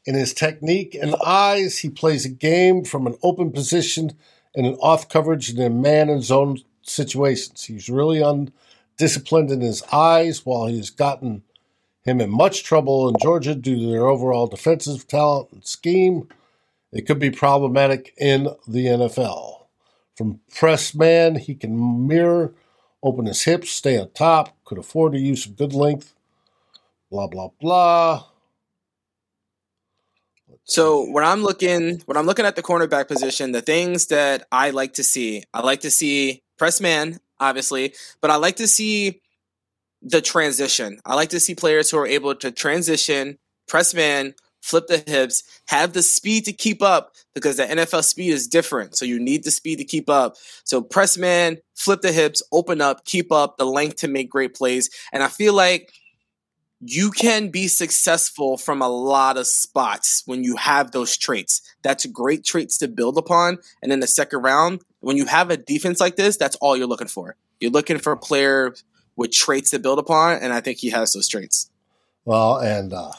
in 0.07 0.15
his 0.15 0.33
technique 0.33 0.95
and 0.99 1.15
eyes, 1.23 1.79
he 1.79 1.89
plays 1.89 2.25
a 2.25 2.29
game 2.29 2.85
from 2.85 3.05
an 3.05 3.17
open 3.21 3.51
position 3.51 4.13
and 4.55 4.65
an 4.65 4.75
off 4.75 5.09
coverage 5.09 5.49
and 5.49 5.59
in 5.59 5.81
man 5.81 6.09
and 6.09 6.23
zone 6.23 6.61
situations. 6.81 7.65
He's 7.65 7.89
really 7.89 8.21
undisciplined 8.21 9.51
in 9.51 9.59
his 9.59 9.83
eyes 9.91 10.45
while 10.45 10.67
he 10.67 10.77
has 10.77 10.89
gotten 10.89 11.43
him 12.03 12.21
in 12.21 12.29
much 12.29 12.63
trouble 12.63 13.09
in 13.09 13.15
Georgia 13.21 13.53
due 13.53 13.77
to 13.77 13.91
their 13.91 14.07
overall 14.07 14.47
defensive 14.47 15.05
talent 15.09 15.49
and 15.51 15.65
scheme. 15.65 16.29
It 16.93 17.05
could 17.05 17.19
be 17.19 17.29
problematic 17.29 18.13
in 18.17 18.47
the 18.65 18.85
NFL. 18.85 19.65
From 20.15 20.39
press 20.55 20.95
man, 20.95 21.35
he 21.35 21.53
can 21.53 22.07
mirror, 22.07 22.53
open 23.03 23.25
his 23.25 23.43
hips, 23.43 23.71
stay 23.71 23.99
on 23.99 24.09
top, 24.11 24.55
could 24.63 24.77
afford 24.77 25.11
to 25.13 25.19
use 25.19 25.43
some 25.43 25.53
good 25.53 25.73
length, 25.73 26.13
blah, 27.09 27.27
blah, 27.27 27.49
blah. 27.59 28.25
So 30.63 31.09
when 31.11 31.23
I'm 31.23 31.43
looking 31.43 32.01
when 32.05 32.17
I'm 32.17 32.25
looking 32.25 32.45
at 32.45 32.55
the 32.55 32.63
cornerback 32.63 33.07
position, 33.07 33.53
the 33.53 33.61
things 33.61 34.07
that 34.07 34.45
I 34.51 34.71
like 34.71 34.93
to 34.93 35.03
see, 35.03 35.43
I 35.53 35.61
like 35.61 35.81
to 35.81 35.91
see 35.91 36.43
press 36.57 36.81
man, 36.81 37.19
obviously, 37.39 37.93
but 38.21 38.31
I 38.31 38.35
like 38.35 38.57
to 38.57 38.67
see 38.67 39.21
the 40.01 40.21
transition. 40.21 40.99
I 41.05 41.15
like 41.15 41.29
to 41.29 41.39
see 41.39 41.55
players 41.55 41.89
who 41.89 41.97
are 41.97 42.07
able 42.07 42.35
to 42.35 42.51
transition, 42.51 43.37
press 43.67 43.93
man, 43.93 44.35
flip 44.61 44.87
the 44.87 45.03
hips, 45.07 45.43
have 45.69 45.93
the 45.93 46.03
speed 46.03 46.43
to 46.45 46.53
keep 46.53 46.81
up 46.81 47.13
because 47.33 47.57
the 47.57 47.63
NFL 47.63 48.03
speed 48.03 48.31
is 48.31 48.47
different. 48.47 48.97
So 48.97 49.05
you 49.05 49.19
need 49.19 49.45
the 49.45 49.51
speed 49.51 49.77
to 49.77 49.85
keep 49.85 50.09
up. 50.09 50.35
So 50.65 50.81
press 50.81 51.17
man, 51.17 51.57
flip 51.75 52.01
the 52.01 52.11
hips, 52.11 52.43
open 52.51 52.81
up, 52.81 53.05
keep 53.05 53.31
up 53.31 53.57
the 53.57 53.65
length 53.65 53.97
to 53.97 54.07
make 54.07 54.29
great 54.29 54.53
plays. 54.53 54.89
And 55.13 55.23
I 55.23 55.29
feel 55.29 55.53
like 55.53 55.93
you 56.79 57.11
can 57.11 57.49
be 57.49 57.67
successful 57.67 58.57
from 58.57 58.81
a 58.81 58.87
lot 58.87 59.37
of 59.37 59.47
spots 59.47 60.23
when 60.25 60.43
you 60.43 60.55
have 60.57 60.91
those 60.91 61.17
traits. 61.17 61.61
That's 61.81 62.05
great 62.05 62.43
traits 62.43 62.77
to 62.79 62.87
build 62.87 63.17
upon. 63.17 63.57
And 63.81 63.91
in 63.91 63.99
the 63.99 64.07
second 64.07 64.43
round, 64.43 64.81
when 64.99 65.17
you 65.17 65.25
have 65.25 65.49
a 65.49 65.57
defense 65.57 65.99
like 65.99 66.15
this, 66.15 66.37
that's 66.37 66.55
all 66.57 66.77
you're 66.77 66.87
looking 66.87 67.07
for. 67.07 67.35
You're 67.59 67.71
looking 67.71 67.97
for 67.97 68.11
a 68.11 68.17
player 68.17 68.75
with 69.15 69.31
traits 69.31 69.71
to 69.71 69.79
build 69.79 69.97
upon, 69.97 70.39
and 70.41 70.53
I 70.53 70.61
think 70.61 70.77
he 70.77 70.91
has 70.91 71.13
those 71.13 71.27
traits. 71.27 71.71
Well, 72.23 72.57
and 72.57 72.93
uh, 72.93 73.13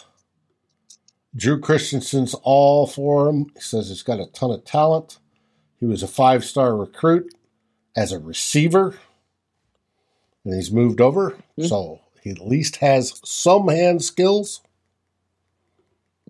Drew 1.35 1.59
Christensen's 1.59 2.35
all 2.43 2.87
for 2.87 3.29
him. 3.29 3.47
He 3.55 3.61
says 3.61 3.89
he's 3.89 4.03
got 4.03 4.21
a 4.21 4.27
ton 4.27 4.53
of 4.53 4.65
talent. 4.65 5.19
He 5.81 5.87
was 5.87 6.03
a 6.03 6.09
five 6.09 6.45
star 6.45 6.77
recruit 6.77 7.35
as 7.97 8.13
a 8.13 8.19
receiver, 8.21 8.97
and 10.45 10.55
he's 10.55 10.71
moved 10.71 11.01
over. 11.01 11.31
Mm-hmm. 11.31 11.67
So 11.67 12.01
he 12.29 12.33
at 12.33 12.47
least 12.47 12.77
has 12.77 13.19
some 13.25 13.69
hand 13.69 14.05
skills, 14.05 14.61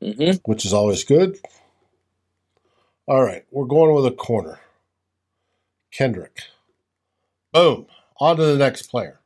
mm-hmm. 0.00 0.38
which 0.44 0.64
is 0.64 0.72
always 0.72 1.02
good. 1.02 1.38
All 3.08 3.24
right, 3.24 3.44
we're 3.50 3.64
going 3.64 3.92
with 3.94 4.06
a 4.06 4.12
corner. 4.14 4.60
Kendrick. 5.90 6.42
Boom. 7.52 7.86
On 8.20 8.36
to 8.36 8.44
the 8.44 8.56
next 8.56 8.82
player. 8.82 9.18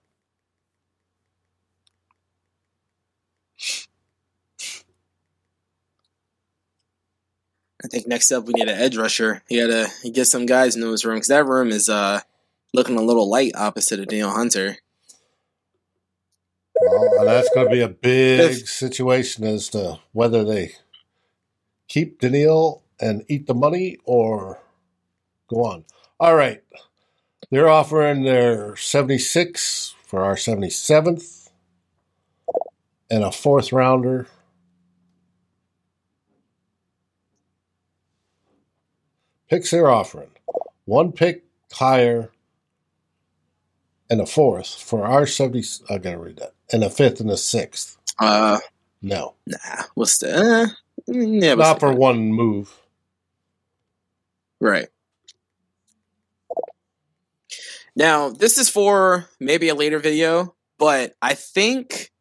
I 7.85 7.89
think 7.89 8.07
next 8.07 8.33
up 8.33 8.47
we 8.47 8.55
need 8.55 8.69
an 8.69 8.81
edge 8.81 8.97
rusher. 8.97 9.43
He 9.47 9.57
had 9.57 9.69
to 9.69 10.11
get 10.11 10.27
some 10.27 10.47
guys 10.47 10.75
in 10.75 10.81
those 10.81 11.05
room 11.05 11.17
because 11.17 11.29
that 11.29 11.45
room 11.45 11.69
is 11.69 11.91
uh, 11.91 12.21
looking 12.73 12.97
a 12.97 13.03
little 13.03 13.29
light 13.29 13.53
opposite 13.57 14.01
of 14.01 14.07
Danielle 14.07 14.31
Hunter. 14.31 14.79
Well, 16.85 17.25
that's 17.25 17.49
going 17.55 17.67
to 17.67 17.73
be 17.73 17.81
a 17.81 17.89
big 17.89 18.67
situation 18.67 19.45
as 19.45 19.69
to 19.71 20.01
whether 20.13 20.45
they 20.45 20.73
keep 21.89 22.21
Danielle 22.21 22.83
and 23.01 23.25
eat 23.29 23.47
the 23.47 23.55
money 23.55 23.99
or 24.05 24.61
go 25.49 25.65
on. 25.65 25.85
All 26.19 26.35
right. 26.35 26.63
They're 27.51 27.69
offering 27.69 28.23
their 28.23 28.77
76 28.77 29.95
for 30.07 30.25
our 30.25 30.35
77th 30.37 31.51
and 33.11 33.23
a 33.23 33.31
fourth 33.31 33.73
rounder. 33.73 34.27
Picks 39.49 39.71
they're 39.71 39.91
offering 39.91 40.31
one 40.87 41.13
pick 41.13 41.45
higher 41.73 42.31
and 44.09 44.21
a 44.21 44.27
fourth 44.27 44.75
for 44.75 45.05
our 45.05 45.27
70. 45.27 45.63
I 45.91 45.99
got 45.99 46.13
to 46.13 46.19
read 46.19 46.39
that 46.39 46.55
and 46.73 46.85
a 46.85 46.91
fifth 46.91 47.21
and 47.21 47.31
a 47.31 47.37
sixth. 47.37 47.97
Uh, 48.19 48.59
no. 49.03 49.35
Nah. 49.47 49.83
What's 49.95 50.19
the? 50.19 50.35
Uh, 50.35 50.67
yeah, 51.07 51.55
not 51.55 51.81
for 51.81 51.93
one 51.93 52.33
move. 52.33 52.79
Right. 54.61 54.89
Now, 57.97 58.31
this 58.31 58.59
is 58.59 58.69
for 58.69 59.27
maybe 59.41 59.69
a 59.69 59.75
later 59.75 59.99
video, 59.99 60.55
but 60.79 61.15
I 61.21 61.35
think 61.35 62.12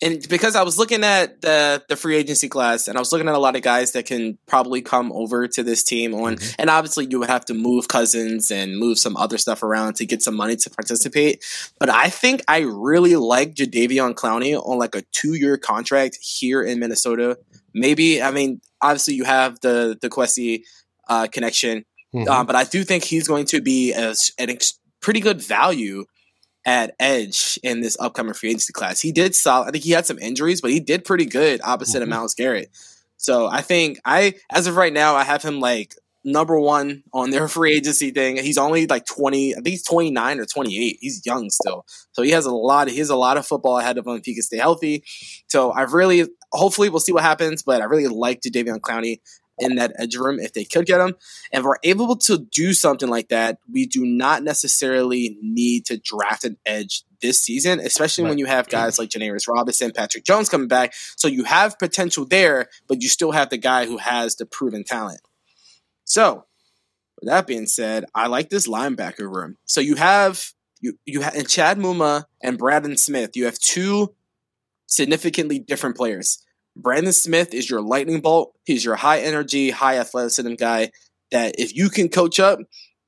and 0.00 0.26
because 0.28 0.54
I 0.54 0.62
was 0.62 0.78
looking 0.78 1.02
at 1.02 1.40
the 1.40 1.82
the 1.88 1.96
free 1.96 2.16
agency 2.16 2.48
class 2.48 2.88
and 2.88 2.96
I 2.96 3.00
was 3.00 3.12
looking 3.12 3.28
at 3.28 3.34
a 3.34 3.38
lot 3.38 3.56
of 3.56 3.62
guys 3.62 3.92
that 3.92 4.06
can 4.06 4.38
probably 4.46 4.80
come 4.80 5.10
over 5.12 5.48
to 5.48 5.62
this 5.62 5.82
team 5.82 6.14
on 6.14 6.36
mm-hmm. 6.36 6.54
and 6.58 6.70
obviously 6.70 7.06
you 7.10 7.18
would 7.18 7.28
have 7.28 7.44
to 7.46 7.54
move 7.54 7.88
Cousins 7.88 8.50
and 8.50 8.78
move 8.78 8.98
some 8.98 9.16
other 9.16 9.38
stuff 9.38 9.62
around 9.62 9.94
to 9.94 10.06
get 10.06 10.22
some 10.22 10.36
money 10.36 10.56
to 10.56 10.70
participate. 10.70 11.44
But 11.80 11.90
I 11.90 12.08
think 12.10 12.42
I 12.46 12.60
really 12.60 13.16
like 13.16 13.54
Jadeveon 13.54 14.14
Clowney 14.14 14.56
on 14.56 14.78
like 14.78 14.94
a 14.94 15.02
two 15.12 15.34
year 15.34 15.56
contract 15.56 16.18
here 16.20 16.62
in 16.62 16.78
Minnesota. 16.78 17.38
Maybe 17.74 18.22
I 18.22 18.30
mean 18.30 18.60
obviously 18.80 19.14
you 19.14 19.24
have 19.24 19.58
the 19.60 19.98
the 20.00 20.08
Kwesi 20.08 20.62
uh, 21.08 21.26
connection, 21.26 21.84
mm-hmm. 22.14 22.28
uh, 22.28 22.44
but 22.44 22.54
I 22.54 22.64
do 22.64 22.84
think 22.84 23.04
he's 23.04 23.26
going 23.26 23.46
to 23.46 23.60
be 23.60 23.92
as 23.92 24.30
an 24.38 24.50
ex- 24.50 24.78
pretty 25.00 25.20
good 25.20 25.40
value 25.40 26.04
at 26.64 26.94
edge 26.98 27.58
in 27.62 27.80
this 27.80 27.96
upcoming 28.00 28.34
free 28.34 28.50
agency 28.50 28.72
class. 28.72 29.00
He 29.00 29.12
did 29.12 29.34
solid. 29.34 29.68
I 29.68 29.70
think 29.70 29.84
he 29.84 29.92
had 29.92 30.06
some 30.06 30.18
injuries, 30.18 30.60
but 30.60 30.70
he 30.70 30.80
did 30.80 31.04
pretty 31.04 31.24
good 31.24 31.60
opposite 31.64 31.98
mm-hmm. 31.98 32.02
of 32.04 32.08
Myles 32.08 32.34
Garrett. 32.34 32.70
So 33.16 33.46
I 33.46 33.62
think 33.62 33.98
I, 34.04 34.34
as 34.52 34.66
of 34.66 34.76
right 34.76 34.92
now, 34.92 35.14
I 35.14 35.24
have 35.24 35.42
him 35.42 35.60
like 35.60 35.94
number 36.24 36.58
one 36.58 37.02
on 37.12 37.30
their 37.30 37.48
free 37.48 37.76
agency 37.76 38.10
thing. 38.10 38.36
He's 38.36 38.58
only 38.58 38.86
like 38.86 39.06
20, 39.06 39.54
I 39.54 39.56
think 39.56 39.68
he's 39.68 39.84
29 39.84 40.40
or 40.40 40.46
28. 40.46 40.98
He's 41.00 41.24
young 41.24 41.50
still. 41.50 41.84
So 42.12 42.22
he 42.22 42.30
has 42.30 42.46
a 42.46 42.54
lot, 42.54 42.88
he 42.88 42.98
has 42.98 43.10
a 43.10 43.16
lot 43.16 43.36
of 43.36 43.46
football 43.46 43.78
ahead 43.78 43.98
of 43.98 44.06
him 44.06 44.16
if 44.16 44.24
he 44.24 44.34
can 44.34 44.42
stay 44.42 44.58
healthy. 44.58 45.04
So 45.48 45.72
I've 45.72 45.92
really, 45.92 46.26
hopefully 46.52 46.88
we'll 46.88 47.00
see 47.00 47.12
what 47.12 47.22
happens, 47.22 47.62
but 47.62 47.80
I 47.80 47.84
really 47.84 48.08
like 48.08 48.40
Jadeveon 48.40 48.80
Clowney 48.80 49.20
in 49.58 49.76
that 49.76 49.92
edge 49.98 50.16
room 50.16 50.38
if 50.40 50.52
they 50.52 50.64
could 50.64 50.86
get 50.86 51.00
him. 51.00 51.14
And 51.52 51.60
if 51.60 51.64
we're 51.64 51.76
able 51.82 52.16
to 52.16 52.38
do 52.38 52.72
something 52.72 53.08
like 53.08 53.28
that, 53.28 53.58
we 53.70 53.86
do 53.86 54.04
not 54.04 54.42
necessarily 54.42 55.36
need 55.42 55.86
to 55.86 55.98
draft 55.98 56.44
an 56.44 56.56
edge 56.66 57.04
this 57.20 57.40
season, 57.40 57.80
especially 57.80 58.24
right. 58.24 58.30
when 58.30 58.38
you 58.38 58.46
have 58.46 58.68
guys 58.68 58.98
like 58.98 59.10
Janarius 59.10 59.48
Robinson, 59.48 59.92
Patrick 59.92 60.24
Jones 60.24 60.48
coming 60.48 60.68
back. 60.68 60.94
So 61.16 61.28
you 61.28 61.44
have 61.44 61.78
potential 61.78 62.24
there, 62.24 62.68
but 62.88 63.02
you 63.02 63.08
still 63.08 63.32
have 63.32 63.50
the 63.50 63.58
guy 63.58 63.86
who 63.86 63.98
has 63.98 64.36
the 64.36 64.46
proven 64.46 64.84
talent. 64.84 65.20
So, 66.04 66.44
with 67.20 67.28
that 67.28 67.46
being 67.46 67.66
said, 67.66 68.04
I 68.14 68.28
like 68.28 68.48
this 68.48 68.68
linebacker 68.68 69.30
room. 69.30 69.56
So 69.66 69.80
you 69.80 69.96
have 69.96 70.52
you 70.80 70.98
you 71.04 71.20
have 71.22 71.34
in 71.34 71.46
Chad 71.46 71.78
Muma 71.78 72.24
and 72.42 72.56
Brandon 72.56 72.96
Smith, 72.96 73.36
you 73.36 73.44
have 73.46 73.58
two 73.58 74.14
significantly 74.86 75.58
different 75.58 75.96
players. 75.96 76.42
Brandon 76.78 77.12
Smith 77.12 77.52
is 77.52 77.68
your 77.68 77.82
lightning 77.82 78.20
bolt. 78.20 78.54
He's 78.64 78.84
your 78.84 78.96
high 78.96 79.20
energy, 79.20 79.70
high 79.70 79.98
athleticism 79.98 80.54
guy 80.54 80.92
that 81.30 81.56
if 81.58 81.74
you 81.74 81.90
can 81.90 82.08
coach 82.08 82.40
up, 82.40 82.60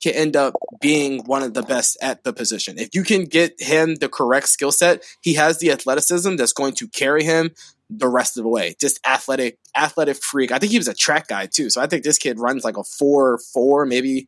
can 0.02 0.14
end 0.14 0.36
up 0.36 0.54
being 0.80 1.24
one 1.24 1.42
of 1.42 1.54
the 1.54 1.62
best 1.62 1.96
at 2.02 2.24
the 2.24 2.32
position. 2.32 2.78
If 2.78 2.94
you 2.94 3.02
can 3.02 3.24
get 3.24 3.60
him 3.60 3.96
the 3.96 4.08
correct 4.08 4.48
skill 4.48 4.72
set, 4.72 5.04
he 5.20 5.34
has 5.34 5.58
the 5.58 5.70
athleticism 5.70 6.36
that's 6.36 6.52
going 6.52 6.72
to 6.74 6.88
carry 6.88 7.22
him 7.22 7.50
the 7.90 8.08
rest 8.08 8.36
of 8.36 8.44
the 8.44 8.48
way. 8.48 8.74
Just 8.80 8.98
athletic, 9.06 9.58
athletic 9.76 10.16
freak. 10.16 10.52
I 10.52 10.58
think 10.58 10.72
he 10.72 10.78
was 10.78 10.88
a 10.88 10.94
track 10.94 11.28
guy 11.28 11.46
too. 11.46 11.70
So 11.70 11.80
I 11.80 11.86
think 11.86 12.04
this 12.04 12.18
kid 12.18 12.38
runs 12.38 12.64
like 12.64 12.76
a 12.76 12.84
four 12.84 13.38
four, 13.52 13.84
maybe 13.84 14.26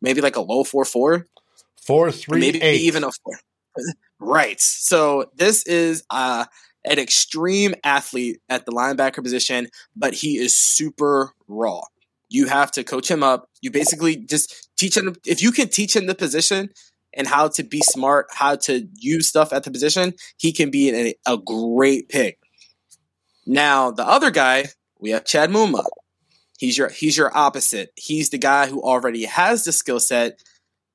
maybe 0.00 0.20
like 0.20 0.36
a 0.36 0.40
low 0.40 0.64
four 0.64 0.84
four. 0.84 1.26
Four 1.86 2.10
three 2.10 2.40
maybe 2.40 2.62
eight. 2.62 2.82
even 2.82 3.04
a 3.04 3.10
four. 3.10 3.38
right. 4.18 4.60
So 4.60 5.30
this 5.36 5.64
is 5.66 6.04
uh 6.10 6.44
an 6.84 6.98
extreme 6.98 7.74
athlete 7.82 8.40
at 8.48 8.66
the 8.66 8.72
linebacker 8.72 9.22
position, 9.22 9.68
but 9.96 10.14
he 10.14 10.36
is 10.36 10.56
super 10.56 11.32
raw. 11.48 11.80
You 12.28 12.46
have 12.46 12.70
to 12.72 12.84
coach 12.84 13.10
him 13.10 13.22
up. 13.22 13.48
You 13.62 13.70
basically 13.70 14.16
just 14.16 14.68
teach 14.76 14.96
him. 14.96 15.14
If 15.26 15.42
you 15.42 15.52
can 15.52 15.68
teach 15.68 15.94
him 15.94 16.06
the 16.06 16.14
position 16.14 16.70
and 17.14 17.26
how 17.26 17.48
to 17.48 17.62
be 17.62 17.80
smart, 17.80 18.26
how 18.32 18.56
to 18.56 18.88
use 18.94 19.28
stuff 19.28 19.52
at 19.52 19.62
the 19.62 19.70
position, 19.70 20.14
he 20.36 20.52
can 20.52 20.70
be 20.70 21.14
a, 21.26 21.38
great 21.38 22.08
pick. 22.08 22.38
Now, 23.46 23.90
the 23.90 24.06
other 24.06 24.30
guy, 24.30 24.66
we 24.98 25.10
have 25.10 25.24
Chad 25.24 25.50
Muma. 25.50 25.84
He's 26.58 26.78
your 26.78 26.88
he's 26.88 27.16
your 27.16 27.36
opposite. 27.36 27.90
He's 27.96 28.30
the 28.30 28.38
guy 28.38 28.66
who 28.68 28.80
already 28.82 29.24
has 29.24 29.64
the 29.64 29.72
skill 29.72 30.00
set, 30.00 30.40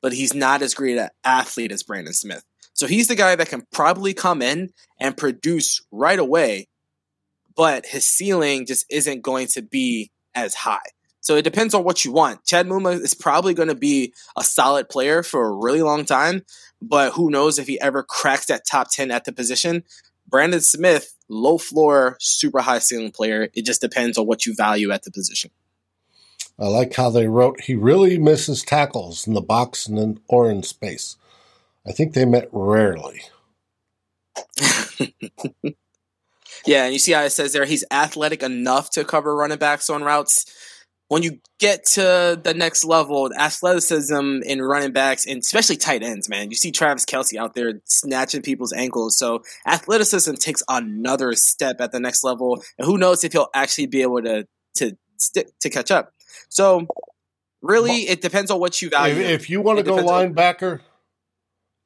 but 0.01 0.13
he's 0.13 0.33
not 0.33 0.61
as 0.61 0.73
great 0.73 0.97
an 0.97 1.09
athlete 1.23 1.71
as 1.71 1.83
Brandon 1.83 2.13
Smith. 2.13 2.43
So 2.79 2.87
he's 2.87 3.09
the 3.09 3.15
guy 3.15 3.35
that 3.35 3.49
can 3.49 3.63
probably 3.73 4.13
come 4.13 4.41
in 4.41 4.69
and 5.01 5.17
produce 5.17 5.85
right 5.91 6.17
away, 6.17 6.69
but 7.53 7.85
his 7.85 8.07
ceiling 8.07 8.65
just 8.65 8.85
isn't 8.89 9.21
going 9.21 9.47
to 9.47 9.61
be 9.61 10.11
as 10.33 10.55
high. 10.55 10.87
So 11.19 11.35
it 11.35 11.41
depends 11.41 11.73
on 11.73 11.83
what 11.83 12.05
you 12.05 12.13
want. 12.13 12.45
Chad 12.45 12.67
Muma 12.67 12.97
is 12.97 13.13
probably 13.13 13.53
going 13.53 13.67
to 13.67 13.75
be 13.75 14.13
a 14.37 14.45
solid 14.45 14.87
player 14.87 15.23
for 15.23 15.45
a 15.45 15.51
really 15.51 15.81
long 15.81 16.05
time, 16.05 16.45
but 16.81 17.11
who 17.11 17.29
knows 17.29 17.59
if 17.59 17.67
he 17.67 17.77
ever 17.81 18.01
cracks 18.01 18.45
that 18.45 18.65
top 18.65 18.87
10 18.89 19.11
at 19.11 19.25
the 19.25 19.33
position. 19.33 19.83
Brandon 20.25 20.61
Smith, 20.61 21.17
low 21.27 21.57
floor, 21.57 22.15
super 22.21 22.61
high 22.61 22.79
ceiling 22.79 23.11
player. 23.11 23.49
It 23.53 23.65
just 23.65 23.81
depends 23.81 24.17
on 24.17 24.25
what 24.25 24.45
you 24.45 24.55
value 24.55 24.91
at 24.91 25.03
the 25.03 25.11
position. 25.11 25.51
I 26.57 26.67
like 26.67 26.95
how 26.95 27.09
they 27.09 27.27
wrote 27.27 27.59
he 27.59 27.75
really 27.75 28.17
misses 28.17 28.63
tackles 28.63 29.27
in 29.27 29.33
the 29.33 29.41
box 29.41 29.85
and 29.85 29.99
in 29.99 30.21
or 30.29 30.49
in 30.49 30.63
space. 30.63 31.17
I 31.89 31.91
think 31.91 32.13
they 32.13 32.25
met 32.25 32.47
rarely. 32.51 33.21
yeah, 36.65 36.83
and 36.85 36.93
you 36.93 36.99
see 36.99 37.13
how 37.13 37.23
it 37.23 37.31
says 37.31 37.51
there 37.51 37.65
he's 37.65 37.83
athletic 37.89 38.43
enough 38.43 38.91
to 38.91 39.03
cover 39.03 39.35
running 39.35 39.57
backs 39.57 39.89
on 39.89 40.03
routes. 40.03 40.45
When 41.07 41.23
you 41.23 41.39
get 41.59 41.87
to 41.93 42.39
the 42.41 42.53
next 42.55 42.85
level, 42.85 43.31
athleticism 43.35 44.41
in 44.45 44.61
running 44.61 44.91
backs 44.91 45.25
and 45.25 45.39
especially 45.39 45.77
tight 45.77 46.03
ends, 46.03 46.29
man, 46.29 46.51
you 46.51 46.55
see 46.55 46.71
Travis 46.71 47.05
Kelce 47.05 47.35
out 47.35 47.55
there 47.55 47.81
snatching 47.85 48.43
people's 48.43 48.71
ankles. 48.71 49.17
So 49.17 49.41
athleticism 49.65 50.35
takes 50.35 50.61
another 50.69 51.33
step 51.33 51.81
at 51.81 51.91
the 51.91 51.99
next 51.99 52.23
level, 52.23 52.63
and 52.77 52.85
who 52.85 52.99
knows 52.99 53.23
if 53.23 53.33
he'll 53.33 53.49
actually 53.55 53.87
be 53.87 54.03
able 54.03 54.21
to 54.21 54.47
to 54.75 54.95
stick 55.17 55.47
to 55.61 55.71
catch 55.71 55.89
up. 55.89 56.13
So 56.49 56.85
really, 57.63 58.07
it 58.07 58.21
depends 58.21 58.51
on 58.51 58.59
what 58.59 58.79
you 58.79 58.91
value. 58.91 59.15
If, 59.15 59.41
if 59.41 59.49
you 59.49 59.61
want 59.61 59.79
to 59.79 59.83
go 59.83 59.97
linebacker, 59.97 60.81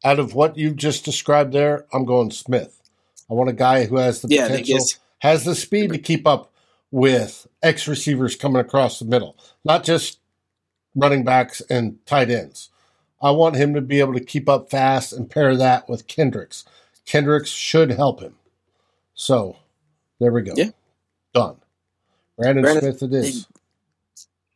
out 0.03 0.19
of 0.19 0.33
what 0.33 0.57
you've 0.57 0.75
just 0.75 1.05
described 1.05 1.53
there, 1.53 1.85
I'm 1.93 2.05
going 2.05 2.31
Smith. 2.31 2.81
I 3.29 3.33
want 3.33 3.49
a 3.49 3.53
guy 3.53 3.85
who 3.85 3.97
has 3.97 4.21
the 4.21 4.27
yeah, 4.29 4.47
potential, 4.47 4.79
has 5.19 5.45
the 5.45 5.55
speed 5.55 5.91
to 5.91 5.97
keep 5.97 6.27
up 6.27 6.51
with 6.91 7.47
X 7.61 7.87
receivers 7.87 8.35
coming 8.35 8.59
across 8.59 8.99
the 8.99 9.05
middle, 9.05 9.37
not 9.63 9.83
just 9.83 10.19
running 10.95 11.23
backs 11.23 11.61
and 11.69 12.05
tight 12.05 12.29
ends. 12.29 12.69
I 13.21 13.31
want 13.31 13.55
him 13.55 13.73
to 13.73 13.81
be 13.81 13.99
able 13.99 14.13
to 14.13 14.23
keep 14.23 14.49
up 14.49 14.69
fast 14.69 15.13
and 15.13 15.29
pair 15.29 15.55
that 15.55 15.87
with 15.87 16.07
Kendricks. 16.07 16.65
Kendricks 17.05 17.49
should 17.49 17.91
help 17.91 18.19
him. 18.19 18.35
So 19.13 19.57
there 20.19 20.31
we 20.31 20.41
go. 20.41 20.53
Yeah. 20.55 20.71
Done. 21.33 21.57
Brandon, 22.37 22.63
Brandon 22.63 22.97
Smith 22.97 23.03
it 23.03 23.15
is 23.15 23.47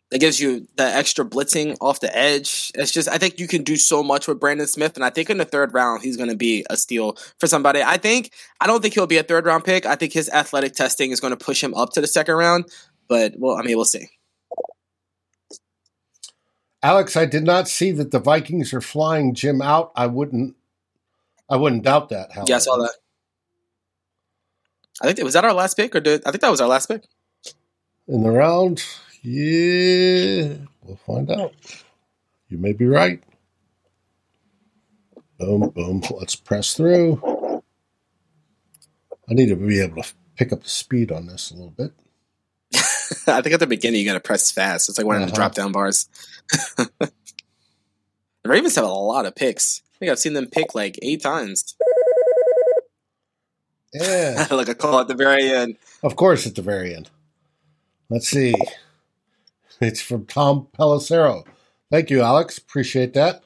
that 0.09 0.19
gives 0.19 0.39
you 0.39 0.67
the 0.77 0.83
extra 0.83 1.25
blitzing 1.25 1.75
off 1.81 1.99
the 1.99 2.15
edge. 2.15 2.71
It's 2.75 2.91
just 2.91 3.09
I 3.09 3.17
think 3.17 3.39
you 3.39 3.47
can 3.47 3.63
do 3.63 3.75
so 3.75 4.01
much 4.01 4.27
with 4.27 4.39
Brandon 4.39 4.67
Smith, 4.67 4.95
and 4.95 5.03
I 5.03 5.09
think 5.09 5.29
in 5.29 5.37
the 5.37 5.45
third 5.45 5.73
round 5.73 6.03
he's 6.03 6.17
going 6.17 6.29
to 6.29 6.35
be 6.35 6.65
a 6.69 6.77
steal 6.77 7.17
for 7.39 7.47
somebody. 7.47 7.81
I 7.83 7.97
think 7.97 8.31
I 8.61 8.67
don't 8.67 8.81
think 8.81 8.93
he'll 8.93 9.07
be 9.07 9.17
a 9.17 9.23
third 9.23 9.45
round 9.45 9.65
pick. 9.65 9.85
I 9.85 9.95
think 9.95 10.13
his 10.13 10.29
athletic 10.29 10.73
testing 10.73 11.11
is 11.11 11.19
going 11.19 11.35
to 11.35 11.43
push 11.43 11.61
him 11.63 11.73
up 11.73 11.91
to 11.93 12.01
the 12.01 12.07
second 12.07 12.35
round, 12.35 12.65
but 13.07 13.33
well, 13.37 13.57
I 13.57 13.63
mean 13.63 13.75
we'll 13.75 13.85
see. 13.85 14.09
Alex, 16.83 17.17
I 17.17 17.25
did 17.25 17.43
not 17.43 17.67
see 17.67 17.91
that 17.91 18.11
the 18.11 18.19
Vikings 18.19 18.73
are 18.73 18.81
flying 18.81 19.33
Jim 19.33 19.61
out. 19.61 19.91
I 19.95 20.05
wouldn't, 20.05 20.55
I 21.49 21.57
wouldn't 21.57 21.83
doubt 21.83 22.09
that. 22.09 22.31
However. 22.31 22.45
Yeah, 22.49 22.57
I 22.57 22.59
saw 22.59 22.77
that. 22.77 22.93
I 25.01 25.07
think 25.07 25.23
was 25.23 25.33
that 25.33 25.43
our 25.43 25.53
last 25.53 25.75
pick, 25.75 25.95
or 25.95 25.99
did 25.99 26.21
I 26.25 26.31
think 26.31 26.41
that 26.41 26.49
was 26.49 26.61
our 26.61 26.67
last 26.67 26.87
pick 26.87 27.03
in 28.07 28.23
the 28.23 28.31
round? 28.31 28.83
Yeah, 29.21 30.53
we'll 30.81 30.99
find 31.05 31.29
out. 31.31 31.53
You 32.49 32.57
may 32.57 32.73
be 32.73 32.85
right. 32.85 33.21
Boom, 35.39 35.69
boom. 35.69 36.01
Let's 36.11 36.35
press 36.35 36.73
through. 36.73 37.21
I 39.29 39.33
need 39.33 39.49
to 39.49 39.55
be 39.55 39.81
able 39.81 40.01
to 40.01 40.13
pick 40.35 40.53
up 40.53 40.63
the 40.63 40.69
speed 40.69 41.11
on 41.11 41.27
this 41.27 41.51
a 41.51 41.55
little 41.55 41.71
bit. 41.71 41.91
I 43.27 43.41
think 43.41 43.53
at 43.53 43.59
the 43.59 43.67
beginning 43.67 43.99
you 44.01 44.07
got 44.07 44.13
to 44.13 44.19
press 44.19 44.51
fast. 44.51 44.89
It's 44.89 44.97
like 44.97 45.05
one 45.05 45.17
uh-huh. 45.17 45.25
of 45.25 45.29
the 45.31 45.35
drop 45.35 45.53
down 45.53 45.71
bars. 45.71 46.07
the 46.77 47.11
Ravens 48.45 48.75
have 48.75 48.85
a 48.85 48.87
lot 48.87 49.25
of 49.25 49.35
picks. 49.35 49.81
I 49.95 49.97
think 49.99 50.11
I've 50.11 50.19
seen 50.19 50.33
them 50.33 50.47
pick 50.47 50.73
like 50.73 50.97
eight 51.01 51.21
times. 51.21 51.75
Yeah. 53.93 54.47
like 54.51 54.69
a 54.69 54.75
call 54.75 54.99
at 54.99 55.07
the 55.07 55.15
very 55.15 55.49
end. 55.51 55.77
Of 56.03 56.15
course, 56.15 56.47
at 56.47 56.55
the 56.55 56.61
very 56.61 56.95
end. 56.95 57.09
Let's 58.09 58.27
see. 58.27 58.53
It's 59.79 60.01
from 60.01 60.25
Tom 60.25 60.67
Pelissero. 60.77 61.45
Thank 61.91 62.09
you, 62.09 62.21
Alex. 62.21 62.57
Appreciate 62.57 63.13
that. 63.13 63.43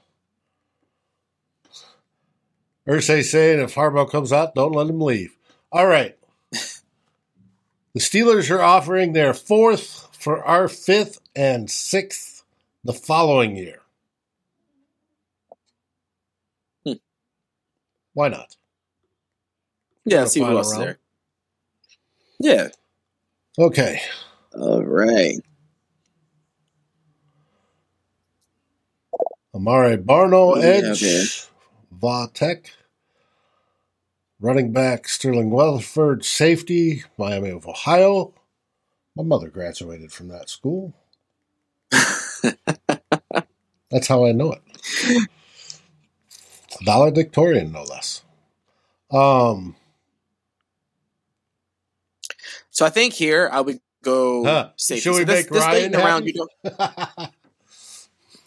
Ursay 2.87 3.23
saying 3.23 3.59
if 3.59 3.75
Harbaugh 3.75 4.09
comes 4.09 4.33
out, 4.33 4.55
don't 4.55 4.71
let 4.71 4.87
him 4.87 4.99
leave. 4.99 5.37
All 5.71 5.87
right. 5.87 6.17
the 6.51 7.99
Steelers 7.99 8.49
are 8.49 8.61
offering 8.61 9.13
their 9.13 9.33
fourth 9.33 10.07
for 10.17 10.43
our 10.43 10.67
fifth 10.67 11.19
and 11.35 11.69
sixth 11.69 12.43
the 12.83 12.93
following 12.93 13.55
year. 13.55 13.81
Hmm. 16.85 16.93
Why 18.13 18.29
not? 18.29 18.55
Yeah, 20.05 20.25
see 20.25 20.39
who 20.39 20.57
else 20.57 20.75
there. 20.75 20.97
Yeah. 22.39 22.69
Okay. 23.59 24.01
All 24.55 24.83
right. 24.83 25.37
Amare 29.53 29.97
Barno, 29.97 30.61
edge. 30.61 31.01
Yeah, 31.01 31.23
Vatek. 31.99 32.67
Running 34.39 34.71
back 34.71 35.07
Sterling 35.07 35.51
Weatherford, 35.51 36.25
safety, 36.25 37.03
Miami 37.17 37.49
of 37.49 37.67
Ohio. 37.67 38.33
My 39.15 39.23
mother 39.23 39.49
graduated 39.49 40.11
from 40.11 40.29
that 40.29 40.49
school. 40.49 40.95
That's 41.91 42.55
how 44.07 44.25
I 44.25 44.31
know 44.31 44.53
it. 44.53 44.61
Valedictorian, 46.83 47.73
no 47.73 47.83
less. 47.83 48.23
Um, 49.11 49.75
so 52.71 52.85
I 52.85 52.89
think 52.89 53.13
here 53.13 53.49
I 53.51 53.61
would 53.61 53.79
go 54.01 54.45
huh. 54.45 54.69
safety. 54.77 55.01
Should 55.01 55.11
we 55.11 55.19
so 55.19 55.25
this, 55.25 55.43
make 55.43 55.51
this 55.51 55.61
Ryan 55.61 55.95
around? 55.95 56.25
You 56.25 56.33
don't. 56.33 56.49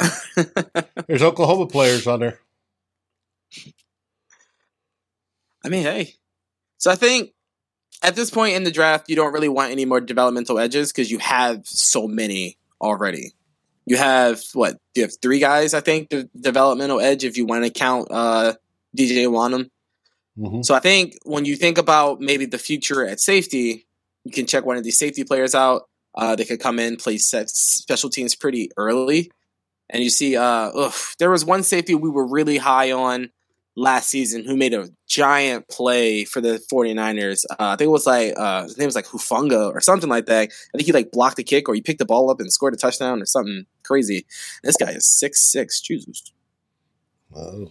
There's 1.06 1.22
Oklahoma 1.22 1.66
players 1.66 2.06
on 2.06 2.20
there. 2.20 2.38
I 5.64 5.68
mean, 5.68 5.82
hey. 5.82 6.14
So 6.78 6.90
I 6.90 6.94
think 6.94 7.30
at 8.02 8.14
this 8.14 8.30
point 8.30 8.56
in 8.56 8.64
the 8.64 8.70
draft, 8.70 9.08
you 9.08 9.16
don't 9.16 9.32
really 9.32 9.48
want 9.48 9.72
any 9.72 9.84
more 9.84 10.00
developmental 10.00 10.58
edges 10.58 10.92
because 10.92 11.10
you 11.10 11.18
have 11.18 11.66
so 11.66 12.06
many 12.06 12.58
already. 12.80 13.32
You 13.86 13.96
have 13.96 14.42
what? 14.52 14.78
You 14.94 15.02
have 15.02 15.12
three 15.20 15.38
guys, 15.38 15.74
I 15.74 15.80
think, 15.80 16.10
the 16.10 16.28
developmental 16.38 17.00
edge 17.00 17.24
if 17.24 17.36
you 17.36 17.46
want 17.46 17.64
to 17.64 17.70
count 17.70 18.08
uh, 18.10 18.54
DJ 18.96 19.26
Wonnum. 19.26 19.70
Mm-hmm. 20.38 20.62
So 20.62 20.74
I 20.74 20.80
think 20.80 21.18
when 21.24 21.44
you 21.44 21.56
think 21.56 21.78
about 21.78 22.20
maybe 22.20 22.46
the 22.46 22.58
future 22.58 23.06
at 23.06 23.20
safety, 23.20 23.86
you 24.24 24.32
can 24.32 24.46
check 24.46 24.64
one 24.64 24.76
of 24.76 24.84
these 24.84 24.98
safety 24.98 25.24
players 25.24 25.54
out. 25.54 25.88
Uh, 26.14 26.34
they 26.36 26.44
could 26.44 26.60
come 26.60 26.78
in, 26.78 26.96
play 26.96 27.18
set 27.18 27.50
special 27.50 28.08
teams 28.08 28.34
pretty 28.34 28.70
early, 28.76 29.30
and 29.90 30.02
you 30.02 30.10
see, 30.10 30.36
uh, 30.36 30.70
ugh, 30.70 30.94
there 31.18 31.30
was 31.30 31.44
one 31.44 31.62
safety 31.62 31.94
we 31.94 32.10
were 32.10 32.26
really 32.26 32.58
high 32.58 32.92
on 32.92 33.30
last 33.76 34.08
season 34.08 34.44
who 34.44 34.56
made 34.56 34.72
a 34.72 34.88
giant 35.06 35.68
play 35.68 36.24
for 36.24 36.40
the 36.40 36.64
49ers. 36.72 37.44
Uh, 37.50 37.56
I 37.58 37.76
think 37.76 37.88
it 37.88 37.92
was 37.92 38.06
like, 38.06 38.34
uh, 38.36 38.62
his 38.64 38.78
name 38.78 38.86
was 38.86 38.94
like 38.94 39.06
Hufanga 39.06 39.72
or 39.72 39.80
something 39.80 40.08
like 40.08 40.26
that. 40.26 40.50
I 40.74 40.76
think 40.76 40.86
he 40.86 40.92
like 40.92 41.10
blocked 41.10 41.36
the 41.36 41.44
kick 41.44 41.68
or 41.68 41.74
he 41.74 41.80
picked 41.80 41.98
the 41.98 42.04
ball 42.04 42.30
up 42.30 42.40
and 42.40 42.52
scored 42.52 42.74
a 42.74 42.76
touchdown 42.76 43.20
or 43.20 43.26
something 43.26 43.66
crazy. 43.82 44.26
This 44.62 44.76
guy 44.76 44.90
is 44.90 45.08
six 45.08 45.40
six. 45.40 45.80
Jesus. 45.80 46.32
Uh, 47.34 47.66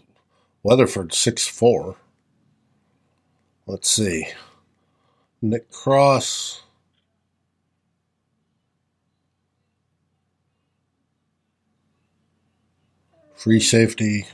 Weatherford 0.61 1.14
six 1.14 1.47
four. 1.47 1.95
Let's 3.66 3.89
see. 3.89 4.28
Nick 5.41 5.72
Cross. 5.72 6.62
Free 13.44 13.60
safety. 13.60 14.26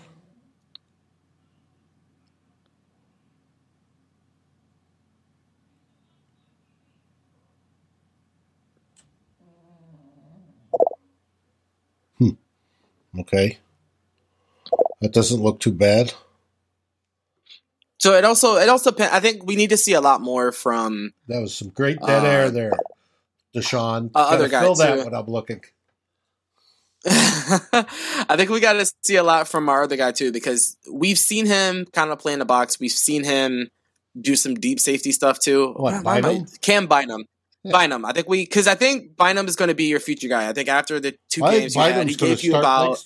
Hmm. 12.19 12.29
Okay. 13.19 13.57
That 15.01 15.11
doesn't 15.11 15.41
look 15.41 15.59
too 15.59 15.71
bad. 15.71 16.13
So 17.97 18.13
it 18.13 18.23
also 18.23 18.57
it 18.57 18.69
also 18.69 18.93
I 18.99 19.19
think 19.19 19.43
we 19.43 19.55
need 19.55 19.71
to 19.71 19.77
see 19.77 19.93
a 19.93 20.01
lot 20.01 20.21
more 20.21 20.51
from. 20.51 21.13
That 21.27 21.41
was 21.41 21.55
some 21.55 21.69
great 21.69 21.99
dead 21.99 22.23
uh, 22.23 22.27
air 22.27 22.51
there, 22.51 22.73
Deshaun. 23.55 24.11
Uh, 24.13 24.19
other 24.19 24.47
guys 24.47 24.61
fill 24.61 24.75
that 24.75 25.03
too. 25.03 25.15
I'm 25.15 25.25
looking. 25.25 25.63
I 27.05 28.35
think 28.35 28.49
we 28.49 28.59
got 28.59 28.73
to 28.73 28.91
see 29.03 29.15
a 29.15 29.23
lot 29.23 29.47
from 29.47 29.69
our 29.69 29.83
other 29.83 29.95
guy 29.95 30.11
too 30.11 30.31
because 30.31 30.77
we've 30.91 31.17
seen 31.17 31.45
him 31.45 31.85
kind 31.93 32.11
of 32.11 32.19
play 32.19 32.33
in 32.33 32.39
the 32.39 32.45
box. 32.45 32.79
We've 32.79 32.91
seen 32.91 33.23
him 33.23 33.69
do 34.19 34.35
some 34.35 34.55
deep 34.55 34.79
safety 34.79 35.11
stuff 35.11 35.39
too. 35.39 35.73
What, 35.77 36.03
Bynum? 36.03 36.45
Cam 36.61 36.87
Bynum. 36.87 37.25
Yeah. 37.63 37.71
Bynum. 37.71 38.05
I 38.05 38.11
think 38.11 38.27
we 38.27 38.43
because 38.43 38.67
I 38.67 38.75
think 38.75 39.15
Bynum 39.15 39.47
is 39.47 39.55
going 39.55 39.69
to 39.69 39.75
be 39.75 39.85
your 39.85 39.99
future 39.99 40.27
guy. 40.27 40.49
I 40.49 40.53
think 40.53 40.69
after 40.69 40.99
the 40.99 41.15
two 41.29 41.41
games 41.41 41.75
you 41.75 41.81
had, 41.81 42.09
he 42.09 42.15
gave 42.15 42.43
you 42.43 42.55
about. 42.55 43.03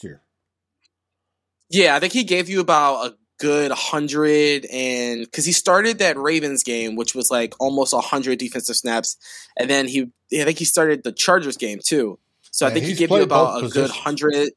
Yeah, 1.70 1.96
I 1.96 2.00
think 2.00 2.14
he 2.14 2.24
gave 2.24 2.50
you 2.50 2.60
about 2.60 3.06
a 3.06 3.16
good 3.40 3.72
hundred 3.72 4.66
and 4.72 5.22
because 5.26 5.46
he 5.46 5.52
started 5.52 6.00
that 6.00 6.18
Ravens 6.18 6.64
game, 6.64 6.96
which 6.96 7.16
was 7.16 7.32
like 7.32 7.54
almost 7.60 7.94
hundred 7.96 8.40
defensive 8.40 8.76
snaps, 8.76 9.18
and 9.58 9.70
then 9.70 9.88
he 9.88 10.12
I 10.34 10.44
think 10.46 10.60
he 10.60 10.66
started 10.66 11.04
the 11.04 11.12
Chargers 11.12 11.58
game 11.58 11.80
too. 11.84 12.20
So 12.54 12.68
I 12.68 12.70
think 12.70 12.86
he 12.86 12.94
gave 12.94 13.10
you 13.10 13.24
about 13.24 13.58
a 13.58 13.62
positions. 13.62 13.74
good 13.74 13.90
hundred. 13.90 14.50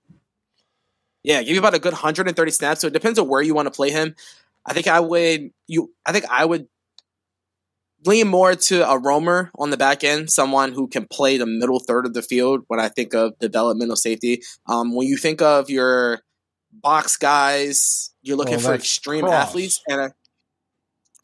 Yeah, 1.24 1.42
give 1.42 1.54
you 1.54 1.58
about 1.58 1.74
a 1.74 1.78
good 1.78 1.94
hundred 1.94 2.28
and 2.28 2.36
thirty 2.36 2.50
snaps. 2.50 2.82
So 2.82 2.88
it 2.88 2.92
depends 2.92 3.18
on 3.18 3.26
where 3.26 3.40
you 3.40 3.54
want 3.54 3.66
to 3.66 3.70
play 3.70 3.90
him. 3.90 4.14
I 4.66 4.74
think 4.74 4.86
I 4.86 5.00
would 5.00 5.50
you. 5.66 5.94
I 6.04 6.12
think 6.12 6.26
I 6.30 6.44
would 6.44 6.68
lean 8.04 8.28
more 8.28 8.54
to 8.54 8.86
a 8.88 8.98
roamer 8.98 9.50
on 9.54 9.70
the 9.70 9.78
back 9.78 10.04
end, 10.04 10.30
someone 10.30 10.74
who 10.74 10.88
can 10.88 11.06
play 11.06 11.38
the 11.38 11.46
middle 11.46 11.80
third 11.80 12.04
of 12.04 12.12
the 12.12 12.20
field 12.20 12.64
when 12.68 12.78
I 12.78 12.88
think 12.88 13.14
of 13.14 13.38
developmental 13.38 13.96
safety. 13.96 14.42
Um, 14.66 14.94
when 14.94 15.08
you 15.08 15.16
think 15.16 15.40
of 15.40 15.70
your 15.70 16.20
box 16.70 17.16
guys, 17.16 18.12
you're 18.20 18.36
looking 18.36 18.58
well, 18.58 18.66
for 18.66 18.74
extreme 18.74 19.22
cross. 19.22 19.48
athletes 19.48 19.82
and 19.88 20.00
a, 20.02 20.14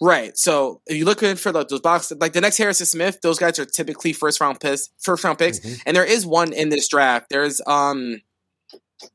right. 0.03 0.37
So 0.37 0.81
if 0.87 0.97
you 0.97 1.05
look 1.05 1.23
in 1.23 1.37
for 1.37 1.53
the, 1.53 1.65
those 1.65 1.81
boxes, 1.81 2.19
like 2.19 2.33
the 2.33 2.41
next 2.41 2.59
Harrison 2.59 2.87
Smith, 2.87 3.21
those 3.23 3.39
guys 3.39 3.59
are 3.59 3.65
typically 3.65 4.13
first 4.13 4.41
round 4.41 4.61
picks, 4.61 4.91
first 5.01 5.25
round 5.25 5.39
picks, 5.39 5.61
mm-hmm. 5.61 5.83
and 5.87 5.97
there 5.97 6.05
is 6.05 6.27
one 6.27 6.53
in 6.53 6.69
this 6.69 6.89
draft. 6.89 7.27
There's 7.31 7.61
um 7.67 8.21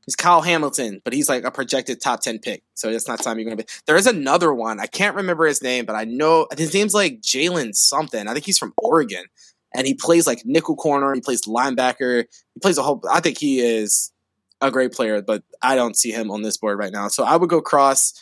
He's 0.04 0.16
Kyle 0.16 0.42
Hamilton, 0.42 1.00
but 1.04 1.12
he's 1.12 1.28
like 1.28 1.44
a 1.44 1.50
projected 1.50 2.00
top 2.00 2.20
10 2.20 2.40
pick. 2.40 2.62
So 2.74 2.88
it's 2.88 3.08
not 3.08 3.22
time 3.22 3.38
you're 3.38 3.46
going 3.46 3.56
to 3.56 3.64
be. 3.64 3.70
There 3.86 3.96
is 3.96 4.06
another 4.06 4.52
one. 4.52 4.80
I 4.80 4.86
can't 4.86 5.16
remember 5.16 5.46
his 5.46 5.62
name, 5.62 5.84
but 5.84 5.96
I 5.96 6.04
know 6.04 6.46
his 6.56 6.74
name's 6.74 6.94
like 6.94 7.20
Jalen 7.20 7.74
something. 7.74 8.28
I 8.28 8.32
think 8.32 8.44
he's 8.44 8.58
from 8.58 8.74
Oregon. 8.78 9.24
And 9.74 9.86
he 9.86 9.94
plays 9.94 10.26
like 10.26 10.42
nickel 10.44 10.76
corner. 10.76 11.12
He 11.14 11.20
plays 11.20 11.42
linebacker. 11.42 12.24
He 12.54 12.60
plays 12.60 12.78
a 12.78 12.82
whole. 12.82 13.02
I 13.10 13.20
think 13.20 13.38
he 13.38 13.60
is 13.60 14.12
a 14.60 14.70
great 14.70 14.92
player, 14.92 15.20
but 15.22 15.42
I 15.62 15.76
don't 15.76 15.96
see 15.96 16.10
him 16.10 16.30
on 16.30 16.42
this 16.42 16.56
board 16.56 16.78
right 16.78 16.92
now. 16.92 17.08
So 17.08 17.24
I 17.24 17.36
would 17.36 17.50
go 17.50 17.60
cross. 17.60 18.14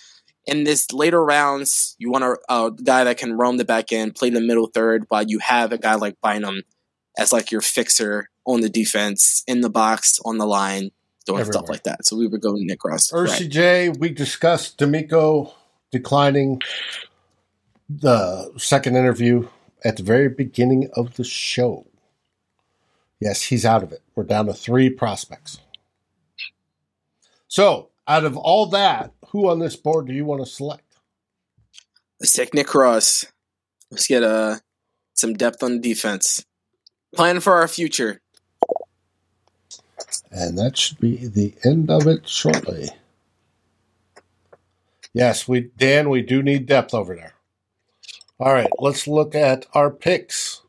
In 0.47 0.65
this 0.65 0.93
later 0.93 1.25
rounds, 1.25 1.97
you 1.99 2.11
want 2.11 2.25
a, 2.25 2.37
a 2.49 2.71
guy 2.71 3.05
that 3.05 3.19
can 3.19 3.37
roam 3.37 3.57
the 3.57 3.65
back 3.65 3.93
end, 3.93 4.15
play 4.15 4.31
the 4.31 4.41
middle 4.41 4.69
third, 4.69 5.05
while 5.09 5.25
you 5.25 5.41
have 5.41 5.73
a 5.73 5.79
guy 5.79 5.95
like 5.95 6.17
Bynum 6.23 6.63
as 7.19 7.33
like 7.33 7.51
your 7.51 7.61
fixer 7.61 8.29
on 8.45 8.61
the 8.61 8.69
defense, 8.69 9.43
in 9.47 9.61
the 9.61 9.71
box, 9.71 10.21
on 10.25 10.39
the 10.39 10.47
line 10.47 10.91
doing 11.27 11.41
Everywhere. 11.41 11.53
stuff 11.53 11.69
like 11.69 11.83
that. 11.83 12.07
So 12.07 12.17
we 12.17 12.27
would 12.27 12.41
go 12.41 12.53
Nick 12.55 12.79
Cross. 12.79 13.11
RCJ, 13.11 13.89
right. 13.89 13.97
we 13.99 14.09
discussed 14.11 14.79
DeMeco 14.79 15.53
declining 15.91 16.63
the 17.89 18.53
second 18.57 18.97
interview 18.97 19.49
at 19.85 19.97
the 19.97 20.03
very 20.03 20.29
beginning 20.29 20.89
of 20.95 21.15
the 21.15 21.25
show. 21.25 21.87
Yes, 23.21 23.43
he's 23.43 23.65
out 23.65 23.83
of 23.83 23.93
it. 23.93 24.03
We're 24.15 24.25
down 24.25 24.47
to 24.47 24.55
three 24.55 24.91
prospects. 24.91 25.59
So, 27.49 27.91
out 28.09 28.25
of 28.25 28.37
all 28.37 28.67
that, 28.67 29.13
who 29.31 29.49
on 29.49 29.59
this 29.59 29.77
board 29.77 30.07
do 30.07 30.15
you 30.15 30.25
want 30.25 30.45
to 30.45 30.51
select? 30.51 30.83
Let's 32.21 32.33
take 32.33 32.55
Nick 32.55 32.67
Cross. 32.67 33.27
Let's 33.91 34.07
get 34.07 34.23
uh, 34.23 34.57
some 35.15 35.35
depth 35.35 35.63
on 35.63 35.81
defense. 35.81 36.45
Plan 37.15 37.41
for 37.41 37.55
our 37.55 37.69
future. 37.69 38.21
And 40.31 40.59
that 40.59 40.77
should 40.77 40.99
be 40.99 41.27
the 41.27 41.55
end 41.65 41.91
of 41.91 42.07
it 42.07 42.29
shortly. 42.29 42.91
Yes, 45.13 45.49
we 45.49 45.71
Dan, 45.77 46.11
we 46.11 46.23
do 46.23 46.43
need 46.43 46.67
depth 46.67 46.93
over 46.93 47.15
there. 47.15 47.35
All 48.39 48.53
right, 48.53 48.69
let's 48.79 49.09
look 49.09 49.35
at 49.35 49.67
our 49.73 49.91
picks. 49.91 50.61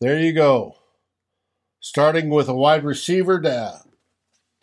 There 0.00 0.18
you 0.18 0.32
go. 0.32 0.76
Starting 1.80 2.30
with 2.30 2.48
a 2.48 2.54
wide 2.54 2.84
receiver 2.84 3.40
to 3.40 3.83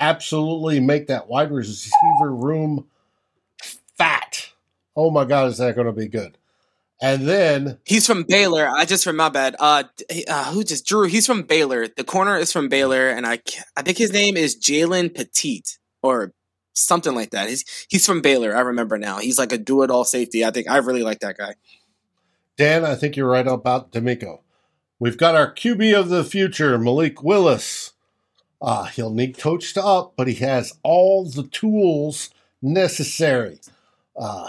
absolutely 0.02 0.80
make 0.80 1.08
that 1.08 1.30
wide 1.30 1.52
receiver 1.52 2.34
room 2.34 2.88
fat. 3.98 4.50
Oh 4.96 5.12
my 5.12 5.24
God, 5.24 5.48
is 5.48 5.60
that 5.60 5.76
going 5.76 5.88
to 5.88 5.94
be 5.94 6.08
good? 6.08 6.38
And 7.02 7.28
then 7.28 7.80
he's 7.86 8.06
from 8.06 8.24
Baylor. 8.24 8.68
I 8.68 8.86
just 8.86 9.04
from 9.04 9.16
my 9.16 9.30
bad. 9.30 9.56
Uh, 9.60 9.84
uh, 10.28 10.52
who 10.52 10.64
just 10.64 10.86
Drew? 10.86 11.08
He's 11.08 11.26
from 11.26 11.44
Baylor. 11.44 11.88
The 11.88 12.04
corner 12.04 12.38
is 12.38 12.52
from 12.52 12.70
Baylor, 12.70 13.10
and 13.10 13.26
I 13.26 13.40
I 13.76 13.82
think 13.82 13.98
his 13.98 14.14
name 14.14 14.38
is 14.38 14.56
Jalen 14.56 15.16
Pitre 15.16 15.80
or 16.04 16.34
something 16.74 17.16
like 17.16 17.32
that. 17.32 17.50
He's 17.50 17.88
he's 17.90 18.06
from 18.06 18.22
Baylor. 18.22 18.56
I 18.56 18.62
remember 18.62 19.00
now. 19.00 19.18
He's 19.18 19.40
like 19.40 19.52
a 19.52 19.58
do 19.58 19.82
it 19.82 19.90
all 19.90 20.04
safety. 20.04 20.46
I 20.46 20.52
think 20.52 20.70
I 20.70 20.78
really 20.78 21.02
like 21.02 21.22
that 21.22 21.40
guy. 21.40 21.56
Dan, 22.56 22.86
I 22.86 22.94
think 22.94 23.18
you're 23.18 23.28
right 23.28 23.48
about 23.48 23.92
DeMeco. 23.92 24.42
We've 25.00 25.18
got 25.18 25.34
our 25.34 25.52
QB 25.52 26.00
of 26.00 26.10
the 26.10 26.24
future, 26.24 26.78
Malik 26.78 27.24
Willis. 27.24 27.91
Uh, 28.62 28.86
he'll 28.86 29.14
need 29.14 29.38
coached 29.38 29.78
up, 29.78 30.14
but 30.16 30.28
he 30.28 30.36
has 30.36 30.74
all 30.84 31.26
the 31.26 31.48
tools 31.48 32.30
necessary. 32.62 33.60
Uh, 34.16 34.48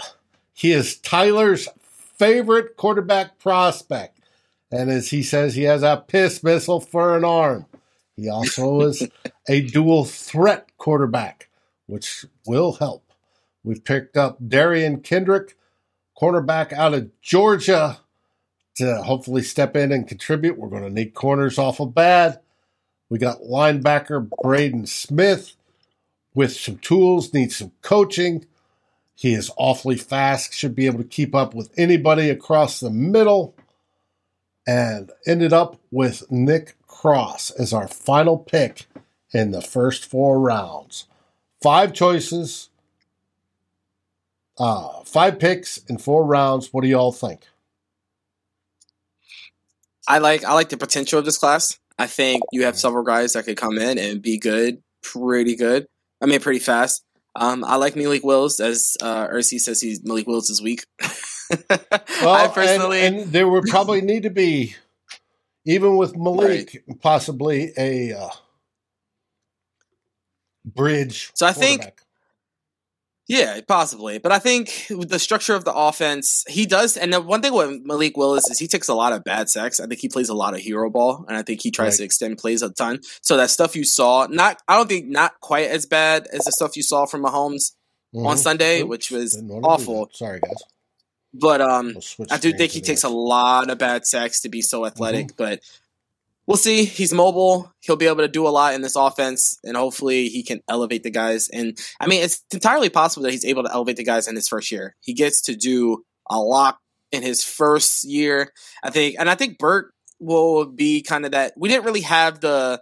he 0.53 0.71
is 0.71 0.97
Tyler's 0.97 1.67
favorite 2.15 2.77
quarterback 2.77 3.39
prospect. 3.39 4.19
And 4.71 4.89
as 4.89 5.09
he 5.09 5.23
says, 5.23 5.55
he 5.55 5.63
has 5.63 5.83
a 5.83 6.03
piss 6.07 6.43
missile 6.43 6.79
for 6.79 7.17
an 7.17 7.25
arm. 7.25 7.65
He 8.15 8.29
also 8.29 8.81
is 8.87 9.07
a 9.49 9.61
dual 9.61 10.05
threat 10.05 10.69
quarterback, 10.77 11.49
which 11.87 12.25
will 12.45 12.73
help. 12.73 13.03
We've 13.63 13.83
picked 13.83 14.17
up 14.17 14.41
Derion 14.41 15.03
Kendrick, 15.03 15.55
cornerback 16.19 16.73
out 16.73 16.93
of 16.93 17.09
Georgia, 17.21 17.99
to 18.75 19.03
hopefully 19.03 19.43
step 19.43 19.75
in 19.75 19.91
and 19.91 20.07
contribute. 20.07 20.57
We're 20.57 20.69
going 20.69 20.83
to 20.83 20.89
need 20.89 21.13
corners 21.13 21.57
awful 21.57 21.85
bad. 21.85 22.39
We 23.13 23.19
got 23.19 23.43
linebacker 23.43 24.27
Brandon 24.41 24.87
Smith 24.87 25.55
with 26.33 26.55
some 26.55 26.79
tools, 26.79 27.31
needs 27.31 27.57
some 27.57 27.71
coaching. 27.83 28.47
He 29.13 29.35
is 29.35 29.51
awfully 29.55 29.97
fast, 29.97 30.51
should 30.51 30.73
be 30.73 30.87
able 30.87 30.97
to 30.97 31.03
keep 31.03 31.35
up 31.35 31.53
with 31.53 31.69
anybody 31.77 32.31
across 32.31 32.79
the 32.79 32.89
middle. 32.89 33.53
And 34.65 35.11
ended 35.27 35.53
up 35.53 35.79
with 35.91 36.31
Nick 36.31 36.75
Cross 36.87 37.51
as 37.51 37.71
our 37.71 37.87
final 37.87 38.35
pick 38.35 38.87
in 39.31 39.51
the 39.51 39.61
first 39.61 40.05
four 40.05 40.39
rounds. 40.39 41.05
Five 41.61 41.93
choices, 41.93 42.69
uh, 44.57 45.03
five 45.05 45.37
picks 45.37 45.77
in 45.85 45.99
four 45.99 46.25
rounds. 46.25 46.73
What 46.73 46.81
do 46.81 46.87
y'all 46.87 47.11
think? 47.11 47.45
I 50.07 50.17
like 50.17 50.43
I 50.43 50.53
like 50.53 50.69
the 50.69 50.77
potential 50.77 51.19
of 51.19 51.25
this 51.25 51.37
class. 51.37 51.77
I 51.97 52.07
think 52.07 52.41
you 52.51 52.65
have 52.65 52.77
several 52.77 53.03
guys 53.03 53.33
that 53.33 53.45
could 53.45 53.57
come 53.57 53.77
in 53.77 53.97
and 53.97 54.21
be 54.21 54.39
good, 54.39 54.81
pretty 55.03 55.55
good. 55.55 55.87
I 56.21 56.25
mean, 56.25 56.39
pretty 56.39 56.59
fast. 56.59 57.03
Um, 57.35 57.63
I 57.63 57.75
like 57.75 57.95
Malik 57.95 58.23
Wills, 58.23 58.59
as 58.59 58.95
uh, 59.01 59.27
Ursi 59.27 59.59
says 59.59 59.81
he's 59.81 60.03
Malik 60.03 60.27
Wills 60.27 60.49
is 60.49 60.61
weak. 60.61 60.85
well, 61.69 62.29
I 62.29 62.47
personally, 62.47 63.01
and, 63.01 63.15
and, 63.17 63.31
there 63.31 63.47
would 63.47 63.65
probably 63.65 64.01
need 64.01 64.23
to 64.23 64.29
be, 64.29 64.75
even 65.65 65.97
with 65.97 66.15
Malik, 66.15 66.83
right. 66.87 67.01
possibly 67.01 67.73
a 67.77 68.13
uh, 68.13 68.29
bridge. 70.63 71.31
So 71.33 71.47
I 71.47 71.53
think 71.53 71.91
yeah, 73.27 73.61
possibly. 73.67 74.17
But 74.17 74.31
I 74.33 74.39
think 74.39 74.87
with 74.89 75.09
the 75.09 75.19
structure 75.19 75.55
of 75.55 75.63
the 75.63 75.73
offense, 75.73 76.43
he 76.47 76.65
does. 76.65 76.97
And 76.97 77.13
the 77.13 77.21
one 77.21 77.41
thing 77.41 77.53
with 77.53 77.81
Malik 77.85 78.17
Willis 78.17 78.49
is 78.49 78.59
he 78.59 78.67
takes 78.67 78.89
a 78.89 78.93
lot 78.93 79.13
of 79.13 79.23
bad 79.23 79.49
sacks. 79.49 79.79
I 79.79 79.87
think 79.87 80.01
he 80.01 80.09
plays 80.09 80.29
a 80.29 80.33
lot 80.33 80.53
of 80.53 80.59
hero 80.59 80.89
ball, 80.89 81.25
and 81.27 81.37
I 81.37 81.41
think 81.41 81.61
he 81.61 81.71
tries 81.71 81.93
right. 81.93 81.97
to 81.99 82.03
extend 82.03 82.37
plays 82.37 82.61
a 82.61 82.69
ton. 82.69 82.99
So 83.21 83.37
that 83.37 83.49
stuff 83.49 83.75
you 83.75 83.85
saw, 83.85 84.27
not 84.29 84.61
I 84.67 84.75
don't 84.75 84.89
think 84.89 85.07
not 85.07 85.39
quite 85.39 85.69
as 85.69 85.85
bad 85.85 86.27
as 86.33 86.45
the 86.45 86.51
stuff 86.51 86.75
you 86.75 86.83
saw 86.83 87.05
from 87.05 87.23
Mahomes 87.23 87.73
mm-hmm. 88.13 88.27
on 88.27 88.37
Sunday, 88.37 88.81
Oops, 88.81 88.89
which 88.89 89.11
was 89.11 89.41
awful. 89.63 90.09
Sorry, 90.13 90.39
guys. 90.39 90.63
But 91.33 91.61
um, 91.61 91.95
we'll 92.19 92.27
I 92.29 92.37
do 92.37 92.51
think 92.53 92.71
he 92.71 92.81
takes 92.81 93.03
a 93.03 93.09
lot 93.09 93.69
of 93.69 93.79
bad 93.79 94.05
sacks 94.05 94.41
to 94.41 94.49
be 94.49 94.61
so 94.61 94.85
athletic. 94.85 95.27
Mm-hmm. 95.27 95.35
But 95.37 95.61
we'll 96.47 96.57
see. 96.57 96.85
He's 96.85 97.13
mobile. 97.13 97.71
He'll 97.81 97.95
be 97.95 98.07
able 98.07 98.17
to 98.17 98.27
do 98.27 98.47
a 98.47 98.49
lot 98.49 98.73
in 98.73 98.81
this 98.81 98.95
offense, 98.95 99.59
and 99.63 99.77
hopefully 99.77 100.29
he 100.29 100.43
can 100.43 100.61
elevate 100.67 101.03
the 101.03 101.11
guys. 101.11 101.49
And 101.49 101.77
I 101.99 102.07
mean, 102.07 102.23
it's 102.23 102.43
entirely 102.53 102.89
possible 102.89 103.23
that 103.23 103.31
he's 103.31 103.45
able 103.45 103.63
to 103.63 103.71
elevate 103.71 103.97
the 103.97 104.03
guys 104.03 104.27
in 104.27 104.35
his 104.35 104.47
first 104.47 104.71
year. 104.71 104.95
He 105.01 105.13
gets 105.13 105.41
to 105.43 105.55
do 105.55 106.03
a 106.29 106.39
lot 106.39 106.77
in 107.11 107.21
his 107.21 107.43
first 107.43 108.03
year, 108.03 108.51
I 108.83 108.89
think. 108.89 109.15
And 109.19 109.29
I 109.29 109.35
think 109.35 109.59
Burt 109.59 109.93
will 110.19 110.65
be 110.65 111.01
kind 111.01 111.25
of 111.25 111.31
that. 111.31 111.53
We 111.57 111.69
didn't 111.69 111.85
really 111.85 112.01
have 112.01 112.39
the. 112.39 112.81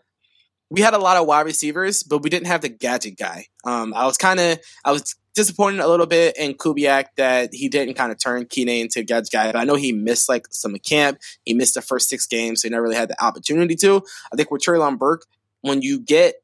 We 0.69 0.79
had 0.79 0.93
a 0.93 0.99
lot 0.99 1.17
of 1.17 1.27
wide 1.27 1.45
receivers, 1.45 2.01
but 2.01 2.23
we 2.23 2.29
didn't 2.29 2.47
have 2.47 2.61
the 2.61 2.69
gadget 2.69 3.17
guy. 3.17 3.47
Um, 3.65 3.93
I 3.93 4.05
was 4.05 4.15
kind 4.15 4.39
of, 4.39 4.57
I 4.85 4.93
was 4.93 5.15
disappointed 5.33 5.79
a 5.79 5.87
little 5.87 6.05
bit 6.05 6.35
in 6.37 6.53
Kubiak 6.53 7.05
that 7.17 7.53
he 7.53 7.69
didn't 7.69 7.95
kind 7.95 8.11
of 8.11 8.19
turn 8.21 8.45
Keenan 8.45 8.81
into 8.81 8.99
a 8.99 9.03
God's 9.03 9.29
guy. 9.29 9.51
But 9.51 9.57
I 9.57 9.63
know 9.63 9.75
he 9.75 9.91
missed 9.93 10.27
like 10.27 10.47
some 10.51 10.75
camp. 10.77 11.19
He 11.45 11.53
missed 11.53 11.75
the 11.75 11.81
first 11.81 12.09
six 12.09 12.27
games, 12.27 12.61
so 12.61 12.67
he 12.67 12.71
never 12.71 12.83
really 12.83 12.95
had 12.95 13.09
the 13.09 13.23
opportunity 13.23 13.75
to. 13.77 14.03
I 14.31 14.35
think 14.35 14.51
with 14.51 14.61
Treylon 14.61 14.97
Burke, 14.97 15.25
when 15.61 15.81
you 15.81 15.99
get 15.99 16.35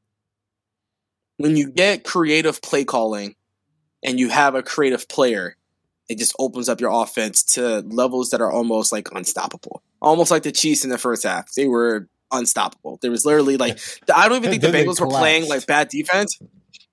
when 1.38 1.56
you 1.56 1.72
get 1.72 2.04
creative 2.04 2.62
play 2.62 2.84
calling 2.84 3.36
and 4.04 4.20
you 4.20 4.30
have 4.30 4.56
a 4.56 4.64
creative 4.64 5.08
player, 5.08 5.56
it 6.10 6.18
just 6.18 6.36
opens 6.40 6.70
up 6.70 6.82
your 6.82 6.92
offense 6.92 7.44
to 7.44 7.82
levels 7.82 8.30
that 8.30 8.42
are 8.42 8.52
almost 8.52 8.92
like 8.92 9.10
unstoppable. 9.14 9.84
Almost 10.02 10.32
like 10.32 10.44
the 10.44 10.52
Chiefs 10.52 10.84
in 10.84 10.90
the 10.90 10.98
first 10.98 11.24
half. 11.24 11.52
They 11.54 11.68
were 11.68 12.08
unstoppable. 12.32 13.00
There 13.02 13.12
was 13.12 13.26
literally 13.26 13.58
like 13.58 13.80
I 14.14 14.30
don't 14.30 14.38
even 14.38 14.50
think 14.50 14.62
the 14.62 14.70
Bengals 14.70 15.02
were 15.02 15.08
playing 15.08 15.48
like 15.48 15.66
bad 15.66 15.90
defense 15.90 16.40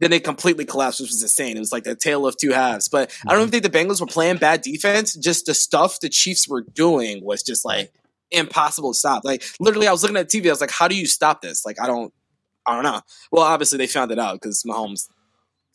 then 0.04 0.10
they 0.10 0.20
completely 0.20 0.66
collapsed, 0.66 1.00
which 1.00 1.08
was 1.08 1.22
insane. 1.22 1.56
It 1.56 1.60
was 1.60 1.72
like 1.72 1.84
the 1.84 1.94
tale 1.94 2.26
of 2.26 2.36
two 2.36 2.52
halves. 2.52 2.90
But 2.90 3.10
I 3.26 3.32
don't 3.32 3.40
even 3.40 3.50
think 3.50 3.62
the 3.62 3.70
Bengals 3.70 4.02
were 4.02 4.06
playing 4.06 4.36
bad 4.36 4.60
defense. 4.60 5.14
Just 5.14 5.46
the 5.46 5.54
stuff 5.54 5.98
the 6.00 6.10
Chiefs 6.10 6.46
were 6.46 6.60
doing 6.60 7.24
was 7.24 7.42
just 7.42 7.64
like 7.64 7.90
impossible 8.30 8.92
to 8.92 8.98
stop. 8.98 9.24
Like 9.24 9.42
literally, 9.58 9.88
I 9.88 9.92
was 9.92 10.02
looking 10.02 10.18
at 10.18 10.28
TV. 10.28 10.48
I 10.48 10.50
was 10.50 10.60
like, 10.60 10.70
"How 10.70 10.88
do 10.88 10.94
you 10.94 11.06
stop 11.06 11.40
this?" 11.40 11.64
Like 11.64 11.80
I 11.80 11.86
don't, 11.86 12.12
I 12.66 12.74
don't 12.74 12.82
know. 12.82 13.00
Well, 13.32 13.44
obviously 13.44 13.78
they 13.78 13.86
found 13.86 14.10
it 14.10 14.18
out 14.18 14.34
because 14.34 14.62
Mahomes, 14.64 15.08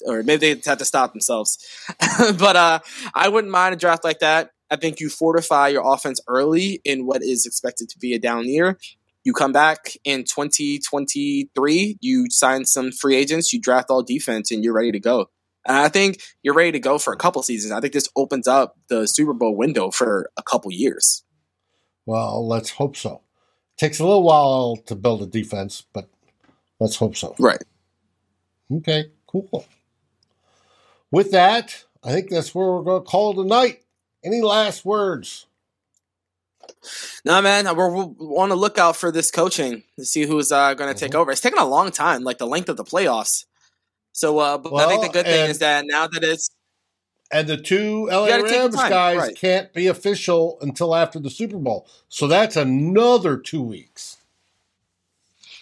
or 0.06 0.22
maybe 0.22 0.54
they 0.54 0.62
had 0.64 0.78
to 0.78 0.86
stop 0.86 1.12
themselves. 1.12 1.58
but 2.38 2.56
uh, 2.56 2.80
I 3.16 3.30
wouldn't 3.30 3.52
mind 3.52 3.74
a 3.74 3.78
draft 3.78 4.04
like 4.04 4.20
that. 4.20 4.52
I 4.70 4.76
think 4.76 5.00
you 5.00 5.10
fortify 5.10 5.70
your 5.70 5.92
offense 5.92 6.22
early 6.28 6.82
in 6.86 7.08
what 7.08 7.24
is 7.24 7.48
expected 7.48 7.90
to 7.90 7.98
be 7.98 8.14
a 8.14 8.20
down 8.20 8.48
year. 8.48 8.78
You 9.24 9.34
come 9.34 9.51
back 9.51 9.95
in 10.03 10.24
2023, 10.24 11.97
you 11.99 12.26
sign 12.30 12.65
some 12.65 12.91
free 12.91 13.15
agents, 13.15 13.51
you 13.51 13.59
draft 13.59 13.89
all 13.89 14.01
defense, 14.01 14.51
and 14.51 14.63
you're 14.63 14.74
ready 14.74 14.91
to 14.91 14.99
go. 14.99 15.28
And 15.67 15.78
I 15.78 15.89
think 15.89 16.22
you're 16.41 16.53
ready 16.53 16.72
to 16.72 16.80
go 16.80 16.97
for 16.97 17.11
a 17.13 17.17
couple 17.17 17.43
seasons. 17.43 17.74
I 17.74 17.82
think 17.82 17.93
this 17.93 18.09
opens 18.15 18.47
up 18.47 18.78
the 18.88 19.07
Super 19.07 19.34
Bowl 19.34 19.55
window 19.55 19.91
for 19.91 20.32
a 20.38 20.43
couple 20.43 20.72
years. 20.72 21.24
Well, 22.05 22.47
let's 22.47 22.72
hope 22.72 22.95
so. 22.95 23.22
It 23.78 23.80
takes 23.80 23.99
a 23.99 24.05
little 24.05 24.24
while 24.24 24.78
to 24.88 24.95
build 24.95 25.22
a 25.22 25.28
defense, 25.28 25.84
but 25.93 26.09
let's 26.80 26.95
hope 26.95 27.15
so. 27.15 27.36
Right. 27.38 27.63
Okay, 28.72 29.11
cool. 29.28 29.65
With 31.11 31.32
that, 31.32 31.84
I 32.03 32.11
think 32.11 32.30
that's 32.30 32.55
where 32.55 32.67
we're 32.67 32.84
going 32.84 33.03
to 33.03 33.09
call 33.09 33.32
it 33.32 33.45
a 33.45 33.47
night. 33.47 33.84
Any 34.24 34.41
last 34.41 34.86
words? 34.86 35.45
No, 37.26 37.42
man, 37.42 37.76
we're, 37.76 37.90
we're 37.90 38.42
on 38.42 38.50
the 38.50 38.56
lookout 38.56 38.96
for 38.96 39.12
this 39.12 39.32
coaching 39.32 39.84
to 39.98 40.06
see 40.06 40.26
who's 40.26 40.52
uh, 40.52 40.74
going 40.74 40.90
to 40.90 40.96
mm-hmm. 40.96 41.06
take 41.06 41.16
over. 41.16 41.32
It's 41.32 41.42
taken 41.42 41.60
a 41.60 41.66
long 41.66 41.92
time, 41.92 42.24
like 42.24 42.38
the 42.38 42.48
length 42.48 42.70
of 42.70 42.78
the 42.78 42.84
playoffs. 42.84 43.46
So, 44.14 44.40
uh, 44.40 44.58
but 44.58 44.72
well, 44.72 44.88
I 44.88 44.92
think 44.92 45.04
the 45.04 45.10
good 45.10 45.26
thing 45.26 45.50
is 45.50 45.60
that 45.60 45.86
now 45.88 46.08
that 46.08 46.24
it's 46.24 46.50
and 47.32 47.48
the 47.48 47.58
two 47.58 48.08
LA 48.08 48.38
Rams 48.38 48.76
guys 48.76 49.18
right. 49.18 49.36
can't 49.36 49.72
be 49.74 49.88
official 49.88 50.58
until 50.62 50.96
after 50.96 51.20
the 51.20 51.30
Super 51.30 51.58
Bowl, 51.58 51.88
so 52.08 52.28
that's 52.28 52.56
another 52.56 53.38
two 53.38 53.62
weeks. 53.62 54.18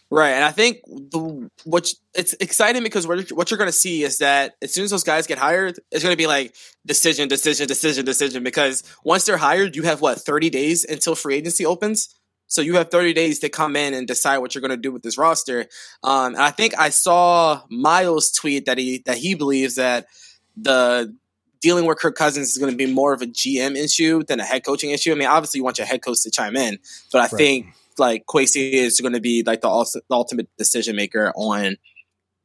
Right, 0.09 0.31
and 0.31 0.45
I 0.45 0.51
think 0.51 0.77
the 0.85 1.49
what 1.65 1.91
it's 2.13 2.33
exciting 2.39 2.81
because 2.81 3.05
what 3.05 3.29
what 3.31 3.51
you're 3.51 3.57
going 3.57 3.67
to 3.67 3.73
see 3.73 4.03
is 4.03 4.19
that 4.19 4.55
as 4.61 4.73
soon 4.73 4.85
as 4.85 4.91
those 4.91 5.03
guys 5.03 5.27
get 5.27 5.37
hired, 5.37 5.79
it's 5.91 6.01
going 6.01 6.13
to 6.13 6.17
be 6.17 6.27
like 6.27 6.55
decision, 6.85 7.27
decision, 7.27 7.67
decision, 7.67 8.05
decision. 8.05 8.41
Because 8.41 8.83
once 9.03 9.25
they're 9.25 9.35
hired, 9.35 9.75
you 9.75 9.83
have 9.83 9.99
what 9.99 10.21
30 10.21 10.49
days 10.49 10.85
until 10.85 11.13
free 11.13 11.35
agency 11.35 11.65
opens. 11.65 12.15
So 12.47 12.61
you 12.61 12.75
have 12.75 12.89
30 12.89 13.11
days 13.11 13.39
to 13.39 13.49
come 13.49 13.75
in 13.75 13.93
and 13.93 14.07
decide 14.07 14.37
what 14.37 14.55
you're 14.55 14.61
going 14.61 14.71
to 14.71 14.77
do 14.77 14.93
with 14.93 15.03
this 15.03 15.17
roster. 15.17 15.65
Um, 16.03 16.35
and 16.35 16.41
I 16.41 16.51
think 16.51 16.79
I 16.79 16.87
saw 16.87 17.63
Miles 17.69 18.31
tweet 18.31 18.65
that 18.65 18.77
he 18.77 19.03
that 19.05 19.17
he 19.17 19.35
believes 19.35 19.75
that 19.75 20.07
the 20.55 21.13
dealing 21.59 21.85
with 21.85 21.97
Kirk 21.97 22.15
Cousins 22.15 22.51
is 22.51 22.57
going 22.57 22.71
to 22.71 22.77
be 22.77 22.91
more 22.91 23.13
of 23.13 23.21
a 23.21 23.25
GM 23.25 23.75
issue 23.75 24.23
than 24.23 24.39
a 24.39 24.45
head 24.45 24.63
coaching 24.65 24.91
issue. 24.91 25.11
I 25.11 25.15
mean, 25.15 25.27
obviously 25.27 25.57
you 25.57 25.65
want 25.65 25.77
your 25.77 25.87
head 25.87 26.01
coach 26.01 26.23
to 26.23 26.31
chime 26.31 26.55
in, 26.55 26.79
but 27.11 27.19
I 27.19 27.23
right. 27.23 27.31
think 27.31 27.73
like 27.99 28.25
Kwesi 28.25 28.73
is 28.73 28.99
going 28.99 29.13
to 29.13 29.21
be 29.21 29.43
like 29.43 29.61
the, 29.61 30.01
the 30.09 30.15
ultimate 30.15 30.49
decision 30.57 30.95
maker 30.95 31.31
on 31.35 31.77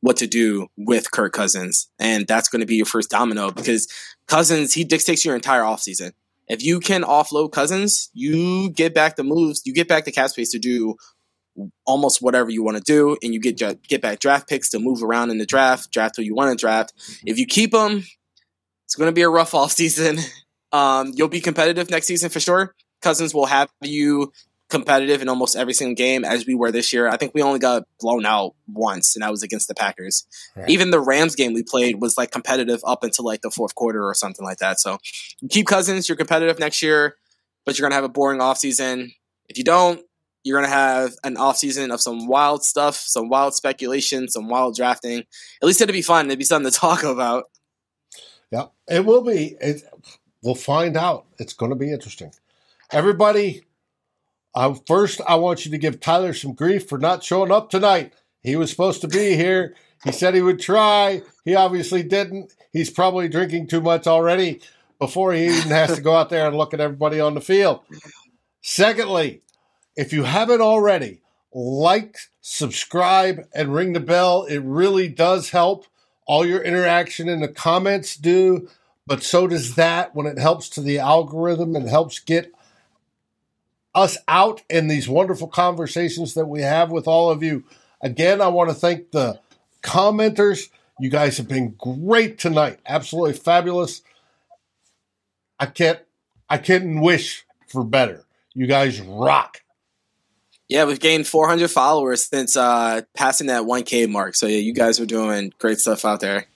what 0.00 0.16
to 0.18 0.26
do 0.26 0.66
with 0.76 1.10
Kirk 1.10 1.32
Cousins. 1.32 1.88
And 1.98 2.26
that's 2.26 2.48
going 2.48 2.60
to 2.60 2.66
be 2.66 2.76
your 2.76 2.86
first 2.86 3.10
domino 3.10 3.50
because 3.50 3.88
Cousins, 4.26 4.74
he 4.74 4.84
dictates 4.84 5.24
your 5.24 5.34
entire 5.34 5.62
offseason. 5.62 6.12
If 6.48 6.64
you 6.64 6.80
can 6.80 7.02
offload 7.02 7.52
Cousins, 7.52 8.10
you 8.12 8.70
get 8.70 8.94
back 8.94 9.16
the 9.16 9.22
moves, 9.22 9.62
you 9.64 9.72
get 9.72 9.88
back 9.88 10.04
the 10.04 10.12
cap 10.12 10.30
space 10.30 10.50
to 10.50 10.58
do 10.58 10.96
almost 11.86 12.20
whatever 12.20 12.50
you 12.50 12.62
want 12.62 12.78
to 12.78 12.82
do, 12.82 13.16
and 13.22 13.32
you 13.32 13.40
get 13.40 13.56
get 13.86 14.02
back 14.02 14.18
draft 14.18 14.48
picks 14.48 14.70
to 14.70 14.78
move 14.78 15.02
around 15.02 15.30
in 15.30 15.38
the 15.38 15.46
draft, 15.46 15.92
draft 15.92 16.16
who 16.16 16.22
you 16.22 16.34
want 16.34 16.50
to 16.50 16.60
draft. 16.60 16.92
If 17.24 17.38
you 17.38 17.46
keep 17.46 17.72
them, 17.72 18.04
it's 18.84 18.96
going 18.96 19.08
to 19.08 19.14
be 19.14 19.22
a 19.22 19.28
rough 19.28 19.52
offseason. 19.52 20.20
Um, 20.72 21.12
you'll 21.14 21.28
be 21.28 21.40
competitive 21.40 21.90
next 21.90 22.06
season 22.06 22.30
for 22.30 22.40
sure. 22.40 22.74
Cousins 23.02 23.34
will 23.34 23.46
have 23.46 23.70
you 23.82 24.32
competitive 24.72 25.22
in 25.22 25.28
almost 25.28 25.54
every 25.54 25.74
single 25.74 25.94
game 25.94 26.24
as 26.24 26.44
we 26.46 26.56
were 26.56 26.72
this 26.72 26.92
year. 26.92 27.08
I 27.08 27.16
think 27.16 27.32
we 27.34 27.42
only 27.42 27.60
got 27.60 27.84
blown 28.00 28.26
out 28.26 28.54
once, 28.66 29.14
and 29.14 29.22
that 29.22 29.30
was 29.30 29.44
against 29.44 29.68
the 29.68 29.74
Packers. 29.74 30.26
Right. 30.56 30.68
Even 30.68 30.90
the 30.90 31.00
Rams 31.00 31.36
game 31.36 31.52
we 31.52 31.62
played 31.62 32.00
was 32.00 32.18
like 32.18 32.32
competitive 32.32 32.80
up 32.84 33.04
until 33.04 33.24
like 33.24 33.42
the 33.42 33.50
fourth 33.50 33.74
quarter 33.76 34.04
or 34.04 34.14
something 34.14 34.44
like 34.44 34.58
that. 34.58 34.80
So 34.80 34.98
keep 35.48 35.66
Cousins, 35.66 36.08
you're 36.08 36.16
competitive 36.16 36.58
next 36.58 36.82
year, 36.82 37.16
but 37.64 37.78
you're 37.78 37.84
gonna 37.84 37.94
have 37.94 38.04
a 38.04 38.08
boring 38.08 38.40
offseason. 38.40 39.12
If 39.48 39.58
you 39.58 39.64
don't, 39.64 40.00
you're 40.42 40.60
gonna 40.60 40.72
have 40.72 41.12
an 41.22 41.36
offseason 41.36 41.92
of 41.92 42.00
some 42.00 42.26
wild 42.26 42.64
stuff, 42.64 42.96
some 42.96 43.28
wild 43.28 43.54
speculation, 43.54 44.28
some 44.28 44.48
wild 44.48 44.74
drafting. 44.74 45.20
At 45.20 45.66
least 45.66 45.80
it'd 45.80 45.92
be 45.92 46.02
fun. 46.02 46.26
It'd 46.26 46.38
be 46.38 46.44
something 46.44 46.72
to 46.72 46.76
talk 46.80 47.04
about. 47.04 47.44
Yeah, 48.50 48.66
it 48.88 49.04
will 49.04 49.22
be. 49.22 49.56
It, 49.60 49.82
we'll 50.42 50.54
find 50.54 50.96
out. 50.96 51.26
It's 51.38 51.54
going 51.54 51.70
to 51.70 51.76
be 51.76 51.90
interesting. 51.90 52.32
Everybody, 52.90 53.64
uh, 54.54 54.74
first, 54.86 55.20
I 55.26 55.36
want 55.36 55.64
you 55.64 55.70
to 55.70 55.78
give 55.78 56.00
Tyler 56.00 56.34
some 56.34 56.52
grief 56.52 56.88
for 56.88 56.98
not 56.98 57.24
showing 57.24 57.52
up 57.52 57.70
tonight. 57.70 58.12
He 58.42 58.56
was 58.56 58.70
supposed 58.70 59.00
to 59.02 59.08
be 59.08 59.36
here. 59.36 59.74
He 60.04 60.12
said 60.12 60.34
he 60.34 60.42
would 60.42 60.60
try. 60.60 61.22
He 61.44 61.54
obviously 61.54 62.02
didn't. 62.02 62.54
He's 62.72 62.90
probably 62.90 63.28
drinking 63.28 63.68
too 63.68 63.80
much 63.80 64.06
already 64.06 64.60
before 64.98 65.32
he 65.32 65.46
even 65.46 65.70
has 65.70 65.94
to 65.94 66.00
go 66.00 66.14
out 66.14 66.30
there 66.30 66.46
and 66.46 66.56
look 66.56 66.74
at 66.74 66.80
everybody 66.80 67.20
on 67.20 67.34
the 67.34 67.40
field. 67.40 67.80
Secondly, 68.62 69.42
if 69.96 70.12
you 70.12 70.24
haven't 70.24 70.60
already, 70.60 71.20
like, 71.52 72.16
subscribe, 72.42 73.46
and 73.54 73.74
ring 73.74 73.92
the 73.92 74.00
bell. 74.00 74.44
It 74.44 74.58
really 74.58 75.08
does 75.08 75.50
help. 75.50 75.86
All 76.26 76.44
your 76.44 76.62
interaction 76.62 77.28
in 77.28 77.40
the 77.40 77.48
comments 77.48 78.16
do, 78.16 78.68
but 79.06 79.22
so 79.22 79.46
does 79.46 79.74
that 79.76 80.14
when 80.14 80.26
it 80.26 80.38
helps 80.38 80.68
to 80.70 80.80
the 80.80 80.98
algorithm 80.98 81.74
and 81.74 81.88
helps 81.88 82.18
get 82.18 82.52
us 83.94 84.16
out 84.28 84.62
in 84.70 84.88
these 84.88 85.08
wonderful 85.08 85.48
conversations 85.48 86.34
that 86.34 86.46
we 86.46 86.62
have 86.62 86.90
with 86.90 87.06
all 87.06 87.30
of 87.30 87.42
you. 87.42 87.64
Again, 88.00 88.40
I 88.40 88.48
want 88.48 88.70
to 88.70 88.74
thank 88.74 89.10
the 89.10 89.40
commenters. 89.82 90.70
You 90.98 91.10
guys 91.10 91.36
have 91.36 91.48
been 91.48 91.74
great 91.78 92.38
tonight. 92.38 92.78
Absolutely 92.86 93.34
fabulous. 93.34 94.02
I 95.58 95.66
can't 95.66 96.00
I 96.48 96.58
couldn't 96.58 97.00
wish 97.00 97.46
for 97.68 97.84
better. 97.84 98.24
You 98.54 98.66
guys 98.66 99.00
rock. 99.00 99.62
Yeah, 100.68 100.84
we've 100.84 101.00
gained 101.00 101.26
400 101.26 101.70
followers 101.70 102.24
since 102.26 102.56
uh, 102.56 103.02
passing 103.14 103.46
that 103.48 103.62
1K 103.62 104.08
mark. 104.08 104.34
So 104.34 104.46
yeah, 104.46 104.58
you 104.58 104.72
guys 104.72 105.00
are 105.00 105.06
doing 105.06 105.52
great 105.58 105.78
stuff 105.78 106.04
out 106.04 106.20
there. 106.20 106.46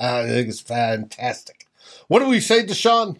I 0.00 0.26
think 0.26 0.48
it's 0.48 0.60
fantastic. 0.60 1.66
What 2.08 2.20
do 2.20 2.28
we 2.28 2.40
say, 2.40 2.64
Deshaun? 2.64 3.16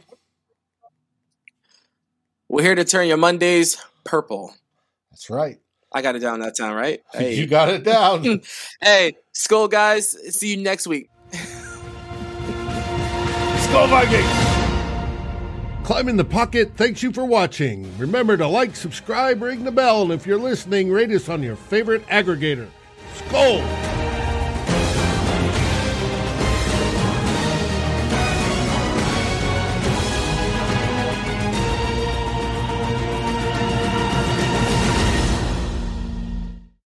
We're 2.48 2.62
here 2.62 2.74
to 2.74 2.84
turn 2.84 3.08
your 3.08 3.18
Mondays 3.18 3.76
purple. 4.04 4.54
That's 5.10 5.28
right. 5.28 5.58
I 5.92 6.00
got 6.00 6.16
it 6.16 6.20
down 6.20 6.40
that 6.40 6.56
time, 6.56 6.74
right? 6.74 7.02
Hey. 7.12 7.34
You 7.34 7.46
got 7.46 7.68
it 7.68 7.84
down. 7.84 8.22
hey, 8.80 9.16
Skol 9.34 9.70
guys. 9.70 10.16
See 10.34 10.52
you 10.52 10.56
next 10.56 10.86
week. 10.86 11.10
Skol 13.68 13.88
Vikings. 13.88 14.56
Climb 15.84 16.08
in 16.08 16.16
the 16.16 16.24
Pocket 16.24 16.72
thanks 16.76 17.02
you 17.02 17.12
for 17.12 17.24
watching. 17.24 17.96
Remember 17.98 18.36
to 18.36 18.46
like, 18.46 18.76
subscribe, 18.76 19.42
ring 19.42 19.64
the 19.64 19.72
bell, 19.72 20.02
and 20.02 20.12
if 20.12 20.26
you're 20.26 20.38
listening, 20.38 20.90
rate 20.90 21.10
us 21.10 21.28
on 21.28 21.42
your 21.42 21.56
favorite 21.56 22.06
aggregator. 22.08 22.68
Skol! 23.14 23.97